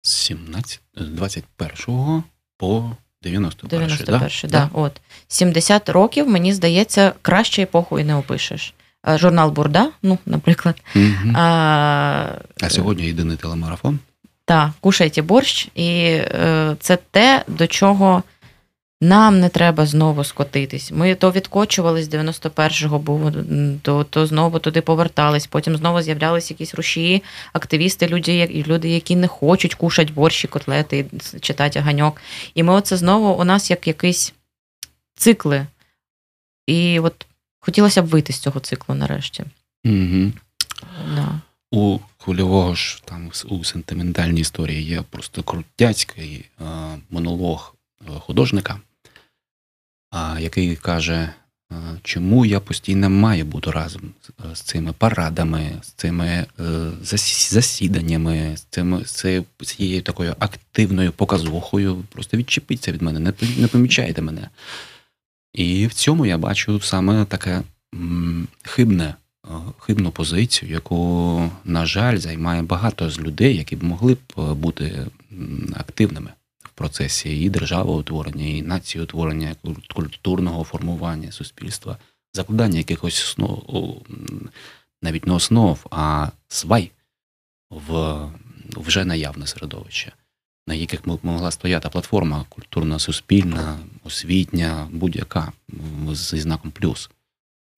З 0.02 0.12
17, 0.12 0.80
21 0.96 2.24
по 2.58 2.92
91. 3.24 3.88
91, 3.88 4.30
да? 4.44 4.48
да, 4.58 4.70
от. 4.74 5.02
70 5.28 5.90
років, 5.90 6.30
мені 6.30 6.54
здається, 6.54 7.14
краще 7.22 7.62
епоху 7.62 8.00
і 8.00 8.04
не 8.04 8.16
опишеш. 8.16 8.74
Журнал 9.08 9.52
Бурда, 9.52 9.92
ну, 10.02 10.18
наприклад. 10.26 10.82
Угу. 10.96 11.34
А 11.36 12.28
а 12.62 12.70
сьогодні 12.70 13.06
єдиний 13.06 13.38
телемарафон. 13.38 14.00
Так, 14.46 14.72
кушайте 14.80 15.22
борщ, 15.22 15.70
і 15.76 15.88
е, 15.88 16.76
це 16.80 16.98
те, 17.12 17.44
до 17.48 17.68
чого 17.68 18.24
нам 19.02 19.40
не 19.40 19.50
треба 19.50 19.86
знову 19.86 20.24
скотитись. 20.24 20.92
Ми 20.92 21.16
то 21.16 21.32
відкочувались 21.32 22.06
з 22.06 22.14
91-го, 22.14 23.00
бо 23.00 23.32
то, 23.82 24.04
то 24.04 24.26
знову 24.26 24.60
туди 24.60 24.82
повертались. 24.82 25.48
Потім 25.48 25.78
знову 25.78 26.02
з'являлися 26.02 26.54
якісь 26.54 26.76
рушії, 26.76 27.24
активісти, 27.54 28.08
люди, 28.08 28.64
люди, 28.68 28.90
які 28.90 29.16
не 29.16 29.28
хочуть 29.28 29.76
кушати 29.76 30.14
борщі, 30.14 30.48
котлети, 30.48 31.06
читати 31.42 31.80
ганьок. 31.80 32.22
І 32.56 32.64
ми 32.64 32.74
оце 32.74 32.98
знову 32.98 33.42
у 33.42 33.44
нас 33.44 33.70
як 33.70 33.88
якісь 33.88 34.34
цикли. 35.16 35.66
І 36.68 37.00
от 37.00 37.26
хотілося 37.60 38.02
б 38.02 38.06
вийти 38.06 38.34
з 38.34 38.40
цього 38.40 38.60
циклу 38.60 38.96
нарешті. 38.96 39.44
Угу. 39.86 40.32
Да. 41.16 41.42
У 41.72 42.00
хвильового 42.18 42.76
ж 42.76 43.02
там 43.06 43.32
у 43.50 43.64
сентиментальній 43.64 44.42
історії 44.42 44.84
є 44.84 45.02
просто 45.10 45.44
крутяцький 45.44 46.46
е, 46.62 46.66
монолог 47.10 47.76
е, 48.02 48.20
художника, 48.20 48.80
який 50.40 50.76
каже, 50.76 51.34
е, 51.72 51.76
чому 52.04 52.46
я 52.46 52.60
постійно 52.60 53.10
маю 53.10 53.46
бути 53.46 53.72
разом 53.72 54.02
з, 54.22 54.58
з 54.58 54.62
цими 54.62 54.94
парадами, 54.94 55.72
з 55.82 55.88
цими 55.88 56.28
е, 56.28 56.46
засіданнями, 57.50 58.58
з 58.58 58.62
цими 58.62 59.06
з 59.06 59.44
цією 59.66 60.02
такою 60.02 60.36
активною 60.40 61.12
показухою. 61.12 62.04
Просто 62.10 62.38
відчепіться 62.38 62.92
від 62.92 63.02
мене, 63.02 63.20
не, 63.20 63.34
не 63.58 63.68
помічайте 63.68 64.22
мене. 64.22 64.50
І 65.54 65.88
в 65.88 65.94
цьому 65.94 66.26
я 66.26 66.38
бачу 66.38 66.80
саме 66.80 67.26
таке 67.26 67.62
хибне 68.64 69.16
хибну 69.80 70.12
позицію, 70.12 70.72
яку, 70.72 71.52
на 71.66 71.86
жаль, 71.86 72.18
займає 72.18 72.62
багато 72.62 73.10
з 73.10 73.20
людей, 73.20 73.58
які 73.58 73.76
б 73.76 73.84
могли 73.84 74.14
б 74.14 74.20
е, 74.38 74.54
бути 74.54 75.08
активними 75.74 76.32
процесі 76.82 77.42
і 77.42 77.50
державоутворення, 77.50 78.46
і 78.46 78.62
націєутворення, 78.62 79.56
культурного 79.94 80.64
формування 80.64 81.32
суспільства, 81.32 81.98
закладання 82.34 82.78
якихось 82.78 83.24
основ, 83.24 84.02
навіть 85.02 85.28
не 85.28 85.34
основ, 85.34 85.86
а 85.92 86.30
свай 86.48 86.92
в 87.70 88.20
вже 88.78 89.06
наявне 89.06 89.48
середовище. 89.48 90.12
На 90.68 90.74
яких 90.74 91.06
могла 91.06 91.52
стояти 91.52 91.90
платформа 91.90 92.46
культурна, 92.50 93.00
суспільна, 93.00 93.80
освітня, 94.04 94.88
будь-яка 94.92 95.52
зі 96.12 96.40
знаком 96.40 96.72
плюс. 96.72 97.10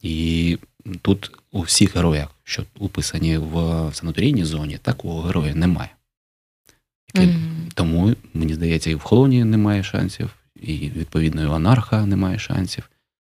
І 0.01 0.57
тут 1.01 1.31
у 1.51 1.61
всіх 1.61 1.95
героях, 1.95 2.27
що 2.43 2.63
описані 2.79 3.37
в 3.37 3.55
санаторійній 3.93 4.45
зоні, 4.45 4.77
такого 4.77 5.21
героя 5.21 5.55
немає. 5.55 5.89
Mm-hmm. 7.13 7.71
Тому, 7.73 8.15
мені 8.33 8.53
здається, 8.53 8.89
і 8.89 8.95
в 8.95 8.99
холоні 8.99 9.43
немає 9.43 9.83
шансів, 9.83 10.29
і 10.55 10.73
відповідно 10.73 11.43
і 11.43 11.45
у 11.45 11.51
анарха 11.51 12.05
немає 12.05 12.39
шансів. 12.39 12.89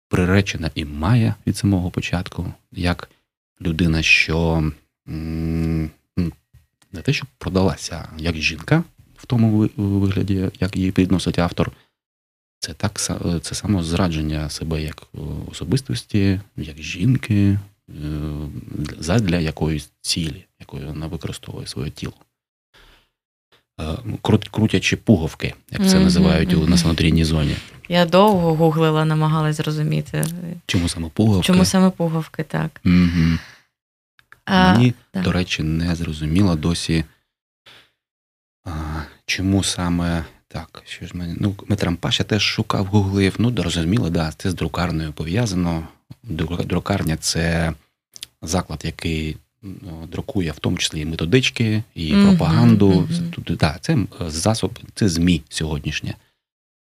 Приречена 0.09 0.71
і 0.75 0.85
має 0.85 1.35
від 1.47 1.57
самого 1.57 1.91
початку, 1.91 2.53
як 2.71 3.09
людина, 3.61 4.01
що 4.01 4.71
не 5.05 7.01
те, 7.03 7.13
що 7.13 7.25
продалася, 7.37 8.09
як 8.17 8.35
жінка 8.35 8.83
в 9.17 9.25
тому 9.25 9.69
вигляді, 9.77 10.49
як 10.59 10.75
її 10.75 10.91
підносить 10.91 11.39
автор. 11.39 11.71
Це 12.59 12.73
так 12.73 12.99
це 13.41 13.55
само 13.55 13.83
зрадження 13.83 14.49
себе 14.49 14.81
як 14.81 15.07
особистості, 15.51 16.41
як 16.57 16.77
жінки, 16.77 17.59
е, 19.09 19.19
для 19.19 19.39
якоїсь 19.39 19.91
цілі, 20.01 20.45
якою 20.59 20.87
вона 20.87 21.07
використовує 21.07 21.67
своє 21.67 21.91
тіло. 21.91 22.13
Е, 23.81 23.97
крутячи 24.51 24.97
пуговки, 24.97 25.53
як 25.71 25.89
це 25.89 25.99
називають 25.99 26.53
у 26.53 26.67
на 26.67 26.77
санаторійній 26.77 27.25
зоні. 27.25 27.55
Я 27.89 28.05
довго 28.05 28.53
гуглила, 28.53 29.05
намагалась 29.05 29.55
зрозуміти. 29.55 30.23
Чому 30.65 30.89
саме 30.89 31.09
пуговки? 31.09 31.47
Чому 31.47 31.65
саме 31.65 31.89
пуговки, 31.89 32.43
так. 32.43 32.81
Угу. 32.85 33.37
А, 34.45 34.73
Мені, 34.73 34.93
так. 35.11 35.23
до 35.23 35.31
речі, 35.31 35.63
не 35.63 35.95
зрозуміло 35.95 36.55
досі, 36.55 37.05
а, 38.65 38.71
чому 39.25 39.63
саме 39.63 40.25
так, 40.47 40.83
що 40.85 41.05
ж 41.05 41.17
мене. 41.17 41.35
Ну, 41.39 41.55
Метрампаша 41.67 42.23
теж 42.23 42.41
шукав, 42.41 42.85
гуглив. 42.85 43.35
Ну, 43.39 43.53
зрозуміло, 43.57 44.09
да, 44.09 44.33
це 44.37 44.51
з 44.51 44.53
друкарною 44.53 45.13
пов'язано. 45.13 45.87
Друкарня 46.23 47.17
це 47.17 47.73
заклад, 48.41 48.81
який 48.85 49.37
друкує 50.11 50.51
в 50.51 50.59
тому 50.59 50.77
числі 50.77 51.01
і 51.01 51.05
методички, 51.05 51.83
і 51.95 52.13
mm-hmm, 52.13 52.27
пропаганду. 52.27 52.91
Mm-hmm. 52.91 53.57
Да, 53.57 53.77
це 53.81 53.97
засоб, 54.27 54.79
це 54.95 55.09
ЗМІ 55.09 55.41
сьогоднішнє. 55.49 56.15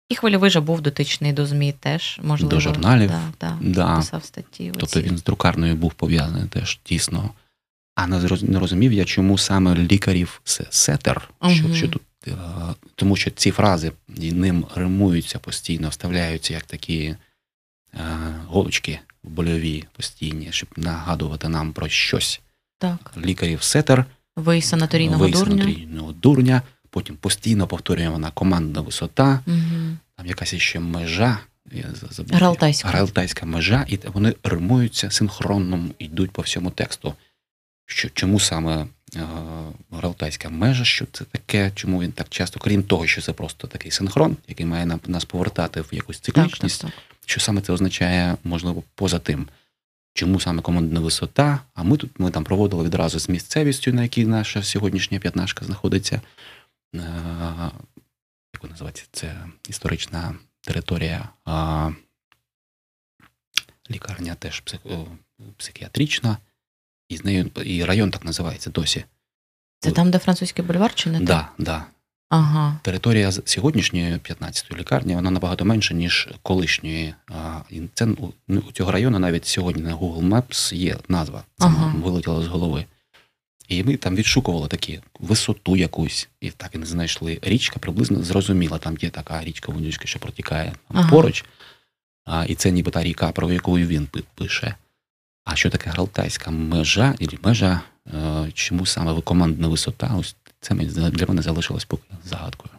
І 0.09 0.15
хвильовий 0.15 0.49
же 0.49 0.59
був 0.59 0.81
дотичний 0.81 1.33
до 1.33 1.45
ЗМІ 1.45 1.73
теж, 1.79 2.19
можливо. 2.23 2.49
До 2.49 2.59
журналів. 2.59 3.09
Да, 3.09 3.21
да, 3.39 3.57
да. 3.61 3.97
Писав 3.97 4.23
статті. 4.23 4.71
Тобто 4.77 5.01
він 5.01 5.17
з 5.17 5.23
друкарною 5.23 5.75
був 5.75 5.93
пов'язаний 5.93 6.47
теж 6.47 6.79
тісно. 6.83 7.29
А 7.95 8.07
не 8.41 8.59
розумів 8.59 8.93
я, 8.93 9.05
чому 9.05 9.37
саме 9.37 9.75
лікарів 9.75 10.41
сетер, 10.69 11.29
uh-huh. 11.41 11.55
що, 11.55 11.75
що 11.75 11.87
тут 11.87 12.01
Е, 12.27 12.33
тому 12.95 13.15
що 13.15 13.31
ці 13.31 13.51
фрази 13.51 13.91
ним 14.07 14.65
римуються 14.75 15.39
постійно, 15.39 15.89
вставляються 15.89 16.53
як 16.53 16.63
такі 16.63 17.03
е, 17.03 17.17
голочки 18.47 18.99
больові 19.23 19.83
постійні, 19.91 20.47
щоб 20.51 20.69
нагадувати 20.75 21.49
нам 21.49 21.73
про 21.73 21.89
щось. 21.89 22.41
Так. 22.81 23.13
Лікарів 23.17 23.63
сетер, 23.63 24.05
ви 24.35 24.61
санаторійного 24.61 25.27
ви 25.27 25.33
санаторійного 25.33 26.11
дурня, 26.11 26.61
потім 26.89 27.15
постійно 27.15 27.67
повторює 27.67 28.09
вона 28.09 28.31
командна 28.31 28.81
висота, 28.81 29.39
угу. 29.47 29.97
там 30.15 30.25
якась 30.25 30.55
ще 30.55 30.79
межа. 30.79 31.37
Гралтайська. 32.29 32.87
Гралтайська 32.87 33.45
межа, 33.45 33.85
і 33.87 33.99
вони 34.13 34.35
римуються 34.43 35.11
синхронно, 35.11 35.89
йдуть 35.99 36.31
по 36.31 36.41
всьому 36.41 36.71
тексту. 36.71 37.13
Що, 37.85 38.09
Чому 38.09 38.39
саме 38.39 38.85
Е, 39.15 39.27
Гралтайська 39.91 40.49
межа, 40.49 40.85
що 40.85 41.05
це 41.11 41.23
таке, 41.25 41.71
чому 41.75 42.01
він 42.01 42.11
так 42.11 42.29
часто, 42.29 42.59
крім 42.59 42.83
того, 42.83 43.07
що 43.07 43.21
це 43.21 43.33
просто 43.33 43.67
такий 43.67 43.91
синхрон, 43.91 44.37
який 44.47 44.65
має 44.65 44.99
нас 45.07 45.25
повертати 45.25 45.81
в 45.81 45.87
якусь 45.91 46.19
циклічність, 46.19 46.81
так, 46.81 46.91
так, 46.91 46.99
так. 46.99 47.19
що 47.25 47.39
саме 47.39 47.61
це 47.61 47.73
означає, 47.73 48.37
можливо, 48.43 48.83
поза 48.95 49.19
тим. 49.19 49.47
Чому 50.13 50.39
саме 50.39 50.61
командна 50.61 50.99
висота? 50.99 51.59
А 51.73 51.83
ми 51.83 51.97
тут 51.97 52.19
ми 52.19 52.31
там 52.31 52.43
проводили 52.43 52.83
відразу 52.83 53.19
з 53.19 53.29
місцевістю, 53.29 53.93
на 53.93 54.03
якій 54.03 54.25
наша 54.25 54.63
сьогоднішня 54.63 55.19
п'ятнашка 55.19 55.65
знаходиться. 55.65 56.21
Е, 56.95 57.01
як 58.53 58.69
називається? 58.69 59.05
Це 59.11 59.45
історична 59.69 60.35
територія. 60.61 61.29
Лікарня 63.91 64.35
теж 64.35 64.63
психіатрична 65.57 66.37
і 67.09 67.17
з 67.17 67.25
нею 67.25 67.51
і 67.65 67.83
район 67.83 68.11
так 68.11 68.25
називається 68.25 68.69
досі. 68.69 69.05
Це 69.79 69.91
там, 69.91 70.11
де 70.11 70.19
французький 70.19 70.65
бульвар, 70.65 70.95
чи 70.95 71.09
не 71.09 71.17
так? 71.17 71.27
Да, 71.27 71.49
да. 71.57 71.85
Ага. 72.31 72.79
Територія 72.81 73.31
сьогоднішньої 73.31 74.13
15-ї 74.13 74.77
лікарні 74.77 75.15
вона 75.15 75.31
набагато 75.31 75.65
менша, 75.65 75.93
ніж 75.93 76.29
колишньої. 76.43 77.13
Це 77.93 78.05
ну, 78.47 78.63
у 78.69 78.71
цього 78.71 78.91
району 78.91 79.19
навіть 79.19 79.45
сьогодні 79.45 79.81
на 79.81 79.95
Google 79.95 80.29
Maps 80.29 80.75
є 80.75 80.97
назва. 81.07 81.43
Це 81.57 81.65
ага. 81.65 81.93
вилетіло 82.03 82.43
з 82.43 82.47
голови. 82.47 82.85
І 83.67 83.83
ми 83.83 83.97
там 83.97 84.15
відшукували 84.15 84.67
такі 84.67 84.99
висоту 85.19 85.75
якусь, 85.75 86.29
і 86.41 86.49
так 86.49 86.75
і 86.75 86.77
не 86.77 86.85
знайшли. 86.85 87.39
Річка 87.41 87.79
приблизно 87.79 88.23
зрозуміла. 88.23 88.77
Там 88.77 88.97
є 89.01 89.09
така 89.09 89.43
річка 89.43 89.71
Вонючка, 89.71 90.07
що 90.07 90.19
протікає 90.19 90.73
ага. 90.89 91.09
поруч. 91.09 91.45
А, 92.25 92.45
І 92.45 92.55
це 92.55 92.71
ніби 92.71 92.91
та 92.91 93.03
ріка, 93.03 93.31
про 93.31 93.51
яку 93.51 93.77
він 93.77 94.07
пише. 94.35 94.75
А 95.45 95.55
що 95.55 95.69
таке 95.69 95.89
гралтайська 95.89 96.51
межа 96.51 97.15
і 97.19 97.27
межа, 97.43 97.81
е, 98.13 98.51
чому 98.53 98.85
саме 98.85 99.21
командна 99.21 99.67
висота? 99.67 100.15
Ось 100.19 100.35
це 100.61 100.75
для 100.75 101.25
мене 101.25 101.41
залишилось 101.41 101.85
поки 101.85 102.03
загадкою. 102.25 102.71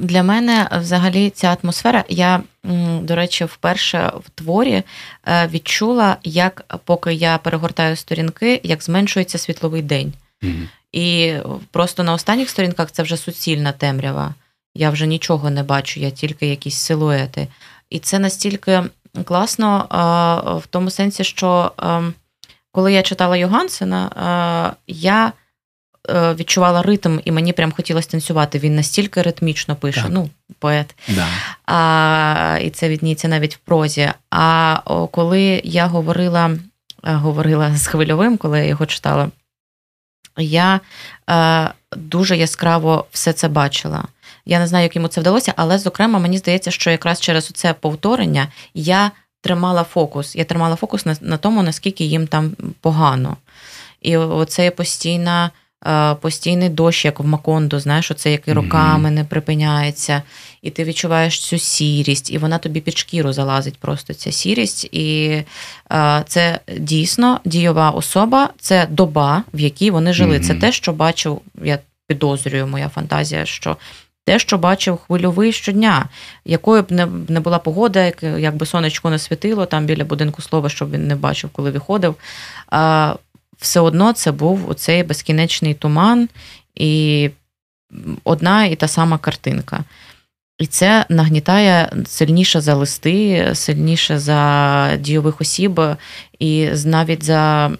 Для 0.00 0.22
мене 0.22 0.68
взагалі 0.80 1.30
ця 1.30 1.56
атмосфера. 1.62 2.04
Я, 2.08 2.42
до 3.02 3.14
речі, 3.14 3.44
вперше 3.44 4.12
в 4.24 4.30
творі 4.30 4.82
е, 5.26 5.48
відчула, 5.48 6.16
як 6.22 6.80
поки 6.84 7.14
я 7.14 7.38
перегортаю 7.38 7.96
сторінки, 7.96 8.60
як 8.62 8.82
зменшується 8.82 9.38
світловий 9.38 9.82
день. 9.82 10.12
Mm-hmm. 10.42 10.68
І 10.92 11.34
просто 11.70 12.02
на 12.02 12.12
останніх 12.12 12.50
сторінках 12.50 12.90
це 12.90 13.02
вже 13.02 13.16
суцільна 13.16 13.72
темрява. 13.72 14.34
Я 14.74 14.90
вже 14.90 15.06
нічого 15.06 15.50
не 15.50 15.62
бачу, 15.62 16.00
я 16.00 16.10
тільки 16.10 16.46
якісь 16.46 16.76
силуети. 16.76 17.48
І 17.90 17.98
це 17.98 18.18
настільки 18.18 18.82
класно 19.24 19.86
в 20.64 20.66
тому 20.66 20.90
сенсі, 20.90 21.24
що 21.24 21.72
коли 22.72 22.92
я 22.92 23.02
читала 23.02 23.36
Йогансена, 23.36 24.76
я 24.86 25.26
е, 25.26 25.32
відчувала 26.14 26.82
ритм, 26.82 27.18
і 27.24 27.32
мені 27.32 27.52
прям 27.52 27.72
хотілося 27.72 28.10
танцювати. 28.10 28.58
Він 28.58 28.76
настільки 28.76 29.22
ритмічно 29.22 29.76
пише, 29.76 30.02
так. 30.02 30.10
ну, 30.10 30.30
поет. 30.58 30.94
Да. 31.08 31.26
А, 31.66 32.58
І 32.62 32.70
це 32.70 32.88
відніється 32.88 33.28
навіть 33.28 33.54
в 33.54 33.58
прозі. 33.58 34.10
А 34.30 35.06
коли 35.10 35.60
я 35.64 35.86
говорила, 35.86 36.50
е, 37.04 37.12
говорила 37.12 37.76
з 37.76 37.86
хвильовим, 37.86 38.36
коли 38.36 38.58
я 38.58 38.64
його 38.64 38.86
читала, 38.86 39.28
я 40.38 40.80
е, 41.30 41.70
дуже 41.96 42.36
яскраво 42.36 43.06
все 43.12 43.32
це 43.32 43.48
бачила. 43.48 44.04
Я 44.46 44.58
не 44.58 44.66
знаю, 44.66 44.82
як 44.82 44.96
йому 44.96 45.08
це 45.08 45.20
вдалося, 45.20 45.54
але, 45.56 45.78
зокрема, 45.78 46.18
мені 46.18 46.38
здається, 46.38 46.70
що 46.70 46.90
якраз 46.90 47.20
через 47.20 47.48
це 47.48 47.74
повторення 47.74 48.48
я 48.74 49.10
тримала 49.42 49.84
фокус. 49.84 50.36
Я 50.36 50.44
тримала 50.44 50.76
фокус 50.76 51.06
на, 51.06 51.16
на 51.20 51.36
тому, 51.36 51.62
наскільки 51.62 52.04
їм 52.04 52.26
там 52.26 52.52
погано. 52.80 53.36
І 54.00 54.16
оце 54.16 54.70
постійна 54.70 55.50
постійний 56.20 56.68
дощ, 56.68 57.04
як 57.04 57.20
в 57.20 57.26
Макондо, 57.26 57.80
знаєш, 57.80 58.10
оце 58.10 58.32
який 58.32 58.54
роками 58.54 59.10
не 59.10 59.24
припиняється, 59.24 60.22
і 60.62 60.70
ти 60.70 60.84
відчуваєш 60.84 61.40
цю 61.40 61.58
сірість, 61.58 62.30
і 62.30 62.38
вона 62.38 62.58
тобі 62.58 62.80
під 62.80 62.98
шкіру 62.98 63.32
залазить 63.32 63.78
просто 63.78 64.14
ця 64.14 64.32
сірість. 64.32 64.84
І 64.92 65.42
це 66.26 66.60
дійсно 66.78 67.40
дійова 67.44 67.90
особа, 67.90 68.50
це 68.58 68.86
доба, 68.90 69.42
в 69.54 69.60
якій 69.60 69.90
вони 69.90 70.12
жили. 70.12 70.40
Це 70.40 70.54
те, 70.54 70.72
що 70.72 70.92
бачив, 70.92 71.40
я 71.62 71.78
підозрюю, 72.06 72.66
моя 72.66 72.88
фантазія, 72.88 73.46
що. 73.46 73.76
Те, 74.24 74.38
що 74.38 74.58
бачив 74.58 74.96
хвильовий 74.96 75.52
щодня, 75.52 76.08
якою 76.44 76.82
б 76.82 76.92
не 76.92 77.06
не 77.28 77.40
була 77.40 77.58
погода, 77.58 78.04
як, 78.04 78.22
якби 78.22 78.66
сонечко 78.66 79.10
не 79.10 79.18
світило 79.18 79.66
там 79.66 79.86
біля 79.86 80.04
будинку 80.04 80.42
слова, 80.42 80.68
щоб 80.68 80.90
він 80.90 81.08
не 81.08 81.16
бачив, 81.16 81.50
коли 81.52 81.70
виходив 81.70 82.14
все 83.60 83.80
одно 83.80 84.12
це 84.12 84.32
був 84.32 84.70
оцей 84.70 85.02
безкінечний 85.02 85.74
туман 85.74 86.28
і 86.74 87.30
одна 88.24 88.64
і 88.64 88.76
та 88.76 88.88
сама 88.88 89.18
картинка. 89.18 89.84
І 90.58 90.66
це 90.66 91.06
нагнітає 91.08 91.92
сильніше 92.06 92.60
за 92.60 92.74
листи, 92.74 93.50
сильніше 93.54 94.18
за 94.18 94.90
дійових 94.96 95.40
осіб, 95.40 95.80
і 96.38 96.68
навіть 96.84 97.24
за, 97.24 97.70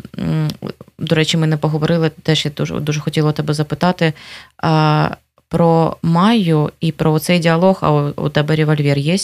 до 0.99 1.15
речі, 1.15 1.37
ми 1.37 1.47
не 1.47 1.57
поговорили, 1.57 2.11
теж 2.23 2.45
я 2.45 2.51
дуже 2.51 2.81
дуже 2.81 3.01
хотіла 3.01 3.33
тебе 3.33 3.55
запитати 3.55 4.13
а, 4.57 5.11
про 5.49 5.97
Майю 6.03 6.73
і 6.81 6.93
про 6.93 7.19
цей 7.19 7.39
діалог, 7.39 7.79
а 7.81 7.93
у, 7.93 8.13
у 8.17 8.29
тебе 8.29 8.57
револьвер 8.57 8.99
є? 8.99 9.17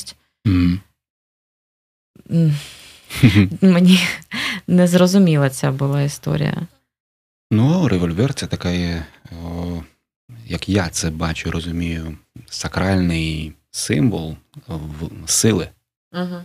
Mm. 0.46 0.78
Мені 3.60 4.00
не 4.66 4.86
зрозуміла 4.86 5.50
ця 5.50 5.72
була 5.72 6.02
історія. 6.02 6.66
Ну, 7.50 7.88
револьвер 7.88 8.34
це 8.34 8.46
така, 8.46 8.70
о, 9.42 9.82
як 10.46 10.68
я 10.68 10.88
це 10.88 11.10
бачу, 11.10 11.50
розумію, 11.50 12.16
сакральний 12.48 13.52
символ 13.70 14.36
сили, 15.26 15.68
uh 16.12 16.42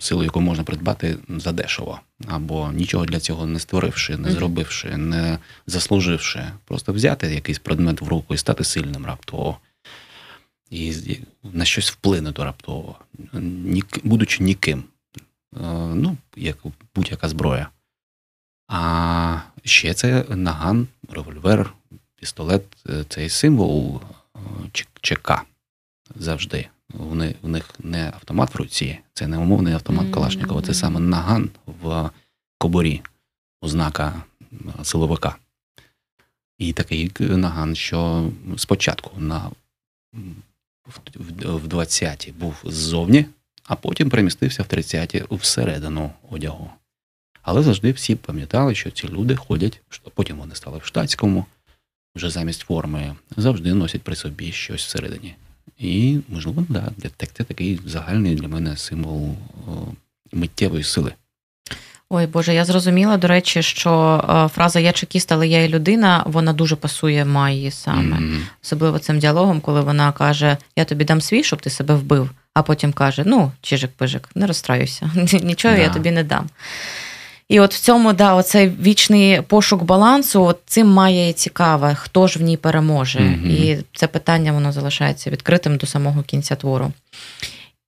силу, 0.00 0.24
яку 0.24 0.40
можна 0.40 0.64
придбати 0.64 1.18
задешево, 1.28 2.00
або 2.26 2.72
нічого 2.72 3.04
для 3.04 3.20
цього 3.20 3.46
не 3.46 3.58
створивши, 3.58 4.16
не 4.16 4.30
зробивши, 4.32 4.96
не 4.96 5.38
заслуживши, 5.66 6.44
просто 6.64 6.92
взяти 6.92 7.34
якийсь 7.34 7.58
предмет 7.58 8.00
в 8.00 8.08
руку 8.08 8.34
і 8.34 8.38
стати 8.38 8.64
сильним 8.64 9.06
раптово. 9.06 9.58
І 10.70 10.94
на 11.42 11.64
щось 11.64 11.90
вплинути 11.90 12.44
раптово, 12.44 12.98
будучи 14.04 14.44
ніким. 14.44 14.84
Е, 15.54 15.60
ну, 15.94 16.16
як 16.36 16.58
будь-яка 16.94 17.28
зброя. 17.28 17.68
А 18.68 19.40
ще 19.64 19.94
це 19.94 20.24
наган, 20.28 20.88
револьвер, 21.08 21.74
пістолет 22.16 22.62
цей 23.08 23.28
символ 23.28 24.00
е, 24.36 24.38
ЧК 25.00 25.42
завжди. 26.14 26.68
Вони, 26.88 27.34
В 27.42 27.48
них 27.48 27.70
не 27.78 28.06
автомат 28.06 28.54
в 28.54 28.58
руці, 28.58 28.98
це 29.12 29.26
не 29.26 29.38
умовний 29.38 29.74
автомат 29.74 30.14
Калашникова, 30.14 30.62
це 30.62 30.74
саме 30.74 31.00
наган 31.00 31.50
в 31.66 32.10
коборі, 32.58 33.02
ознака 33.60 34.22
е, 34.42 34.56
силовика. 34.84 35.36
І 36.58 36.72
такий 36.72 37.12
наган, 37.20 37.74
що 37.76 38.30
спочатку 38.56 39.20
на 39.20 39.50
в 41.14 41.66
20-ті 41.66 42.32
був 42.32 42.54
ззовні, 42.64 43.26
а 43.66 43.76
потім 43.76 44.10
перемістився 44.10 44.62
в 44.62 44.66
30-ті 44.66 45.24
всередину 45.30 46.10
одягу. 46.30 46.70
Але 47.42 47.62
завжди 47.62 47.92
всі 47.92 48.14
пам'ятали, 48.14 48.74
що 48.74 48.90
ці 48.90 49.08
люди 49.08 49.36
ходять, 49.36 49.80
потім 50.14 50.36
вони 50.36 50.54
стали 50.54 50.78
в 50.78 50.84
штатському, 50.84 51.46
вже 52.16 52.30
замість 52.30 52.60
форми, 52.60 53.16
завжди 53.36 53.74
носять 53.74 54.02
при 54.02 54.16
собі 54.16 54.52
щось 54.52 54.84
всередині. 54.84 55.34
І, 55.78 56.18
можливо, 56.28 56.66
да, 56.68 56.92
це 57.16 57.44
такий 57.44 57.80
загальний 57.86 58.34
для 58.34 58.48
мене 58.48 58.76
символ 58.76 59.36
миттєвої 60.32 60.84
сили. 60.84 61.12
Ой 62.10 62.26
Боже, 62.26 62.54
я 62.54 62.64
зрозуміла, 62.64 63.16
до 63.16 63.28
речі, 63.28 63.62
що 63.62 64.50
фраза 64.54 64.80
Я 64.80 64.92
чекіст, 64.92 65.32
але 65.32 65.48
я 65.48 65.64
і 65.64 65.68
людина, 65.68 66.22
вона 66.26 66.52
дуже 66.52 66.76
пасує 66.76 67.24
Майї 67.24 67.70
саме. 67.70 68.16
Mm-hmm. 68.16 68.40
Особливо 68.62 68.98
цим 68.98 69.18
діалогом, 69.18 69.60
коли 69.60 69.80
вона 69.80 70.12
каже: 70.12 70.56
Я 70.76 70.84
тобі 70.84 71.04
дам 71.04 71.20
свій, 71.20 71.44
щоб 71.44 71.62
ти 71.62 71.70
себе 71.70 71.94
вбив 71.94 72.30
а 72.56 72.62
потім 72.62 72.92
каже: 72.92 73.22
Ну, 73.26 73.52
чижик-пижик, 73.62 74.28
не 74.34 74.46
розстраюся, 74.46 75.10
нічого 75.42 75.74
я 75.74 75.88
тобі 75.88 76.10
не 76.10 76.24
дам. 76.24 76.46
І 77.48 77.60
от 77.60 77.74
в 77.74 77.80
цьому, 77.80 78.12
да, 78.12 78.34
оцей 78.34 78.72
вічний 78.82 79.42
пошук 79.42 79.82
балансу, 79.82 80.42
от 80.42 80.58
цим 80.66 80.88
має 80.88 81.32
цікаве, 81.32 81.94
хто 81.94 82.26
ж 82.26 82.38
в 82.38 82.42
ній 82.42 82.56
переможе. 82.56 83.18
mm 83.18 83.46
І 83.46 83.84
це 83.94 84.06
питання 84.06 84.52
воно 84.52 84.72
залишається 84.72 85.30
відкритим 85.30 85.76
до 85.76 85.86
самого 85.86 86.22
кінця 86.22 86.54
твору. 86.54 86.92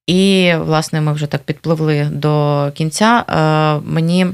І, 0.09 0.55
власне, 0.59 1.01
ми 1.01 1.13
вже 1.13 1.27
так 1.27 1.43
підпливли 1.43 2.09
до 2.13 2.73
кінця. 2.75 3.25
Е, 3.29 3.89
Мені 3.91 4.27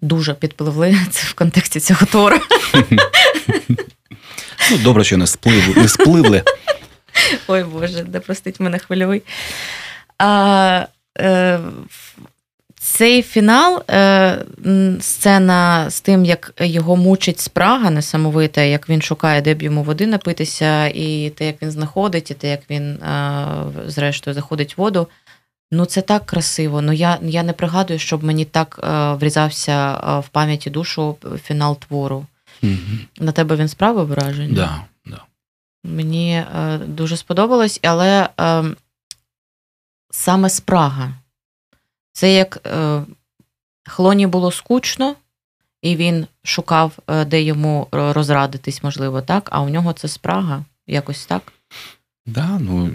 дуже 0.00 0.34
підпливли 0.34 0.96
це 1.10 1.26
в 1.26 1.34
контексті 1.34 1.80
цього 1.80 2.06
твору. 2.06 2.36
Ну, 4.70 4.78
Добре, 4.78 5.04
що 5.04 5.16
не 5.16 5.26
спливли. 5.26 5.74
Не 5.82 5.88
спливли. 5.88 6.42
Ой 7.46 7.64
Боже, 7.64 8.02
да 8.02 8.20
простить 8.20 8.60
мене 8.60 8.78
хвильовий. 8.78 9.22
А, 10.18 10.86
е, 11.18 11.60
Цей 12.80 13.22
фінал, 13.22 13.82
е, 13.90 14.44
сцена 15.00 15.90
з 15.90 16.00
тим, 16.00 16.24
як 16.24 16.52
його 16.60 16.96
мучить 16.96 17.40
спрага 17.40 17.90
несамовита, 17.90 18.62
як 18.62 18.88
він 18.88 19.02
шукає, 19.02 19.42
де 19.42 19.54
б 19.54 19.62
йому 19.62 19.82
води 19.82 20.06
напитися, 20.06 20.86
і 20.86 21.30
те, 21.30 21.46
як 21.46 21.62
він 21.62 21.70
знаходить, 21.70 22.30
і 22.30 22.34
те, 22.34 22.50
як 22.50 22.70
він, 22.70 22.90
е, 22.90 23.46
зрештою, 23.86 24.34
заходить 24.34 24.78
в 24.78 24.80
воду. 24.80 25.08
Ну, 25.70 25.84
це 25.84 26.00
так 26.00 26.26
красиво. 26.26 26.82
Ну 26.82 26.92
я 26.92 27.18
я 27.22 27.42
не 27.42 27.52
пригадую, 27.52 27.98
щоб 27.98 28.24
мені 28.24 28.44
так 28.44 28.80
е, 28.82 29.12
врізався 29.12 29.92
в 30.18 30.28
пам'яті 30.28 30.70
душу 30.70 31.16
фінал 31.44 31.78
твору. 31.78 32.26
Угу. 32.62 32.72
На 33.18 33.32
тебе 33.32 33.56
він 33.56 33.68
справив 33.68 34.06
враження? 34.06 34.54
Да. 34.54 34.84
Мені 35.84 36.32
е, 36.32 36.78
дуже 36.78 37.16
сподобалось, 37.16 37.80
але 37.82 38.28
е, 38.40 38.64
саме 40.10 40.50
спрага. 40.50 41.14
Це 42.18 42.32
як 42.32 42.66
е, 42.66 43.02
Хлоні 43.86 44.26
було 44.26 44.52
скучно, 44.52 45.16
і 45.82 45.96
він 45.96 46.26
шукав, 46.42 46.98
е, 47.06 47.24
де 47.24 47.42
йому 47.42 47.88
розрадитись, 47.92 48.82
можливо, 48.82 49.22
так, 49.22 49.48
а 49.52 49.60
у 49.60 49.68
нього 49.68 49.92
це 49.92 50.08
спрага, 50.08 50.64
якось 50.86 51.26
так? 51.26 51.52
Да, 52.26 52.58
ну 52.60 52.90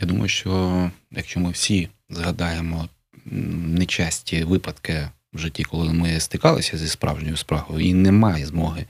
я 0.00 0.06
думаю, 0.06 0.28
що 0.28 0.90
якщо 1.10 1.40
ми 1.40 1.50
всі 1.50 1.88
згадаємо 2.10 2.88
нечасті 3.24 4.44
випадки 4.44 5.08
в 5.32 5.38
житті, 5.38 5.64
коли 5.64 5.92
ми 5.92 6.20
стикалися 6.20 6.78
зі 6.78 6.88
справжньою 6.88 7.36
спрагою, 7.36 7.86
і 7.86 7.94
немає 7.94 8.46
змоги 8.46 8.86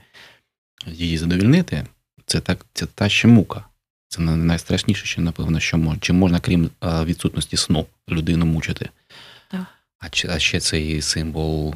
її 0.85 1.17
задовільнити 1.17 1.85
це 2.25 2.39
так, 2.39 2.65
це 2.73 2.85
та 2.85 3.09
ще 3.09 3.27
мука. 3.27 3.65
Це 4.07 4.21
найстрашніше, 4.21 5.05
що, 5.05 5.21
напевно, 5.21 5.59
що 5.59 5.77
можна. 5.77 5.99
Чи 6.01 6.13
можна, 6.13 6.39
крім 6.39 6.69
відсутності 6.83 7.57
сну, 7.57 7.85
людину 8.09 8.45
мучити? 8.45 8.89
А 9.99 10.39
ще 10.39 10.59
цей 10.59 11.01
символ 11.01 11.75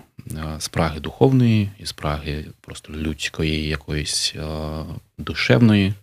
спраги 0.59 0.99
духовної 0.99 1.69
і 1.80 1.86
спраги 1.86 2.45
просто 2.61 2.93
людської, 2.93 3.67
якоїсь 3.67 4.36
душевної, 5.17 5.93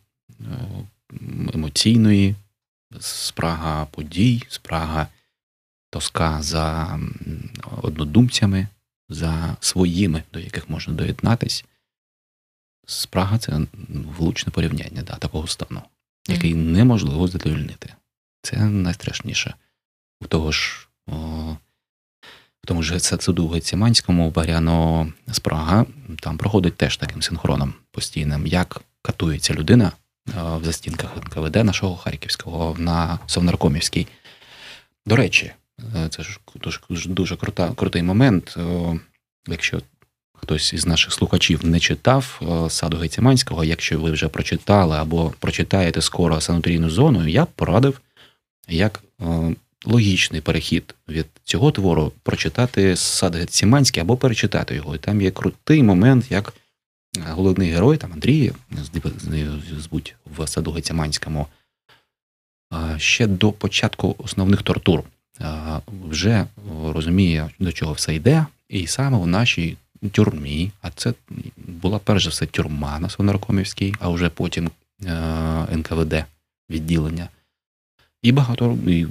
емоційної, 1.55 2.35
спрага 3.01 3.85
подій, 3.85 4.43
спрага 4.49 5.07
тоска 5.91 6.43
за 6.43 6.99
однодумцями, 7.83 8.69
за 9.09 9.57
своїми, 9.61 10.23
до 10.33 10.39
яких 10.39 10.71
можна 10.71 10.95
доєднатись. 10.95 11.65
Спрага 12.87 13.39
це 13.39 13.61
влучне 13.89 14.53
порівняння 14.53 15.03
да, 15.03 15.17
такого 15.17 15.47
стану, 15.47 15.83
який 16.29 16.55
неможливо 16.55 17.29
задовольнити. 17.29 17.95
Це 18.43 18.57
найстрашніше. 18.65 19.55
У 20.21 20.27
того 20.27 20.53
ж, 20.53 20.89
о, 21.07 21.57
тому 22.67 22.83
ж 22.83 23.01
Сацуду 23.01 23.49
Геціманському 23.49 24.31
Баряно 24.31 25.13
Спрага 25.33 25.87
там 26.21 26.39
проходить 26.39 26.77
теж 26.77 26.97
таким 26.97 27.23
синхроном 27.23 27.75
постійним, 27.93 28.47
як 28.47 28.81
катується 29.03 29.55
людина 29.55 29.93
в 30.27 30.65
застінках 30.65 31.17
НКВД 31.17 31.57
нашого 31.57 31.97
Харківського 31.97 32.77
на 32.79 33.19
Совнаркомівській. 33.27 34.07
До 35.07 35.17
речі, 35.17 35.53
е, 35.97 36.09
це 36.09 36.23
ж 36.23 36.41
дуже 36.91 37.09
дуже 37.09 37.37
крута, 37.37 37.73
крутий 37.75 38.03
момент. 38.03 38.57
Якщо 39.49 39.81
хтось 40.33 40.73
із 40.73 40.87
наших 40.87 41.13
слухачів 41.13 41.65
не 41.65 41.81
читав 41.81 42.41
е, 42.43 42.71
саду 42.71 42.97
Гетіманського, 42.97 43.65
якщо 43.65 44.01
ви 44.01 44.11
вже 44.11 44.29
прочитали 44.29 44.97
або 44.97 45.35
прочитаєте 45.39 46.01
скоро 46.01 46.41
санаторійну 46.41 46.91
зону, 46.91 47.29
я 47.29 47.45
б 47.45 47.49
порадив 47.49 48.01
як 48.69 49.05
е, 49.21 49.55
логічний 49.85 50.41
перехід 50.41 50.95
від 51.09 51.27
цього 51.45 51.71
твору 51.71 52.13
прочитати 52.23 52.97
сад 52.97 53.35
Гетсіманський 53.35 54.01
або 54.01 54.17
перечитати 54.17 54.75
його. 54.75 54.95
І 54.95 54.99
там 54.99 55.21
є 55.21 55.31
крутий 55.31 55.83
момент, 55.83 56.31
як 56.31 56.55
головний 57.19 57.71
герой, 57.71 57.97
там 57.97 58.13
Андрій, 58.13 58.53
збуть 59.79 60.15
в 60.37 60.47
саду 60.47 60.73
Гецяманському, 60.73 61.47
ще 62.97 63.27
до 63.27 63.53
початку 63.53 64.15
основних 64.19 64.63
тортур 64.63 65.03
вже 66.09 66.47
розуміє, 66.85 67.51
до 67.59 67.73
чого 67.73 67.93
все 67.93 68.15
йде, 68.15 68.47
і 68.69 68.87
саме 68.87 69.19
в 69.19 69.27
нашій 69.27 69.77
тюрмі, 70.13 70.71
а 70.83 70.91
це 70.91 71.15
була 71.57 71.99
перш 71.99 72.25
за 72.25 72.31
все 72.31 72.47
тюрма 72.47 72.99
на 72.99 73.11
Свинаркомівській, 73.11 73.95
а 73.99 74.09
вже 74.09 74.29
потім 74.29 74.71
НКВД 75.73 76.25
відділення. 76.71 77.29
І 78.23 78.33
багато 78.33 78.79
і 78.87 79.07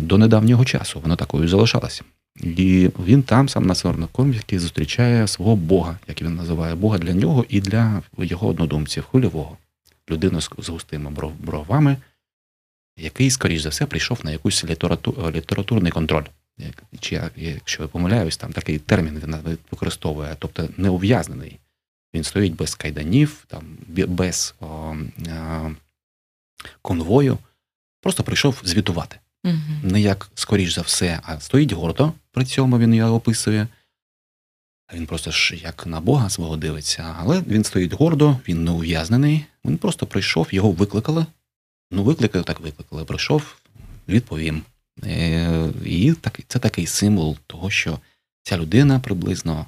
до 0.00 0.18
недавнього 0.18 0.64
часу 0.64 1.00
воно 1.00 1.16
такою 1.16 1.48
залишалося. 1.48 2.04
І 2.36 2.90
він 2.98 3.22
там, 3.22 3.48
сам 3.48 3.66
на 3.66 3.74
Свинаркомівській, 3.74 4.58
зустрічає 4.58 5.28
свого 5.28 5.56
Бога, 5.56 5.98
як 6.08 6.22
він 6.22 6.34
називає 6.34 6.74
Бога 6.74 6.98
для 6.98 7.12
нього 7.12 7.44
і 7.48 7.60
для 7.60 8.02
його 8.18 8.46
однодумців, 8.48 9.04
хвильового, 9.04 9.56
людину 10.10 10.40
з 10.40 10.68
густими 10.68 11.10
бровами, 11.38 11.96
який, 12.96 13.30
скоріш 13.30 13.62
за 13.62 13.68
все, 13.68 13.86
прийшов 13.86 14.20
на 14.24 14.30
якийсь 14.30 14.64
літературний 15.34 15.92
контроль. 15.92 16.24
Чи 17.00 17.22
якщо 17.36 17.82
я 17.82 17.88
помиляюсь, 17.88 18.36
там 18.36 18.52
такий 18.52 18.78
термін 18.78 19.20
він 19.24 19.58
використовує, 19.70 20.36
тобто 20.38 20.68
не 20.76 20.90
ув'язнений. 20.90 21.58
Він 22.14 22.24
стоїть 22.24 22.56
без 22.56 22.74
кайданів, 22.74 23.44
там, 23.46 23.78
без 23.88 24.54
о, 24.60 24.66
о, 24.66 25.70
конвою, 26.82 27.38
просто 28.00 28.22
прийшов 28.22 28.60
звітувати. 28.64 29.18
Угу. 29.44 29.54
Не 29.82 30.00
як, 30.00 30.30
скоріш 30.34 30.74
за 30.74 30.80
все, 30.80 31.20
а 31.22 31.40
стоїть 31.40 31.72
гордо, 31.72 32.12
при 32.32 32.44
цьому 32.44 32.78
він 32.78 32.94
його 32.94 33.14
описує. 33.14 33.68
Він 34.94 35.06
просто 35.06 35.30
ж 35.30 35.56
як 35.56 35.86
на 35.86 36.00
Бога 36.00 36.30
свого 36.30 36.56
дивиться, 36.56 37.16
але 37.18 37.40
він 37.40 37.64
стоїть 37.64 37.92
гордо, 37.92 38.38
він 38.48 38.64
не 38.64 38.70
ув'язнений. 38.70 39.44
Він 39.64 39.78
просто 39.78 40.06
прийшов, 40.06 40.48
його 40.50 40.70
викликали. 40.70 41.26
Ну, 41.90 42.02
викликали, 42.02 42.44
так 42.44 42.60
викликали. 42.60 43.04
Прийшов, 43.04 43.56
відповім. 44.08 44.62
Е, 45.04 45.68
і 45.84 46.14
це 46.48 46.58
такий 46.58 46.86
символ 46.86 47.36
того, 47.46 47.70
що 47.70 47.98
ця 48.42 48.58
людина 48.58 49.00
приблизно 49.00 49.66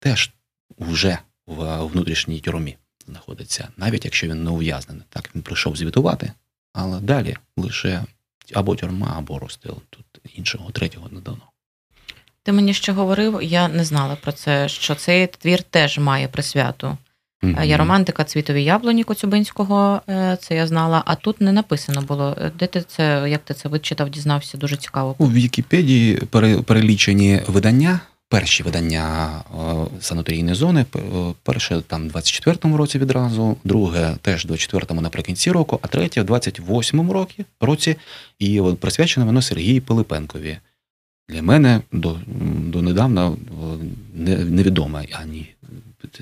теж 0.00 0.30
вже 0.78 1.18
в 1.46 1.82
внутрішній 1.82 2.40
тюрмі 2.40 2.76
знаходиться, 3.06 3.68
навіть 3.76 4.04
якщо 4.04 4.28
він 4.28 4.44
не 4.44 4.50
ув'язнений. 4.50 5.04
Так, 5.08 5.30
він 5.34 5.42
прийшов 5.42 5.76
звітувати, 5.76 6.32
але 6.72 7.00
далі 7.00 7.36
лише 7.56 8.04
або 8.54 8.76
тюрма, 8.76 9.14
або 9.18 9.38
розстріл. 9.38 9.76
Тут 9.90 10.06
іншого, 10.34 10.70
третього 10.70 11.08
не 11.12 11.20
дано. 11.20 11.42
Ти 12.42 12.52
мені 12.52 12.74
ще 12.74 12.92
говорив, 12.92 13.42
я 13.42 13.68
не 13.68 13.84
знала 13.84 14.16
про 14.16 14.32
це, 14.32 14.68
що 14.68 14.94
цей 14.94 15.26
твір 15.26 15.62
теж 15.62 15.98
має 15.98 16.28
присвяту. 16.28 16.96
Mm-hmm. 17.42 17.64
Я 17.64 17.76
романтика 17.76 18.24
цвітові 18.24 18.64
яблуні 18.64 19.04
Коцюбинського, 19.04 20.00
е, 20.08 20.38
це 20.40 20.54
я 20.54 20.66
знала, 20.66 21.02
а 21.06 21.14
тут 21.14 21.40
не 21.40 21.52
написано 21.52 22.02
було. 22.02 22.36
Е, 22.40 22.50
де 22.58 22.66
ти 22.66 22.82
це, 22.82 23.24
як 23.28 23.40
ти 23.44 23.54
це 23.54 23.68
вичитав, 23.68 24.10
дізнався? 24.10 24.58
Дуже 24.58 24.76
цікаво. 24.76 25.14
У 25.18 25.30
Вікіпедії 25.30 26.16
перелічені 26.66 27.40
видання, 27.46 28.00
перші 28.32 28.62
видання 28.62 29.30
санаторійної 30.00 30.54
зони. 30.54 30.84
Перше 31.42 31.82
там 31.86 32.08
в 32.08 32.12
24-му 32.12 32.76
році 32.76 32.98
відразу, 32.98 33.56
друге 33.64 34.16
теж 34.22 34.44
в 34.46 34.50
24-му 34.50 35.00
наприкінці 35.00 35.50
року, 35.50 35.78
а 35.82 35.88
третє 35.88 36.22
в 36.22 36.30
28-му 36.30 37.26
році, 37.60 37.96
і 38.38 38.62
присвячено 38.80 39.26
воно 39.26 39.42
Сергію 39.42 39.82
Пилипенкові. 39.82 40.58
Для 41.28 41.42
мене 41.42 41.80
до 41.92 42.16
до 42.72 42.82
недавно 42.82 43.36
невідоме 44.14 45.06
ані 45.12 45.54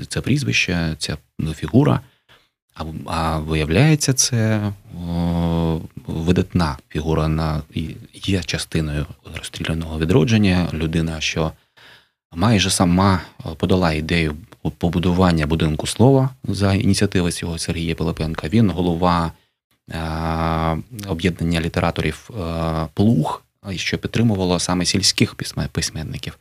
це 0.09 0.21
прізвище, 0.21 0.95
ця 0.99 1.17
фігура. 1.55 2.01
А 2.75 2.85
а 3.07 3.39
виявляється, 3.39 4.13
це 4.13 4.73
о, 5.09 5.81
видатна 6.07 6.77
фігура 6.89 7.29
на 7.29 7.63
є 8.15 8.43
частиною 8.43 9.07
розстріляного 9.37 9.99
відродження. 9.99 10.69
Людина, 10.73 11.21
що 11.21 11.53
майже 12.35 12.71
сама 12.71 13.21
подала 13.57 13.93
ідею 13.93 14.37
побудування 14.79 15.47
будинку 15.47 15.87
слова 15.87 16.31
за 16.45 16.75
ініціативи 16.75 17.33
цього 17.33 17.59
Сергія 17.59 17.95
Пилипенка. 17.95 18.49
Він 18.49 18.71
голова 18.71 19.33
а, 19.93 20.77
об'єднання 21.09 21.61
літераторів 21.61 22.31
а, 22.41 22.87
Плуг, 22.95 23.43
що 23.77 23.99
підтримувало 23.99 24.59
саме 24.59 24.85
сільських 24.85 25.35
письменників 25.73 26.39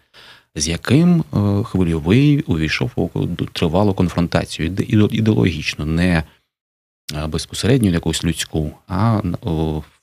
з 0.55 0.67
яким 0.67 1.19
е, 1.19 1.63
хвильовий 1.63 2.41
увійшов 2.41 2.91
у 2.95 3.27
тривалу 3.53 3.93
конфронтацію 3.93 4.67
ідеологічно, 5.11 5.85
не 5.85 6.23
е, 7.13 7.27
безпосередньо 7.27 7.89
якусь 7.89 8.23
людську, 8.23 8.71
а 8.87 9.21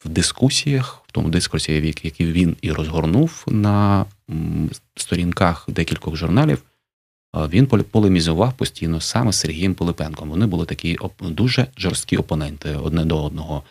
в 0.04 0.08
дискусіях, 0.08 1.02
в 1.08 1.12
тому 1.12 1.28
дискурсі, 1.28 1.94
який 2.02 2.32
він 2.32 2.56
і 2.60 2.72
розгорнув 2.72 3.44
на 3.46 4.06
сторінках 4.96 5.64
декількох 5.68 6.16
журналів. 6.16 6.62
Е, 7.36 7.46
він 7.48 7.66
полемізував 7.66 8.52
постійно 8.52 9.00
саме 9.00 9.32
з 9.32 9.36
Сергієм 9.36 9.74
Пилипенком. 9.74 10.30
Вони 10.30 10.46
були 10.46 10.66
такі 10.66 10.98
дуже 11.20 11.66
жорсткі 11.78 12.16
опоненти 12.16 12.76
одне 12.76 13.04
до 13.04 13.24
одного. 13.24 13.62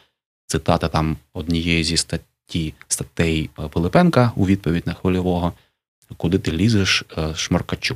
Цитата 0.48 0.88
там 0.88 1.18
однієї 1.34 1.84
зі 1.84 1.98
статті 1.98 2.74
статей 2.88 3.50
Пилипенка 3.74 4.32
у 4.36 4.46
відповідь 4.46 4.88
на 4.88 4.94
хвильового 4.94 5.54
куди 6.18 6.40
ти 6.40 6.52
лізеш 6.52 7.04
е, 7.18 7.36
шмаркачу. 7.36 7.96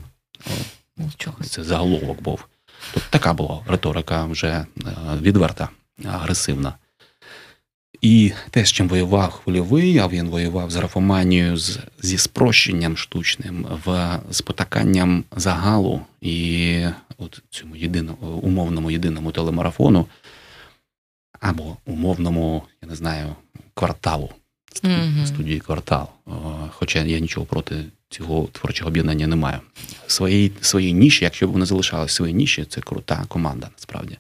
Нічого. 0.98 1.38
Це 1.44 1.64
заголовок 1.64 2.22
був. 2.22 2.48
Тут 2.94 3.04
така 3.10 3.34
була 3.34 3.60
риторика 3.68 4.26
вже 4.26 4.48
е, 4.48 4.66
відверта, 5.22 5.70
агресивна. 6.06 6.74
І 8.02 8.32
те, 8.50 8.66
з 8.66 8.72
чим 8.72 8.88
воював 8.88 9.32
хвильовий, 9.32 9.98
а 9.98 10.08
він 10.08 10.30
воював 10.30 10.72
з 10.72 10.76
графоманією, 10.76 11.58
з, 11.58 11.80
зі 12.02 12.18
спрощенням 12.18 12.98
штучним, 12.98 13.68
в, 13.86 14.20
з 14.32 14.42
потаканням 14.42 15.24
загалу 15.36 16.02
і 16.22 16.84
от 17.18 17.42
цьому 17.50 17.76
єдиному 17.76 18.28
умовному 18.28 18.92
єдиному 18.92 19.32
телемарафону, 19.32 20.06
або 21.40 21.78
умовному, 21.86 22.64
я 22.82 22.90
не 22.90 22.96
знаю, 22.96 23.36
кварталу, 23.74 24.30
студії 25.26 25.60
квартал. 25.60 26.08
Хоча 26.70 27.04
я 27.04 27.20
нічого 27.20 27.46
проти 27.46 27.76
цього 28.10 28.48
творчого 28.52 28.88
об'єднання 28.88 29.28
немає. 29.28 29.60
Своїй 30.08 30.52
своїй 30.62 30.94
ніші, 30.94 31.26
якщо 31.26 31.48
б 31.48 31.52
вони 31.52 31.66
залишалися 31.66 32.16
своїй 32.16 32.34
ніші, 32.34 32.66
це 32.70 32.82
крута 32.82 33.26
команда, 33.28 33.70
насправді, 33.78 34.18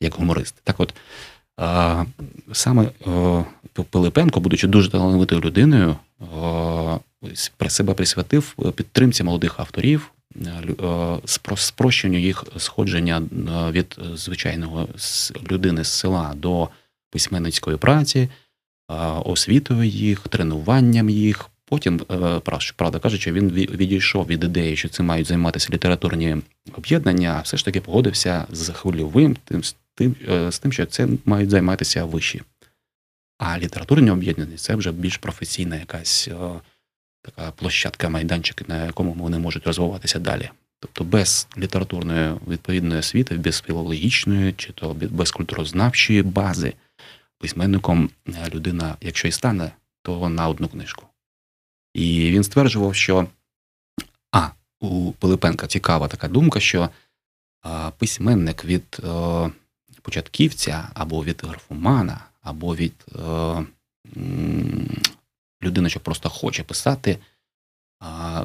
як 0.00 0.14
гуморист. 0.14 0.54
Так 0.64 0.80
от 0.80 0.94
саме 2.52 2.88
Пилипенко, 3.90 4.40
будучи 4.40 4.66
дуже 4.66 4.90
талановитою 4.90 5.40
людиною, 5.40 5.96
при 7.56 7.70
себе 7.70 7.94
присвятив 7.94 8.56
підтримці 8.74 9.24
молодих 9.24 9.60
авторів, 9.60 10.10
спрощенню 11.54 12.18
їх 12.18 12.44
сходження 12.56 13.22
від 13.70 13.98
звичайного 14.14 14.88
людини 15.50 15.84
з 15.84 15.88
села 15.88 16.34
до 16.36 16.68
письменницької 17.10 17.76
праці, 17.76 18.28
освітою 19.24 19.84
їх, 19.84 20.20
тренуванням 20.20 21.10
їх. 21.10 21.50
Потім, 21.66 22.00
е, 22.10 22.40
правда 22.76 22.98
кажучи, 22.98 23.32
він 23.32 23.50
відійшов 23.50 24.26
від 24.26 24.44
ідеї, 24.44 24.76
що 24.76 24.88
цим 24.88 25.06
мають 25.06 25.26
займатися 25.26 25.68
літературні 25.72 26.36
об'єднання, 26.76 27.34
а 27.38 27.40
все 27.40 27.56
ж 27.56 27.64
таки 27.64 27.80
погодився 27.80 28.46
з 28.52 28.72
хвильовим 28.72 29.36
тим, 29.44 29.62
тим, 29.94 30.16
е, 30.28 30.52
з 30.52 30.58
тим, 30.58 30.72
що 30.72 30.86
це 30.86 31.08
мають 31.24 31.50
займатися 31.50 32.04
вищі. 32.04 32.42
А 33.38 33.58
літературні 33.58 34.10
об'єднання 34.10 34.56
це 34.56 34.74
вже 34.74 34.92
більш 34.92 35.16
професійна 35.16 35.76
якась 35.76 36.28
о, 36.28 36.54
е, 36.54 36.60
така 37.22 37.50
площадка, 37.50 38.08
майданчик, 38.08 38.68
на 38.68 38.86
якому 38.86 39.12
вони 39.12 39.38
можуть 39.38 39.66
розвиватися 39.66 40.18
далі. 40.18 40.50
Тобто 40.80 41.04
без 41.04 41.48
літературної 41.58 42.34
відповідної 42.48 43.00
освіти, 43.00 43.36
без 43.36 43.60
філологічної 43.60 44.52
чи 44.52 44.72
то 44.72 44.94
без 44.94 45.30
культурознавчої 45.30 46.22
бази 46.22 46.74
письменником 47.38 48.10
людина, 48.54 48.96
якщо 49.00 49.28
і 49.28 49.32
стане, 49.32 49.72
то 50.02 50.28
на 50.28 50.48
одну 50.48 50.68
книжку. 50.68 51.06
І 51.94 52.30
він 52.30 52.44
стверджував, 52.44 52.94
що 52.94 53.26
а, 54.32 54.48
у 54.80 55.12
Пилипенка 55.12 55.66
цікава 55.66 56.08
така 56.08 56.28
думка, 56.28 56.60
що 56.60 56.90
а, 57.62 57.90
письменник 57.90 58.64
від 58.64 59.00
а, 59.04 59.50
початківця 60.04 60.88
або 60.94 61.24
від 61.24 61.42
графомана, 61.44 62.20
або 62.42 62.76
від 62.76 62.94
а, 63.18 63.62
людини, 65.62 65.88
що 65.88 66.00
просто 66.00 66.28
хоче 66.28 66.62
писати, 66.62 67.18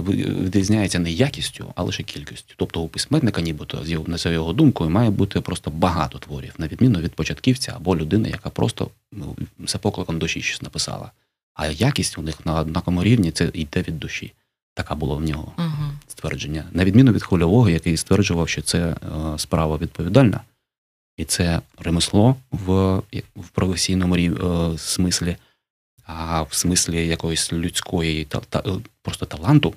відрізняється 0.08 1.00
не 1.00 1.12
якістю, 1.12 1.74
а 1.76 1.84
лише 1.84 2.04
кількістю. 2.04 2.54
Тобто 2.58 2.82
у 2.82 2.88
письменника, 2.88 3.42
нібито 3.42 3.86
за 4.18 4.30
його 4.30 4.54
думкою, 4.54 4.90
має 4.90 5.10
бути 5.10 5.42
просто 5.42 5.72
багато 5.72 6.20
творів, 6.20 6.54
на 6.58 6.68
відміну 6.68 7.00
від 7.00 7.14
початківця 7.14 7.74
або 7.76 7.96
людини, 7.96 8.30
яка 8.30 8.50
просто 8.50 8.90
ну, 9.12 9.36
за 9.60 9.78
покликом 9.78 10.20
душі 10.20 10.42
щось 10.42 10.62
написала. 10.62 11.12
А 11.54 11.68
якість 11.68 12.18
у 12.18 12.22
них 12.22 12.46
на 12.46 12.60
однаковому 12.60 13.04
рівні 13.04 13.32
це 13.32 13.52
йде 13.54 13.82
від 13.82 14.00
душі. 14.00 14.34
Така 14.74 14.96
була 14.96 15.16
в 15.16 15.22
нього. 15.22 15.54
Угу. 15.58 15.92
ствердження, 16.08 16.64
на 16.72 16.86
відміну 16.86 17.12
від 17.12 17.24
хвильового, 17.24 17.70
який 17.70 17.98
стверджував, 17.98 18.50
що 18.50 18.62
це 18.62 18.96
справа 19.38 19.78
відповідальна, 19.78 20.42
і 21.20 21.26
це 21.26 21.62
ремесло 21.78 22.36
в 22.52 22.98
в 23.36 23.50
професійному 23.52 24.78
смислі, 24.78 25.36
а 26.04 26.42
в 26.42 26.54
смислі 26.54 27.08
якоїсь 27.08 27.54
людської 27.54 28.26
та, 28.26 28.40
та 28.40 28.64
просто 29.02 29.26
таланту, 29.26 29.74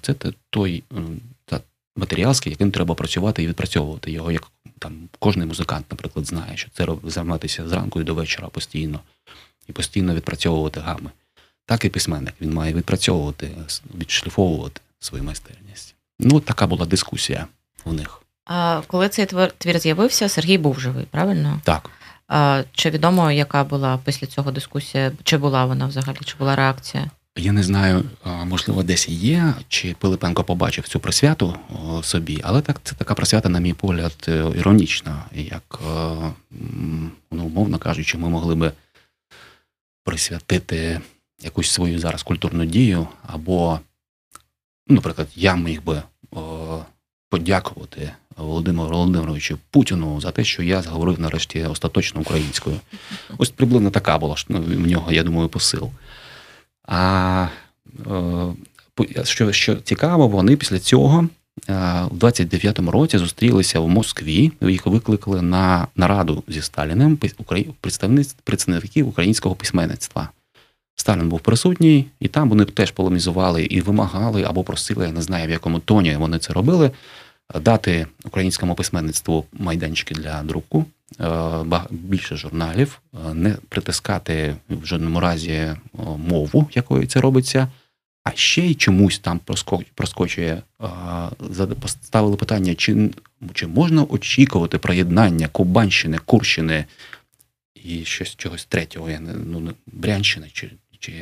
це 0.00 0.14
той 0.50 0.84
та, 1.44 1.60
матеріал, 1.96 2.34
з 2.34 2.46
яким 2.46 2.70
треба 2.70 2.94
працювати 2.94 3.42
і 3.42 3.46
відпрацьовувати 3.46 4.10
його, 4.10 4.32
як 4.32 4.50
там 4.78 5.08
кожний 5.18 5.46
музикант, 5.46 5.86
наприклад, 5.90 6.26
знає, 6.26 6.56
що 6.56 6.70
це 6.72 6.88
займатися 7.04 7.68
зранку 7.68 8.00
і 8.00 8.04
до 8.04 8.14
вечора 8.14 8.48
постійно, 8.48 9.00
і 9.68 9.72
постійно 9.72 10.14
відпрацьовувати 10.14 10.80
гами. 10.80 11.10
Так 11.66 11.84
і 11.84 11.88
письменник 11.88 12.34
він 12.40 12.52
має 12.52 12.74
відпрацьовувати, 12.74 13.50
відшліфовувати 13.98 14.80
свою 14.98 15.24
майстерність. 15.24 15.94
Ну, 16.18 16.40
така 16.40 16.66
була 16.66 16.86
дискусія 16.86 17.46
у 17.84 17.92
них. 17.92 18.19
А 18.44 18.82
коли 18.86 19.08
цей 19.08 19.26
твір 19.58 19.78
з'явився, 19.78 20.28
Сергій 20.28 20.58
був 20.58 20.80
живий, 20.80 21.04
правильно? 21.04 21.60
Так. 21.64 21.90
А, 22.28 22.62
Чи 22.72 22.90
відомо, 22.90 23.30
яка 23.30 23.64
була 23.64 23.98
після 24.04 24.26
цього 24.26 24.50
дискусія? 24.50 25.12
Чи 25.22 25.36
була 25.38 25.64
вона 25.64 25.86
взагалі, 25.86 26.18
чи 26.24 26.34
була 26.38 26.56
реакція? 26.56 27.10
Я 27.36 27.52
не 27.52 27.62
знаю, 27.62 28.04
можливо, 28.24 28.82
десь 28.82 29.08
і 29.08 29.14
є, 29.14 29.54
чи 29.68 29.94
Пилипенко 29.98 30.44
побачив 30.44 30.88
цю 30.88 31.00
присвяту 31.00 31.56
собі, 32.02 32.40
але 32.42 32.60
так 32.60 32.80
це 32.84 32.94
така 32.94 33.14
присвята, 33.14 33.48
на 33.48 33.58
мій 33.60 33.72
погляд, 33.72 34.12
е, 34.28 34.44
іронічна. 34.56 35.24
Як, 35.34 35.80
ну, 37.30 37.44
умовно 37.44 37.78
кажучи, 37.78 38.18
ми 38.18 38.28
могли 38.28 38.54
би 38.54 38.72
присвятити 40.04 41.00
якусь 41.42 41.70
свою 41.70 41.98
зараз 41.98 42.22
культурну 42.22 42.64
дію, 42.64 43.08
або, 43.26 43.80
ну, 44.88 44.94
наприклад, 44.94 45.28
я 45.34 45.56
міг 45.56 45.82
би 45.82 46.02
подякувати 47.30 48.12
Володимиру 48.36 48.88
Володимировичу 48.88 49.58
Путіну 49.70 50.20
за 50.20 50.30
те, 50.30 50.44
що 50.44 50.62
я 50.62 50.82
зговорив 50.82 51.20
нарешті 51.20 51.62
остаточно 51.64 52.20
українською. 52.20 52.76
Ось 53.38 53.50
приблизно 53.50 53.90
така 53.90 54.18
була 54.18 54.36
ну, 54.48 54.60
в 54.60 54.86
нього, 54.86 55.12
я 55.12 55.22
думаю, 55.22 55.48
посил. 55.48 55.90
А 56.84 57.48
е, 58.06 59.24
що 59.24 59.52
що 59.52 59.76
цікаво, 59.76 60.28
вони 60.28 60.56
після 60.56 60.78
цього 60.78 61.28
е, 61.68 62.02
у 62.10 62.14
29-му 62.14 62.90
році 62.90 63.18
зустрілися 63.18 63.80
в 63.80 63.88
Москві. 63.88 64.52
Їх 64.60 64.86
викликали 64.86 65.42
на 65.42 65.86
нараду 65.96 66.44
зі 66.48 66.62
Сталіним 66.62 67.18
представників 68.44 69.08
українського 69.08 69.54
письменництва. 69.54 70.28
Сталін 71.00 71.28
був 71.28 71.40
присутній, 71.40 72.06
і 72.20 72.28
там 72.28 72.48
вони 72.48 72.64
теж 72.64 72.90
полемізували 72.90 73.64
і 73.64 73.80
вимагали 73.80 74.42
або 74.42 74.64
просили, 74.64 75.06
я 75.06 75.12
не 75.12 75.22
знаю, 75.22 75.46
в 75.46 75.50
якому 75.50 75.78
тоні 75.78 76.16
вони 76.16 76.38
це 76.38 76.52
робили, 76.52 76.90
дати 77.60 78.06
українському 78.24 78.74
письменництву 78.74 79.44
майданчики 79.52 80.14
для 80.14 80.42
друку, 80.42 80.84
е, 81.20 81.28
більше 81.90 82.36
журналів, 82.36 83.00
е, 83.14 83.34
не 83.34 83.56
притискати 83.68 84.56
в 84.68 84.86
жодному 84.86 85.20
разі 85.20 85.52
е, 85.52 85.76
мову, 86.28 86.68
якою 86.74 87.06
це 87.06 87.20
робиться. 87.20 87.68
А 88.24 88.30
ще 88.34 88.66
й 88.66 88.74
чомусь 88.74 89.18
там 89.18 89.40
проскочує, 89.94 90.62
поставили 91.80 92.36
питання, 92.36 92.74
чи 92.74 93.10
чи 93.54 93.66
можна 93.66 94.04
очікувати 94.04 94.78
приєднання 94.78 95.48
Кубанщини, 95.48 96.18
Курщини 96.18 96.84
і 97.84 98.04
щось 98.04 98.36
чогось 98.36 98.64
третього, 98.64 99.10
я 99.10 99.20
не 99.20 99.32
ну, 99.32 99.72
Брянщини 99.86 100.50
чи 100.52 100.70
чи 101.00 101.12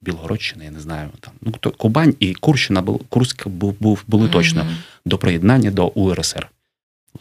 Білгородщина, 0.00 0.64
я 0.64 0.70
не 0.70 0.80
знаю. 0.80 1.10
Там 1.20 1.32
ну 1.40 1.52
то 1.60 1.70
Кубань 1.70 2.14
і 2.20 2.34
Курщина 2.34 2.84
Курськ 3.08 3.48
був 3.48 3.76
був 3.80 4.04
були 4.06 4.26
mm-hmm. 4.26 4.32
точно 4.32 4.66
до 5.04 5.18
приєднання 5.18 5.70
до 5.70 5.86
УРСР. 5.86 6.48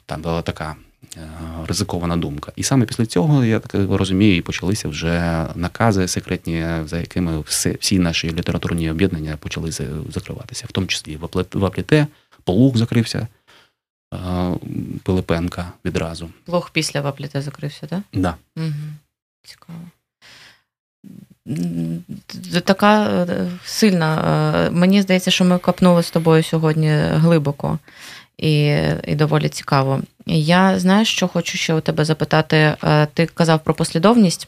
Там 0.06 0.22
була 0.22 0.42
така 0.42 0.76
е, 1.18 1.30
ризикована 1.68 2.18
думка. 2.18 2.52
І 2.56 2.64
саме 2.64 2.86
після 2.86 3.06
цього, 3.06 3.46
я 3.46 3.60
так 3.60 3.74
розумію, 3.90 4.36
і 4.36 4.42
почалися 4.42 4.90
вже 4.90 5.46
накази 5.56 6.08
секретні, 6.08 6.66
за 6.86 7.00
якими 7.00 7.40
всі, 7.40 7.78
всі 7.80 8.00
наші 8.00 8.32
літературні 8.34 8.92
об'єднання 8.92 9.38
почали 9.38 9.72
закриватися, 10.10 10.66
в 10.70 10.72
тому 10.72 10.88
числі 10.88 11.18
в 11.54 11.66
Апліте, 11.66 12.08
Полух 12.44 12.78
закрився. 12.78 13.28
Е, 14.14 14.54
Пилипенка 15.04 15.72
відразу. 15.86 16.30
Плох 16.46 16.70
після 16.70 17.02
Вапліте 17.02 17.42
закрився, 17.42 17.88
так? 17.88 18.02
Да? 18.14 18.36
Угу. 18.56 18.74
Цікаво 19.44 19.80
така 22.66 23.04
е, 23.06 23.28
сильна. 23.66 24.16
Е, 24.68 24.70
мені 24.70 25.02
здається, 25.02 25.32
що 25.32 25.46
ми 25.46 25.58
копнули 25.58 26.04
з 26.04 26.12
тобою 26.12 26.44
сьогодні 26.44 26.90
глибоко 26.98 27.80
і 28.38 28.82
і 29.04 29.16
доволі 29.16 29.50
цікаво. 29.50 30.02
Я 30.26 30.80
знаю, 30.80 31.06
що 31.06 31.28
хочу 31.28 31.58
ще 31.58 31.74
у 31.74 31.80
тебе 31.80 32.06
запитати. 32.06 32.76
Е, 32.84 33.06
ти 33.14 33.26
казав 33.26 33.60
про 33.60 33.74
послідовність. 33.74 34.48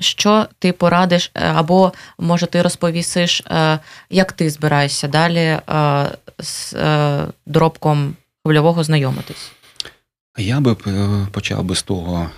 Що 0.00 0.46
ти 0.58 0.72
порадиш, 0.72 1.30
або, 1.34 1.92
може, 2.18 2.46
ти 2.46 2.62
розповісиш, 2.62 3.42
як 4.10 4.32
ти 4.32 4.50
збираєшся 4.50 5.08
далі 5.08 5.58
з 6.38 6.74
дробком 7.46 8.16
хвильового 8.44 8.84
знайомитись? 8.84 9.52
Я 10.38 10.60
би 10.60 10.74
почав 11.30 11.64
би 11.64 11.74
з 11.74 11.82
того, 11.82 12.30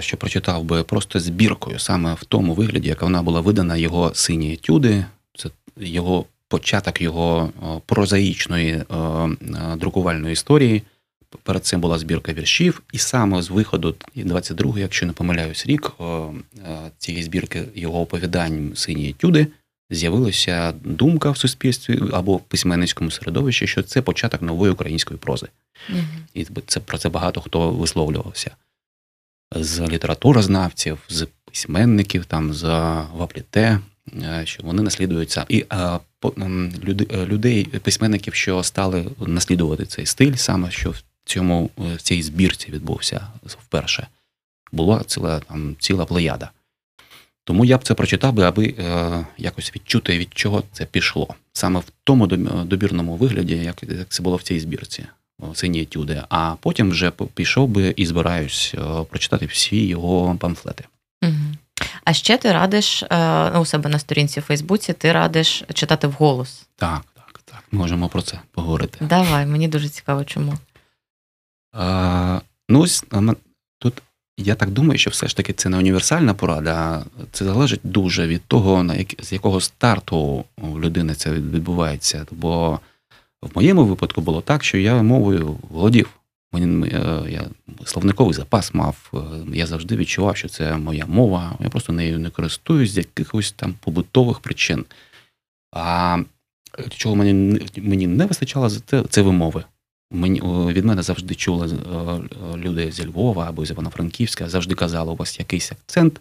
що 0.00 0.16
прочитав 0.16 0.64
би 0.64 0.82
просто 0.82 1.20
збіркою, 1.20 1.78
саме 1.78 2.14
в 2.14 2.24
тому 2.24 2.54
вигляді, 2.54 2.88
яка 2.88 3.04
вона 3.04 3.22
була 3.22 3.40
видана 3.40 3.76
його 3.76 4.10
сині 4.14 4.52
етюди, 4.52 5.04
це 5.36 5.50
його 5.76 6.24
початок 6.48 7.00
його 7.00 7.52
прозаїчної 7.86 8.72
е, 8.72 8.84
друкувальної 9.76 10.32
історії. 10.32 10.82
Перед 11.42 11.64
цим 11.64 11.80
була 11.80 11.98
збірка 11.98 12.32
віршів, 12.32 12.82
і 12.92 12.98
саме 12.98 13.42
з 13.42 13.50
виходу 13.50 13.94
22-го, 14.16 14.78
якщо 14.78 15.06
не 15.06 15.12
помиляюсь, 15.12 15.66
рік 15.66 15.92
е, 16.00 16.04
цієї 16.98 17.24
збірки 17.24 17.64
його 17.74 18.00
оповідань 18.00 18.72
сині 18.74 19.08
етюди 19.08 19.46
з'явилася 19.90 20.72
думка 20.84 21.30
в 21.30 21.36
суспільстві 21.36 22.00
або 22.12 22.36
в 22.36 22.40
письменницькому 22.40 23.10
середовищі, 23.10 23.66
що 23.66 23.82
це 23.82 24.02
початок 24.02 24.42
нової 24.42 24.72
української 24.72 25.18
прози. 25.18 25.46
mm 25.90 26.04
І 26.34 26.46
це 26.66 26.80
про 26.80 26.98
це 26.98 27.08
багато 27.08 27.40
хто 27.40 27.70
висловлювався 27.70 28.50
з 29.56 29.80
літературознавців, 29.80 30.98
з 31.08 31.26
письменників, 31.44 32.24
там 32.24 32.54
з 32.54 32.64
Вапліте, 33.14 33.80
е, 34.22 34.42
що 34.44 34.62
вони 34.62 34.82
наслідуються. 34.82 35.46
І 35.48 35.64
е, 35.72 35.98
людей, 37.26 37.64
письменників, 37.64 38.34
що 38.34 38.62
стали 38.62 39.06
наслідувати 39.18 39.86
цей 39.86 40.06
стиль, 40.06 40.34
саме 40.34 40.70
що 40.70 40.90
в 40.90 41.02
цьому 41.24 41.70
е, 41.78 41.94
в 41.94 42.02
цій 42.02 42.22
збірці 42.22 42.72
відбувся 42.72 43.26
вперше. 43.44 44.06
Була 44.72 45.04
ціла 45.04 45.40
там 45.40 45.76
ціла 45.78 46.04
плеяда. 46.04 46.50
Тому 47.44 47.64
я 47.64 47.78
б 47.78 47.84
це 47.84 47.94
прочитав 47.94 48.32
би, 48.32 48.42
аби 48.42 48.74
е, 48.78 49.26
якось 49.38 49.72
відчути, 49.76 50.18
від 50.18 50.34
чого 50.34 50.62
це 50.72 50.86
пішло. 50.86 51.34
Саме 51.52 51.80
в 51.80 51.84
тому 52.04 52.26
добірному 52.26 53.16
вигляді, 53.16 53.54
як 53.56 53.84
це 54.08 54.22
було 54.22 54.36
в 54.36 54.42
цій 54.42 54.60
збірці 54.60 55.04
сині 55.54 55.80
етюди, 55.80 56.22
а 56.28 56.54
потім 56.60 56.90
вже 56.90 57.10
пішов 57.10 57.68
би 57.68 57.94
і 57.96 58.06
збираюсь 58.06 58.74
е, 58.74 59.04
прочитати 59.10 59.46
всі 59.46 59.86
його 59.86 60.36
памфлети. 60.40 60.84
Угу. 61.22 61.32
А 62.04 62.12
ще 62.12 62.38
ти 62.38 62.52
радиш 62.52 63.02
е, 63.02 63.58
у 63.58 63.64
себе 63.64 63.90
на 63.90 63.98
сторінці 63.98 64.40
в 64.40 64.42
Фейсбуці, 64.42 64.92
ти 64.92 65.12
радиш 65.12 65.64
читати 65.74 66.06
вголос. 66.06 66.66
Так, 66.76 67.02
так, 67.14 67.40
так. 67.44 67.64
Можемо 67.70 68.08
про 68.08 68.22
це 68.22 68.40
поговорити. 68.52 68.98
Давай, 69.00 69.46
мені 69.46 69.68
дуже 69.68 69.88
цікаво, 69.88 70.24
чому. 70.24 70.54
А, 71.72 72.40
Ну, 72.68 72.80
ось 72.80 73.04
тут 73.78 74.02
я 74.38 74.54
так 74.54 74.70
думаю, 74.70 74.98
що 74.98 75.10
все 75.10 75.28
ж 75.28 75.36
таки 75.36 75.52
це 75.52 75.68
не 75.68 75.78
універсальна 75.78 76.34
порада, 76.34 77.04
це 77.32 77.44
залежить 77.44 77.80
дуже 77.84 78.26
від 78.26 78.44
того, 78.44 78.82
на 78.82 78.94
як, 78.94 79.08
з 79.22 79.32
якого 79.32 79.60
старту 79.60 80.44
у 80.56 80.80
людини 80.80 81.14
це 81.14 81.30
відбувається. 81.30 82.26
Бо 82.30 82.80
в 83.42 83.50
моєму 83.54 83.84
випадку 83.84 84.20
було 84.20 84.40
так, 84.40 84.64
що 84.64 84.78
я 84.78 85.02
мовою 85.02 85.56
володів. 85.70 86.20
Мені 86.52 86.88
е, 86.88 87.22
я 87.28 87.48
словниковий 87.84 88.34
запас 88.34 88.74
мав. 88.74 89.10
Е, 89.14 89.18
я 89.56 89.66
завжди 89.66 89.96
відчував, 89.96 90.36
що 90.36 90.48
це 90.48 90.76
моя 90.76 91.06
мова. 91.06 91.56
Я 91.60 91.68
просто 91.68 91.92
нею 91.92 92.18
не 92.18 92.30
користуюсь 92.30 92.90
з 92.90 92.96
якихось 92.96 93.52
там 93.52 93.74
побутових 93.80 94.40
причин. 94.40 94.84
А 95.72 96.18
чого 96.88 97.16
мені 97.16 97.60
мені 97.76 98.06
не 98.06 98.26
вистачало, 98.26 98.70
це 98.70 99.02
це 99.02 99.22
вимови. 99.22 99.64
Мені 100.12 100.40
від 100.72 100.84
мене 100.84 101.02
завжди 101.02 101.34
чули 101.34 101.68
е, 101.68 102.56
люди 102.56 102.92
зі 102.92 103.06
Львова 103.06 103.48
або 103.48 103.66
з 103.66 103.70
Івано-Франківська, 103.70 104.48
завжди 104.48 104.74
казали, 104.74 105.12
у 105.12 105.16
вас 105.16 105.38
якийсь 105.38 105.72
акцент, 105.72 106.20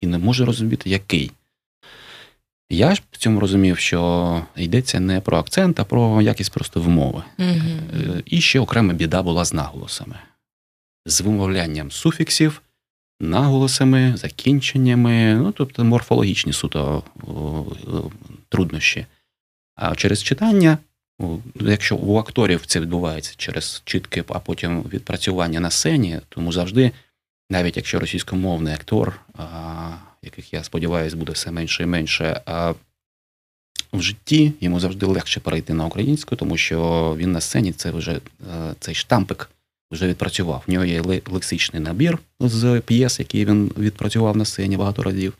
і 0.00 0.06
не 0.06 0.18
можу 0.18 0.46
розуміти, 0.46 0.90
який. 0.90 1.30
Я 2.74 2.94
ж 2.94 3.02
в 3.12 3.16
цьому 3.16 3.40
розумів, 3.40 3.78
що 3.78 4.42
йдеться 4.56 5.00
не 5.00 5.20
про 5.20 5.38
акцент, 5.38 5.80
а 5.80 5.84
про 5.84 6.22
якість 6.22 6.52
просто 6.52 6.80
вимови. 6.80 7.22
Угу. 7.38 8.20
І 8.24 8.40
ще 8.40 8.60
окрема 8.60 8.94
біда 8.94 9.22
була 9.22 9.44
з 9.44 9.52
наголосами, 9.52 10.16
з 11.06 11.20
вимовлянням 11.20 11.90
суфіксів, 11.90 12.62
наголосами, 13.20 14.16
закінченнями, 14.16 15.34
ну 15.34 15.52
тобто 15.52 15.84
морфологічні 15.84 16.52
суто 16.52 17.02
труднощі. 18.48 19.06
А 19.76 19.94
через 19.94 20.22
читання, 20.22 20.78
якщо 21.60 21.96
у 21.96 22.18
акторів 22.18 22.66
це 22.66 22.80
відбувається 22.80 23.34
через 23.36 23.82
чітки, 23.84 24.24
а 24.28 24.38
потім 24.38 24.82
відпрацювання 24.82 25.60
на 25.60 25.70
сцені, 25.70 26.20
тому 26.28 26.52
завжди, 26.52 26.90
навіть 27.50 27.76
якщо 27.76 28.00
російськомовний 28.00 28.74
актор, 28.74 29.20
яких 30.24 30.52
я 30.52 30.64
сподіваюся, 30.64 31.16
буде 31.16 31.32
все 31.32 31.50
менше 31.50 31.82
і 31.82 31.86
менше, 31.86 32.40
в 33.94 34.02
житті 34.02 34.52
йому 34.60 34.80
завжди 34.80 35.06
легше 35.06 35.40
перейти 35.40 35.74
на 35.74 35.86
українську, 35.86 36.36
тому 36.36 36.56
що 36.56 37.14
він 37.18 37.32
на 37.32 37.40
сцені 37.40 37.72
це 37.72 37.90
вже 37.90 38.12
е, 38.12 38.20
цей 38.80 38.94
штампик 38.94 39.50
вже 39.90 40.08
відпрацював. 40.08 40.62
В 40.66 40.70
нього 40.70 40.84
є 40.84 41.02
лексичний 41.30 41.82
набір 41.82 42.18
з 42.40 42.80
п'єс, 42.80 43.18
який 43.18 43.44
він 43.44 43.72
відпрацював 43.78 44.36
на 44.36 44.44
сцені 44.44 44.76
багато 44.76 45.02
разів. 45.02 45.34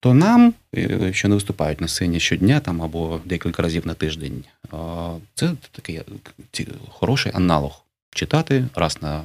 То 0.00 0.14
нам, 0.14 0.54
е, 0.76 1.12
що 1.12 1.28
не 1.28 1.34
виступають 1.34 1.80
на 1.80 1.88
сцені 1.88 2.20
щодня 2.20 2.60
там 2.60 2.82
або 2.82 3.20
декілька 3.24 3.62
разів 3.62 3.86
на 3.86 3.94
тиждень, 3.94 4.44
це 5.34 5.52
такий 5.72 6.00
хороший 6.88 7.32
аналог 7.34 7.82
читати 8.10 8.66
раз 8.74 8.98
на 9.02 9.22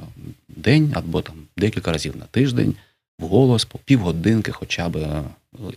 день 0.48 0.92
або 0.94 1.22
там 1.22 1.34
декілька 1.56 1.92
разів 1.92 2.16
на 2.16 2.24
тиждень 2.24 2.74
вголос 3.18 3.64
по 3.64 3.78
півгодинки, 3.78 4.52
хоча 4.52 4.88
б 4.88 5.22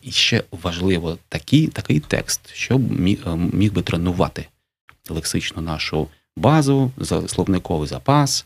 і 0.01 0.11
ще 0.11 0.43
важливо 0.51 1.17
такий 1.29 1.67
такий 1.67 1.99
текст, 1.99 2.41
щоб 2.53 2.99
міг, 2.99 3.23
е, 3.27 3.35
міг 3.35 3.73
би 3.73 3.81
тренувати 3.81 4.47
лексичну 5.09 5.61
нашу 5.61 6.07
базу, 6.37 6.91
словниковий 7.27 7.87
запас, 7.87 8.45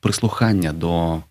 прислухання 0.00 0.72
до 0.72 1.22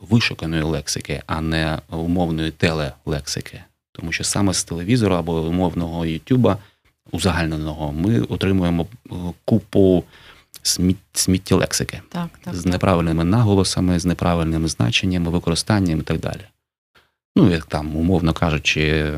вишуканої 0.00 0.62
лексики, 0.62 1.22
а 1.26 1.40
не 1.40 1.78
умовної 1.90 2.50
телелексики. 2.50 3.62
Тому 3.92 4.12
що 4.12 4.24
саме 4.24 4.54
з 4.54 4.64
телевізора 4.64 5.18
або 5.18 5.40
умовного 5.40 6.06
Ютуба 6.06 6.58
узагальненого 7.10 7.92
ми 7.92 8.20
отримуємо 8.20 8.86
е, 8.86 9.14
купу 9.44 10.04
сміття 11.12 11.56
лексики 11.56 12.00
так, 12.08 12.28
так, 12.44 12.54
з 12.54 12.66
неправильними 12.66 13.24
наголосами, 13.24 13.98
з 13.98 14.04
неправильними 14.04 14.68
значеннями, 14.68 15.30
використанням 15.30 15.98
і 15.98 16.02
так 16.02 16.20
далі. 16.20 16.40
Ну, 17.36 17.50
як 17.50 17.64
там, 17.64 17.96
умовно 17.96 18.32
кажучи, 18.32 19.12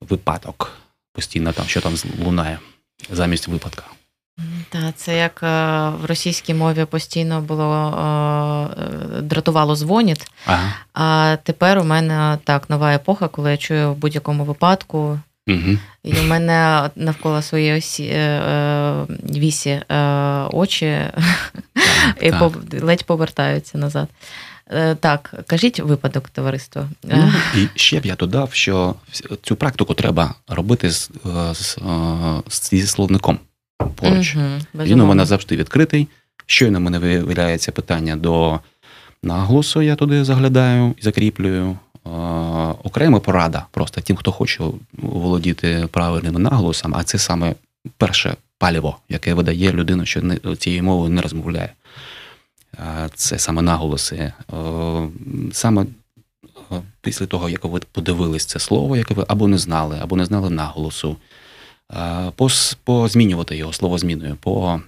випадок 0.00 0.72
постійно 1.12 1.52
там, 1.52 1.66
що 1.66 1.80
там 1.80 1.94
лунає 2.24 2.58
замість 3.10 3.48
випадка. 3.48 3.84
Так, 4.68 4.96
це 4.96 5.16
як 5.16 5.42
е, 5.42 5.46
в 5.88 6.04
російській 6.04 6.54
мові 6.54 6.84
постійно 6.84 7.40
було 7.40 7.88
е, 7.88 9.20
дратувало 9.20 9.76
дзвоніт. 9.76 10.30
Ага. 10.46 10.72
А 10.94 11.36
тепер 11.42 11.78
у 11.78 11.84
мене 11.84 12.38
так 12.44 12.70
нова 12.70 12.94
епоха, 12.94 13.28
коли 13.28 13.50
я 13.50 13.56
чую 13.56 13.92
в 13.92 13.96
будь-якому 13.96 14.44
випадку. 14.44 15.20
Угу. 15.48 15.78
І 16.02 16.14
у 16.18 16.22
мене 16.22 16.90
навколо 16.96 17.42
своєї 17.42 17.78
осі, 17.78 18.04
е, 18.04 19.06
вісі 19.36 19.82
очі 20.52 21.00
так, 21.74 22.22
і 22.22 22.30
так. 22.30 22.52
ледь 22.82 23.04
повертаються 23.04 23.78
назад. 23.78 24.08
Так, 25.00 25.34
кажіть 25.46 25.80
випадок 25.80 26.28
товариство. 26.28 26.88
Ну, 27.02 27.32
І 27.56 27.68
ще 27.74 28.00
б 28.00 28.06
я 28.06 28.14
додав, 28.14 28.52
що 28.52 28.94
цю 29.42 29.56
практику 29.56 29.94
треба 29.94 30.34
робити 30.48 30.90
з, 30.90 31.10
з, 31.52 31.78
з, 32.48 32.70
зі 32.70 32.86
словником 32.86 33.38
поруч. 33.94 34.36
Угу, 34.36 34.84
Він 34.84 35.00
у 35.00 35.06
мене 35.06 35.24
завжди 35.24 35.56
відкритий. 35.56 36.08
Щойно 36.46 36.78
в 36.78 36.82
мене 36.82 36.98
виявляється 36.98 37.72
питання 37.72 38.16
до 38.16 38.60
наголосу, 39.22 39.82
я 39.82 39.96
туди 39.96 40.24
заглядаю 40.24 40.94
і 40.98 41.02
закріплюю. 41.02 41.78
Окрема 42.84 43.20
порада 43.20 43.66
просто 43.70 44.00
тим, 44.00 44.16
хто 44.16 44.32
хоче 44.32 44.64
володіти 44.92 45.88
правильним 45.90 46.34
наголосом, 46.34 46.94
а 46.94 47.04
це 47.04 47.18
саме 47.18 47.54
перше 47.96 48.36
паліво, 48.58 48.96
яке 49.08 49.34
видає 49.34 49.72
людину, 49.72 50.06
що 50.06 50.22
цією 50.58 50.82
мовою 50.82 51.10
не 51.10 51.22
розмовляє. 51.22 51.72
Це 53.14 53.38
саме 53.38 53.62
наголоси. 53.62 54.32
Саме 55.52 55.86
після 57.00 57.26
того, 57.26 57.48
як 57.48 57.64
ви 57.64 57.80
подивились 57.92 58.44
це 58.44 58.58
слово, 58.58 58.96
яке 58.96 59.14
ви 59.14 59.24
або 59.28 59.48
не 59.48 59.58
знали, 59.58 59.98
або 60.02 60.16
не 60.16 60.24
знали 60.24 60.50
наголосу, 60.50 61.16
позмінювати 62.84 63.56
його 63.56 63.72
словозміною 63.72 64.36
по 64.40 64.80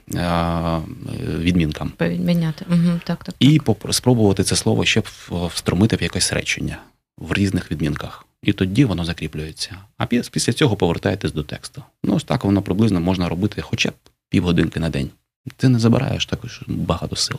відмінкам. 1.38 1.92
Повідміняти. 1.96 2.64
Угу, 2.70 3.00
так, 3.04 3.24
так, 3.24 3.34
І 3.38 3.60
спробувати 3.90 4.44
це 4.44 4.56
слово 4.56 4.84
ще 4.84 5.02
встромити 5.30 5.96
в 5.96 6.02
якесь 6.02 6.32
речення 6.32 6.78
в 7.18 7.32
різних 7.32 7.70
відмінках. 7.72 8.26
І 8.42 8.52
тоді 8.52 8.84
воно 8.84 9.04
закріплюється. 9.04 9.76
А 9.96 10.06
після 10.06 10.52
цього 10.52 10.76
повертаєтесь 10.76 11.32
до 11.32 11.42
тексту. 11.42 11.82
Ну, 12.04 12.14
ось 12.14 12.24
так 12.24 12.44
воно 12.44 12.62
приблизно 12.62 13.00
можна 13.00 13.28
робити 13.28 13.62
хоча 13.62 13.88
б 13.88 13.94
півгодинки 14.28 14.80
на 14.80 14.90
день. 14.90 15.10
Ти 15.56 15.68
не 15.68 15.78
забираєш 15.78 16.26
також 16.26 16.62
багато 16.66 17.16
сил. 17.16 17.38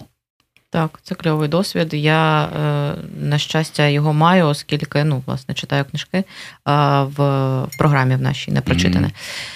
Так, 0.70 1.00
це 1.04 1.16
кльовий 1.16 1.50
досвід. 1.50 1.94
Я, 1.94 2.44
е, 2.44 2.96
на 3.20 3.38
щастя, 3.38 3.88
його 3.88 4.14
маю, 4.14 4.48
оскільки 4.48 5.04
ну, 5.04 5.24
власне, 5.26 5.54
читаю 5.54 5.86
книжки 5.86 6.24
в 7.06 7.68
програмі 7.78 8.16
в 8.16 8.22
нашій 8.22 8.52
не 8.52 8.62
прочитане. 8.62 9.08
Mm-hmm. 9.08 9.54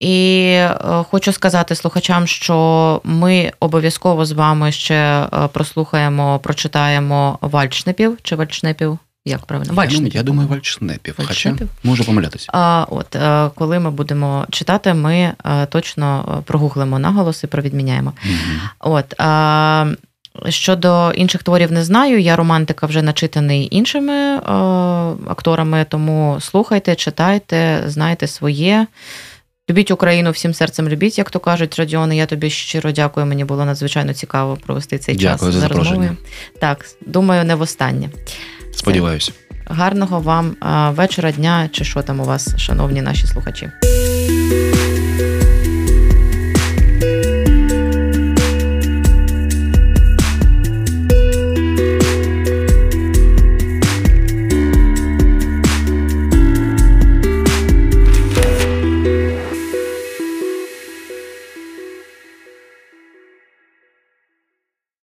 І 0.00 0.44
е, 0.52 0.74
хочу 1.10 1.32
сказати 1.32 1.74
слухачам, 1.74 2.26
що 2.26 3.00
ми 3.04 3.52
обов'язково 3.60 4.24
з 4.24 4.32
вами 4.32 4.72
ще 4.72 4.94
е, 4.94 5.48
прослухаємо, 5.48 6.38
прочитаємо 6.38 7.38
вальчнепів 7.40 8.18
чи 8.22 8.36
вальчнепів. 8.36 8.98
Як 9.30 9.46
правильно? 9.46 9.74
Вальшнепів. 9.74 10.16
Я 10.16 10.22
думаю, 10.22 10.48
вальчнепів. 10.48 11.14
Хоча 11.26 11.56
можу 11.84 12.04
помилятися. 12.04 12.46
А, 12.52 12.86
От 12.90 13.16
коли 13.54 13.78
ми 13.78 13.90
будемо 13.90 14.46
читати, 14.50 14.94
ми 14.94 15.32
точно 15.68 16.42
прогуглимо 16.46 16.98
наголоси, 16.98 17.46
провідміняємо. 17.46 18.12
Mm-hmm. 18.26 18.68
От. 18.80 19.14
А, 19.18 19.86
Щодо 20.48 21.12
інших 21.12 21.42
творів 21.42 21.72
не 21.72 21.84
знаю. 21.84 22.20
Я 22.20 22.36
романтика 22.36 22.86
вже 22.86 23.02
начитаний 23.02 23.68
іншими 23.70 24.12
е, 24.12 24.40
акторами, 25.28 25.86
тому 25.88 26.38
слухайте, 26.40 26.94
читайте, 26.94 27.82
знайте 27.86 28.26
своє. 28.26 28.86
Любіть 29.70 29.90
Україну 29.90 30.30
всім 30.30 30.54
серцем 30.54 30.88
любіть, 30.88 31.18
як 31.18 31.30
то 31.30 31.40
кажуть, 31.40 31.78
Радіони. 31.78 32.16
Я 32.16 32.26
тобі 32.26 32.50
щиро 32.50 32.92
дякую. 32.92 33.26
Мені 33.26 33.44
було 33.44 33.64
надзвичайно 33.64 34.14
цікаво 34.14 34.58
провести 34.66 34.98
цей 34.98 35.16
дякую 35.16 35.52
час 35.52 35.60
за 35.60 35.68
розмовою. 35.68 36.16
Так, 36.60 36.86
думаю, 37.06 37.44
не 37.44 37.54
востаннє. 37.54 38.08
Сподіваюся. 38.80 39.32
Гарного 39.66 40.20
вам 40.20 40.56
вечора, 40.96 41.32
дня 41.32 41.68
чи 41.72 41.84
що 41.84 42.02
там 42.02 42.20
у 42.20 42.24
вас, 42.24 42.56
шановні 42.58 43.02
наші 43.02 43.26
слухачі. 43.26 43.70